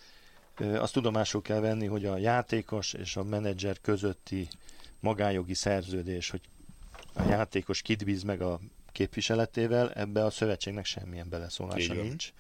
Azt 0.60 0.94
tudomásul 0.94 1.42
kell 1.42 1.60
venni, 1.60 1.86
hogy 1.86 2.06
a 2.06 2.18
játékos 2.18 2.94
és 2.94 3.16
a 3.16 3.24
menedzser 3.24 3.82
közötti 3.82 4.48
magánjogi 5.00 5.54
szerződés, 5.54 6.30
hogy 6.30 6.42
a 7.14 7.24
játékos 7.24 7.82
kit 7.82 8.04
bíz 8.04 8.24
meg 8.24 8.42
a 8.42 8.60
képviseletével, 8.92 9.92
ebbe 9.92 10.26
a 10.26 10.30
szövetségnek 10.30 10.86
semmilyen 10.86 11.30
beleszólása 11.30 11.94
nincs. 11.94 12.34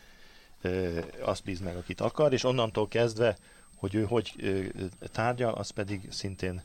Ö, 0.61 0.99
azt 1.21 1.43
bíz 1.43 1.59
meg, 1.59 1.75
akit 1.75 2.01
akar, 2.01 2.33
és 2.33 2.43
onnantól 2.43 2.87
kezdve, 2.87 3.37
hogy 3.75 3.95
ő 3.95 4.03
hogy 4.03 4.33
ö, 4.37 4.65
tárgyal, 5.11 5.53
az 5.53 5.69
pedig 5.69 6.07
szintén 6.11 6.63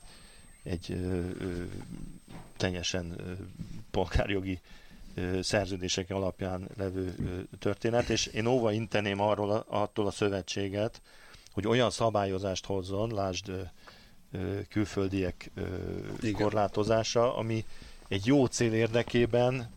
egy 0.63 0.87
ö, 0.91 1.29
ö, 1.41 1.65
teljesen 2.57 3.15
ö, 3.17 3.33
polgárjogi 3.91 4.61
ö, 5.15 5.43
szerződések 5.43 6.11
alapján 6.11 6.69
levő 6.77 7.15
ö, 7.19 7.57
történet, 7.59 8.09
és 8.09 8.27
én 8.27 8.47
óva 8.47 8.73
inteném 8.73 9.21
arról, 9.21 9.65
attól 9.69 10.07
a 10.07 10.11
szövetséget, 10.11 11.01
hogy 11.55 11.67
olyan 11.67 11.91
szabályozást 11.91 12.67
hozzon, 12.67 13.15
lásd 13.15 13.51
külföldiek 14.69 15.51
Igen. 16.21 16.43
korlátozása, 16.43 17.37
ami 17.37 17.65
egy 18.09 18.27
jó 18.27 18.47
cél 18.47 18.73
érdekében 18.73 19.71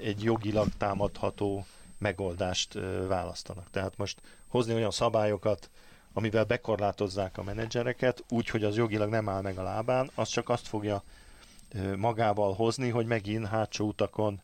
egy 0.00 0.22
jogilag 0.22 0.68
támadható 0.78 1.66
megoldást 1.98 2.72
választanak. 3.08 3.70
Tehát 3.70 3.96
most 3.96 4.20
hozni 4.48 4.74
olyan 4.74 4.90
szabályokat, 4.90 5.70
amivel 6.12 6.44
bekorlátozzák 6.44 7.38
a 7.38 7.42
menedzsereket, 7.42 8.24
úgy, 8.28 8.48
hogy 8.48 8.64
az 8.64 8.76
jogilag 8.76 9.10
nem 9.10 9.28
áll 9.28 9.42
meg 9.42 9.58
a 9.58 9.62
lábán, 9.62 10.10
az 10.14 10.28
csak 10.28 10.48
azt 10.48 10.66
fogja 10.66 11.02
magával 11.96 12.54
hozni, 12.54 12.88
hogy 12.88 13.06
megint 13.06 13.46
hátsó 13.46 13.86
utakon 13.86 14.40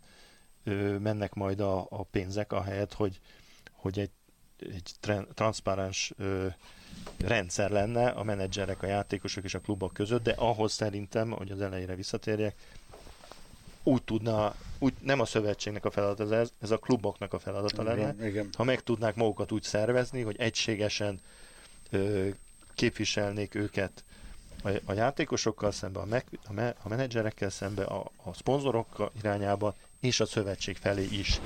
mennek 0.98 1.34
majd 1.34 1.60
a, 1.60 1.86
a 1.90 2.02
pénzek, 2.02 2.52
ahelyett, 2.52 2.92
hogy, 2.92 3.20
hogy 3.72 3.98
egy, 3.98 4.10
egy 4.60 4.92
transzparens 5.34 6.12
rendszer 7.18 7.70
lenne 7.70 8.08
a 8.08 8.22
menedzserek, 8.22 8.82
a 8.82 8.86
játékosok 8.86 9.44
és 9.44 9.54
a 9.54 9.60
klubok 9.60 9.92
között, 9.92 10.22
de 10.22 10.32
ahhoz 10.32 10.72
szerintem, 10.72 11.30
hogy 11.30 11.50
az 11.50 11.60
elejére 11.60 11.94
visszatérjek, 11.94 12.54
úgy 13.82 14.02
tudna, 14.02 14.54
úgy 14.78 14.92
nem 15.02 15.20
a 15.20 15.24
szövetségnek 15.24 15.84
a 15.84 15.90
feladata 15.90 16.34
ez, 16.34 16.52
ez 16.60 16.70
a 16.70 16.78
kluboknak 16.78 17.32
a 17.32 17.38
feladata 17.38 17.82
lenne, 17.82 18.12
Igen, 18.12 18.26
igen. 18.26 18.48
ha 18.56 18.64
meg 18.64 18.82
tudnák 18.82 19.14
magukat 19.14 19.52
úgy 19.52 19.62
szervezni, 19.62 20.22
hogy 20.22 20.36
egységesen 20.38 21.20
ö, 21.90 22.28
képviselnék 22.74 23.54
őket 23.54 24.04
a, 24.62 24.68
a 24.84 24.92
játékosokkal 24.92 25.72
szembe, 25.72 26.00
a, 26.00 26.04
me, 26.04 26.24
a, 26.46 26.52
me, 26.52 26.74
a 26.82 26.88
menedzserekkel 26.88 27.50
szembe, 27.50 27.84
a, 27.84 28.10
a 28.22 28.34
szponzorok 28.34 29.10
irányába, 29.18 29.74
és 30.00 30.20
a 30.20 30.26
szövetség 30.26 30.76
felé 30.76 31.04
is. 31.04 31.40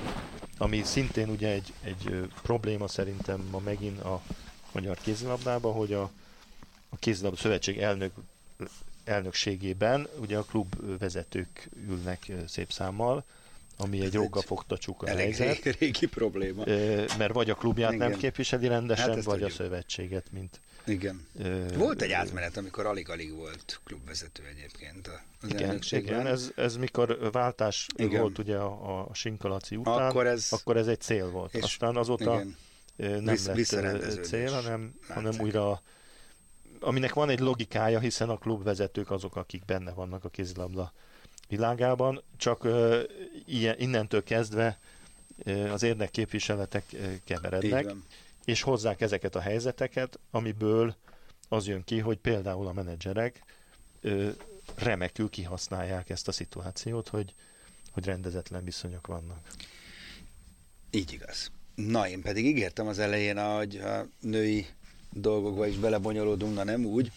Ami 0.57 0.83
szintén 0.83 1.29
ugye 1.29 1.49
egy, 1.49 1.73
egy 1.83 2.29
probléma 2.41 2.87
szerintem 2.87 3.47
ma 3.51 3.59
megint 3.59 3.99
a 3.99 4.21
magyar 4.71 4.97
kézilabdában, 5.01 5.73
hogy 5.73 5.93
a, 5.93 6.11
a 6.89 6.97
kézilabda 6.99 7.37
szövetség 7.37 7.77
elnök 7.77 8.11
elnökségében 9.03 10.07
ugye 10.19 10.37
a 10.37 10.43
klub 10.43 10.97
vezetők 10.99 11.69
ülnek 11.87 12.31
szép 12.47 12.71
számmal, 12.71 13.23
ami 13.77 14.01
egy 14.01 14.13
róka 14.13 14.41
fogta 14.41 14.77
csuka 14.77 15.07
elég 15.07 15.35
helyzet. 15.35 15.63
Régi, 15.63 15.77
régi 15.79 16.05
probléma. 16.05 16.63
Mert 17.17 17.33
vagy 17.33 17.49
a 17.49 17.55
klubját 17.55 17.93
Igen. 17.93 18.09
nem 18.09 18.19
képviseli 18.19 18.67
rendesen, 18.67 19.13
hát 19.13 19.23
vagy 19.23 19.39
tudjuk. 19.39 19.59
a 19.59 19.63
szövetséget, 19.63 20.25
mint... 20.31 20.59
Igen. 20.85 21.27
Ö, 21.39 21.67
volt 21.77 22.01
egy 22.01 22.11
átmenet, 22.11 22.57
amikor 22.57 22.85
alig-alig 22.85 23.33
volt 23.33 23.79
klubvezető 23.83 24.43
egyébként 24.55 25.07
az 25.41 25.49
igen, 25.49 25.79
igen 25.89 26.27
ez, 26.27 26.51
ez 26.55 26.77
mikor 26.77 27.29
váltás 27.31 27.87
igen. 27.95 28.21
volt 28.21 28.37
ugye 28.37 28.57
a, 28.57 28.99
a 29.09 29.13
Sinkalaci 29.13 29.75
után, 29.75 30.09
akkor 30.09 30.27
ez, 30.27 30.47
akkor 30.49 30.77
ez 30.77 30.87
egy 30.87 31.01
cél 31.01 31.29
volt. 31.29 31.53
És 31.53 31.63
Aztán 31.63 31.95
azóta 31.95 32.33
igen. 32.33 33.23
nem 33.23 33.35
Visz, 33.53 33.71
lett 33.71 34.23
cél, 34.23 34.51
hanem, 34.51 34.93
hanem 35.07 35.33
újra 35.39 35.81
aminek 36.79 37.13
van 37.13 37.29
egy 37.29 37.39
logikája, 37.39 37.99
hiszen 37.99 38.29
a 38.29 38.37
klubvezetők 38.37 39.11
azok, 39.11 39.35
akik 39.35 39.65
benne 39.65 39.91
vannak 39.91 40.23
a 40.23 40.29
kézilabda 40.29 40.93
világában, 41.47 42.23
csak 42.37 42.63
uh, 42.63 42.99
ilyen, 43.45 43.75
innentől 43.79 44.23
kezdve 44.23 44.79
uh, 45.45 45.71
az 45.71 45.83
érdekképviseletek 45.83 46.83
uh, 46.93 47.13
keverednek, 47.23 47.85
és 48.45 48.61
hozzák 48.61 49.01
ezeket 49.01 49.35
a 49.35 49.39
helyzeteket, 49.39 50.19
amiből 50.31 50.95
az 51.49 51.67
jön 51.67 51.83
ki, 51.83 51.99
hogy 51.99 52.17
például 52.17 52.67
a 52.67 52.73
menedzserek 52.73 53.43
uh, 54.03 54.29
remekül 54.75 55.29
kihasználják 55.29 56.09
ezt 56.09 56.27
a 56.27 56.31
szituációt, 56.31 57.07
hogy, 57.07 57.33
hogy 57.91 58.05
rendezetlen 58.05 58.63
viszonyok 58.63 59.07
vannak. 59.07 59.47
Így 60.91 61.13
igaz. 61.13 61.51
Na, 61.75 62.07
én 62.07 62.21
pedig 62.21 62.45
ígértem 62.45 62.87
az 62.87 62.99
elején, 62.99 63.55
hogy 63.55 63.77
a 63.77 64.07
női 64.19 64.67
dolgokba 65.11 65.67
is 65.67 65.77
belebonyolódunk, 65.77 66.55
na 66.55 66.63
nem 66.63 66.85
úgy, 66.85 67.11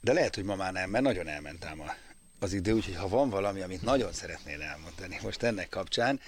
de 0.00 0.12
lehet, 0.12 0.34
hogy 0.34 0.44
ma 0.44 0.54
már 0.54 0.72
nem, 0.72 0.90
mert 0.90 1.04
nagyon 1.04 1.28
elmentem 1.28 1.80
a, 1.80 1.94
az 2.38 2.52
idő, 2.52 2.72
úgyhogy 2.72 2.96
ha 2.96 3.08
van 3.08 3.30
valami, 3.30 3.60
amit 3.60 3.82
nagyon 3.82 4.12
szeretnél 4.12 4.62
elmondani 4.62 5.18
most 5.22 5.42
ennek 5.42 5.68
kapcsán, 5.68 6.20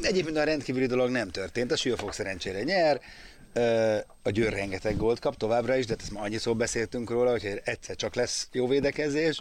egyébként 0.00 0.36
a 0.36 0.44
rendkívüli 0.44 0.86
dolog 0.86 1.10
nem 1.10 1.30
történt, 1.30 1.72
a 1.72 1.76
Siófok 1.76 2.12
szerencsére 2.12 2.62
nyer, 2.62 3.00
a 4.22 4.30
Győr 4.30 4.52
rengeteg 4.52 4.96
gólt 4.96 5.18
kap 5.18 5.36
továbbra 5.36 5.76
is, 5.76 5.86
de 5.86 5.94
ezt 5.98 6.10
már 6.10 6.24
annyiszor 6.24 6.56
beszéltünk 6.56 7.10
róla, 7.10 7.30
hogy 7.30 7.60
egyszer 7.64 7.96
csak 7.96 8.14
lesz 8.14 8.48
jó 8.52 8.68
védekezés, 8.68 9.40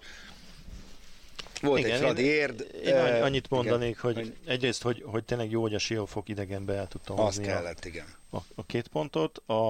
volt 1.62 1.80
igen, 1.80 1.92
egy 1.92 1.98
Fradi 1.98 2.24
érd. 2.24 2.68
Én, 2.84 2.96
én 2.96 3.22
annyit 3.22 3.50
mondanék, 3.50 3.90
igen, 3.90 4.02
hogy, 4.02 4.16
hogy 4.16 4.34
egyrészt, 4.46 4.82
hogy, 4.82 5.04
hogy 5.06 5.24
tényleg 5.24 5.52
jó, 5.52 5.62
hogy 5.62 5.74
a 5.74 5.80
Siófok 5.80 6.30
idegenbe 6.30 6.74
el 6.74 6.88
tudta 6.88 7.14
hozni 7.14 7.46
kellett, 7.46 7.84
a, 7.84 7.88
igen. 7.88 8.06
A, 8.32 8.38
a 8.56 8.66
két 8.66 8.88
pontot. 8.88 9.42
A, 9.46 9.70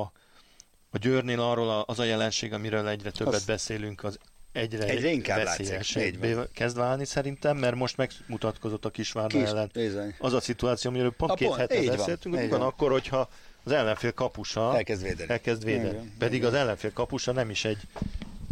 a 0.90 0.98
Győrnél 1.00 1.40
arról 1.40 1.84
az 1.88 2.00
a 2.00 2.04
jelenség, 2.04 2.54
amiről 2.54 2.88
egyre 2.88 3.12
többet 3.12 3.34
az 3.34 3.46
beszélünk, 3.46 4.04
az 4.04 4.18
egyre, 4.52 4.88
egyre 4.88 5.10
inkább 5.10 5.44
veszélyesebbé 5.44 6.36
kezd 6.54 6.78
válni 6.78 7.06
szerintem, 7.06 7.58
mert 7.58 7.76
most 7.76 7.98
megmutatkozott 7.98 8.86
a 8.86 8.90
Kisvárda 8.90 9.38
Kis, 9.38 9.48
ellen 9.48 9.70
bizony. 9.74 10.16
az 10.20 10.34
a 10.34 10.40
szituáció, 10.40 10.90
amiről 10.90 11.12
pont 11.12 11.32
a 11.32 11.36
két 11.36 11.48
pont, 11.48 11.60
hete 11.60 11.86
beszéltünk, 11.86 12.36
van, 12.36 12.50
van 12.50 12.62
akkor, 12.62 12.92
hogyha 12.92 13.30
az 13.64 13.72
ellenfél 13.72 14.12
kapusa 14.12 14.76
elkezd 14.76 15.04
védeni. 15.04 15.32
Elkezd 15.32 15.64
védeni. 15.64 15.90
Igen, 15.90 16.14
Pedig 16.18 16.38
igen. 16.38 16.50
az 16.50 16.54
ellenfél 16.54 16.94
kapusa 16.94 17.32
nem 17.32 17.50
is 17.50 17.66
egy 17.66 17.80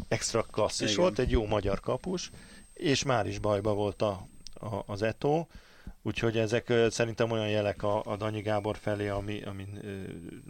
extra 0.07 0.41
klasszis 0.41 0.91
igen. 0.91 1.01
volt, 1.01 1.20
egy 1.20 1.32
jó 1.32 1.45
magyar 1.45 1.80
kapus, 1.80 2.32
és 2.74 3.03
már 3.03 3.28
is 3.28 3.39
bajba 3.39 3.74
volt 3.74 4.01
a, 4.01 4.28
a, 4.53 4.84
az 4.86 5.01
Eto, 5.01 5.45
Úgyhogy 6.03 6.38
ezek 6.38 6.74
szerintem 6.89 7.32
olyan 7.32 7.49
jelek 7.49 7.84
a, 7.84 8.03
a 8.05 8.16
Danyi 8.16 8.41
Gábor 8.41 8.78
felé, 8.78 9.07
ami, 9.07 9.41
ami 9.41 9.68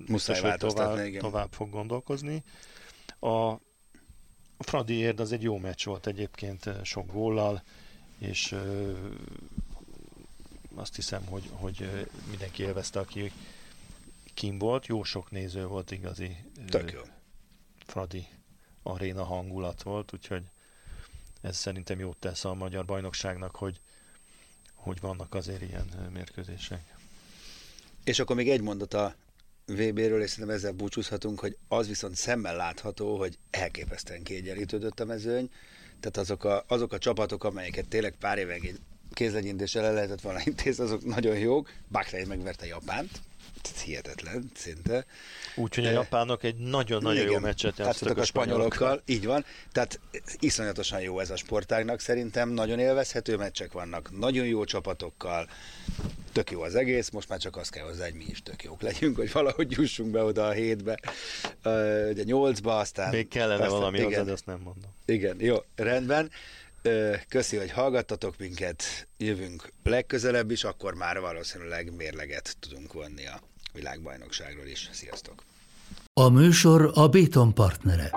Muszáj 0.07 0.41
biztos, 0.41 0.73
tovább, 0.73 1.17
tovább 1.17 1.51
fog 1.51 1.69
gondolkozni. 1.69 2.43
A 3.19 3.53
Fradi 4.59 4.93
érd 4.93 5.19
az 5.19 5.31
egy 5.31 5.41
jó 5.41 5.57
meccs 5.57 5.85
volt 5.85 6.07
egyébként 6.07 6.69
sok 6.83 7.11
góllal, 7.11 7.63
és 8.17 8.51
ö, 8.51 8.91
azt 10.75 10.95
hiszem, 10.95 11.25
hogy, 11.25 11.49
hogy 11.51 12.07
mindenki 12.29 12.63
élvezte, 12.63 12.99
aki 12.99 13.31
kim 14.41 14.57
volt. 14.57 14.85
Jó 14.85 15.03
sok 15.03 15.31
néző 15.31 15.65
volt 15.65 15.91
igazi. 15.91 16.37
Tök 16.67 16.91
jó. 16.91 17.01
Fradi 17.85 18.27
aréna 18.83 19.23
hangulat 19.23 19.81
volt, 19.83 20.13
úgyhogy 20.13 20.43
ez 21.41 21.57
szerintem 21.57 21.99
jót 21.99 22.17
tesz 22.17 22.45
a 22.45 22.53
magyar 22.53 22.85
bajnokságnak, 22.85 23.55
hogy 23.55 23.81
hogy 24.73 24.99
vannak 24.99 25.33
azért 25.33 25.61
ilyen 25.61 26.09
mérkőzések. 26.13 26.95
És 28.03 28.19
akkor 28.19 28.35
még 28.35 28.49
egy 28.49 28.61
mondat 28.61 28.93
a 28.93 29.15
VB-ről, 29.65 30.21
és 30.21 30.29
szerintem 30.29 30.55
ezzel 30.55 30.71
búcsúzhatunk, 30.71 31.39
hogy 31.39 31.57
az 31.67 31.87
viszont 31.87 32.15
szemmel 32.15 32.55
látható, 32.55 33.17
hogy 33.17 33.37
elképesztően 33.49 34.23
kiegyenlítődött 34.23 34.99
a 34.99 35.05
mezőny, 35.05 35.51
tehát 35.99 36.17
azok 36.17 36.43
a, 36.43 36.63
azok 36.67 36.93
a 36.93 36.97
csapatok, 36.97 37.43
amelyeket 37.43 37.87
tényleg 37.87 38.15
pár 38.15 38.37
éven 38.37 38.79
kézlegyintéssel 39.13 39.85
el 39.85 39.93
lehetett 39.93 40.21
volna 40.21 40.41
intézni, 40.45 40.83
azok 40.83 41.05
nagyon 41.05 41.37
jók. 41.37 41.73
Bahrein 41.87 42.27
megverte 42.27 42.65
Japánt, 42.65 43.21
hihetetlen, 43.67 44.51
szinte. 44.55 45.05
Úgyhogy 45.55 45.85
a 45.85 45.91
japánok 45.91 46.43
egy 46.43 46.55
nagyon-nagyon 46.55 47.25
jó 47.25 47.39
meccset 47.39 47.77
játszottak 47.77 48.17
a, 48.17 48.21
a 48.21 48.25
spanyolokkal. 48.25 49.01
Így 49.05 49.25
van, 49.25 49.45
tehát 49.71 49.99
iszonyatosan 50.39 51.01
jó 51.01 51.19
ez 51.19 51.29
a 51.29 51.35
sportágnak 51.35 51.99
szerintem, 51.99 52.49
nagyon 52.49 52.79
élvezhető 52.79 53.37
meccsek 53.37 53.71
vannak, 53.71 54.19
nagyon 54.19 54.45
jó 54.45 54.63
csapatokkal, 54.63 55.49
tök 56.31 56.51
jó 56.51 56.61
az 56.61 56.75
egész, 56.75 57.09
most 57.09 57.29
már 57.29 57.39
csak 57.39 57.57
azt 57.57 57.71
kell 57.71 57.85
hozzá, 57.85 58.03
hogy 58.03 58.13
mi 58.13 58.25
is 58.29 58.43
tök 58.43 58.63
jók 58.63 58.81
legyünk, 58.81 59.15
hogy 59.15 59.31
valahogy 59.31 59.71
jussunk 59.71 60.11
be 60.11 60.23
oda 60.23 60.47
a 60.47 60.51
hétbe, 60.51 60.99
ugye 62.09 62.23
nyolcba, 62.23 62.77
aztán... 62.77 63.09
Még 63.09 63.27
kellene 63.27 63.63
aztán, 63.63 63.69
valami 63.69 63.97
igen, 63.97 64.19
hozzá, 64.19 64.31
azt 64.31 64.45
nem 64.45 64.59
mondom. 64.63 64.91
Igen, 65.05 65.35
jó, 65.39 65.57
rendben. 65.75 66.31
Köszi, 67.27 67.57
hogy 67.57 67.71
hallgattatok 67.71 68.37
minket, 68.37 69.07
jövünk 69.17 69.71
legközelebb 69.83 70.51
is, 70.51 70.63
akkor 70.63 70.93
már 70.93 71.19
valószínűleg 71.19 71.95
mérleget 71.95 72.55
tudunk 72.59 72.93
vonni 72.93 73.27
a 73.27 73.41
világbajnokságról 73.73 74.65
is. 74.65 74.89
Sziasztok! 74.91 75.43
A 76.13 76.29
műsor 76.29 76.91
a 76.93 77.07
Béton 77.07 77.53
partnere. 77.53 78.11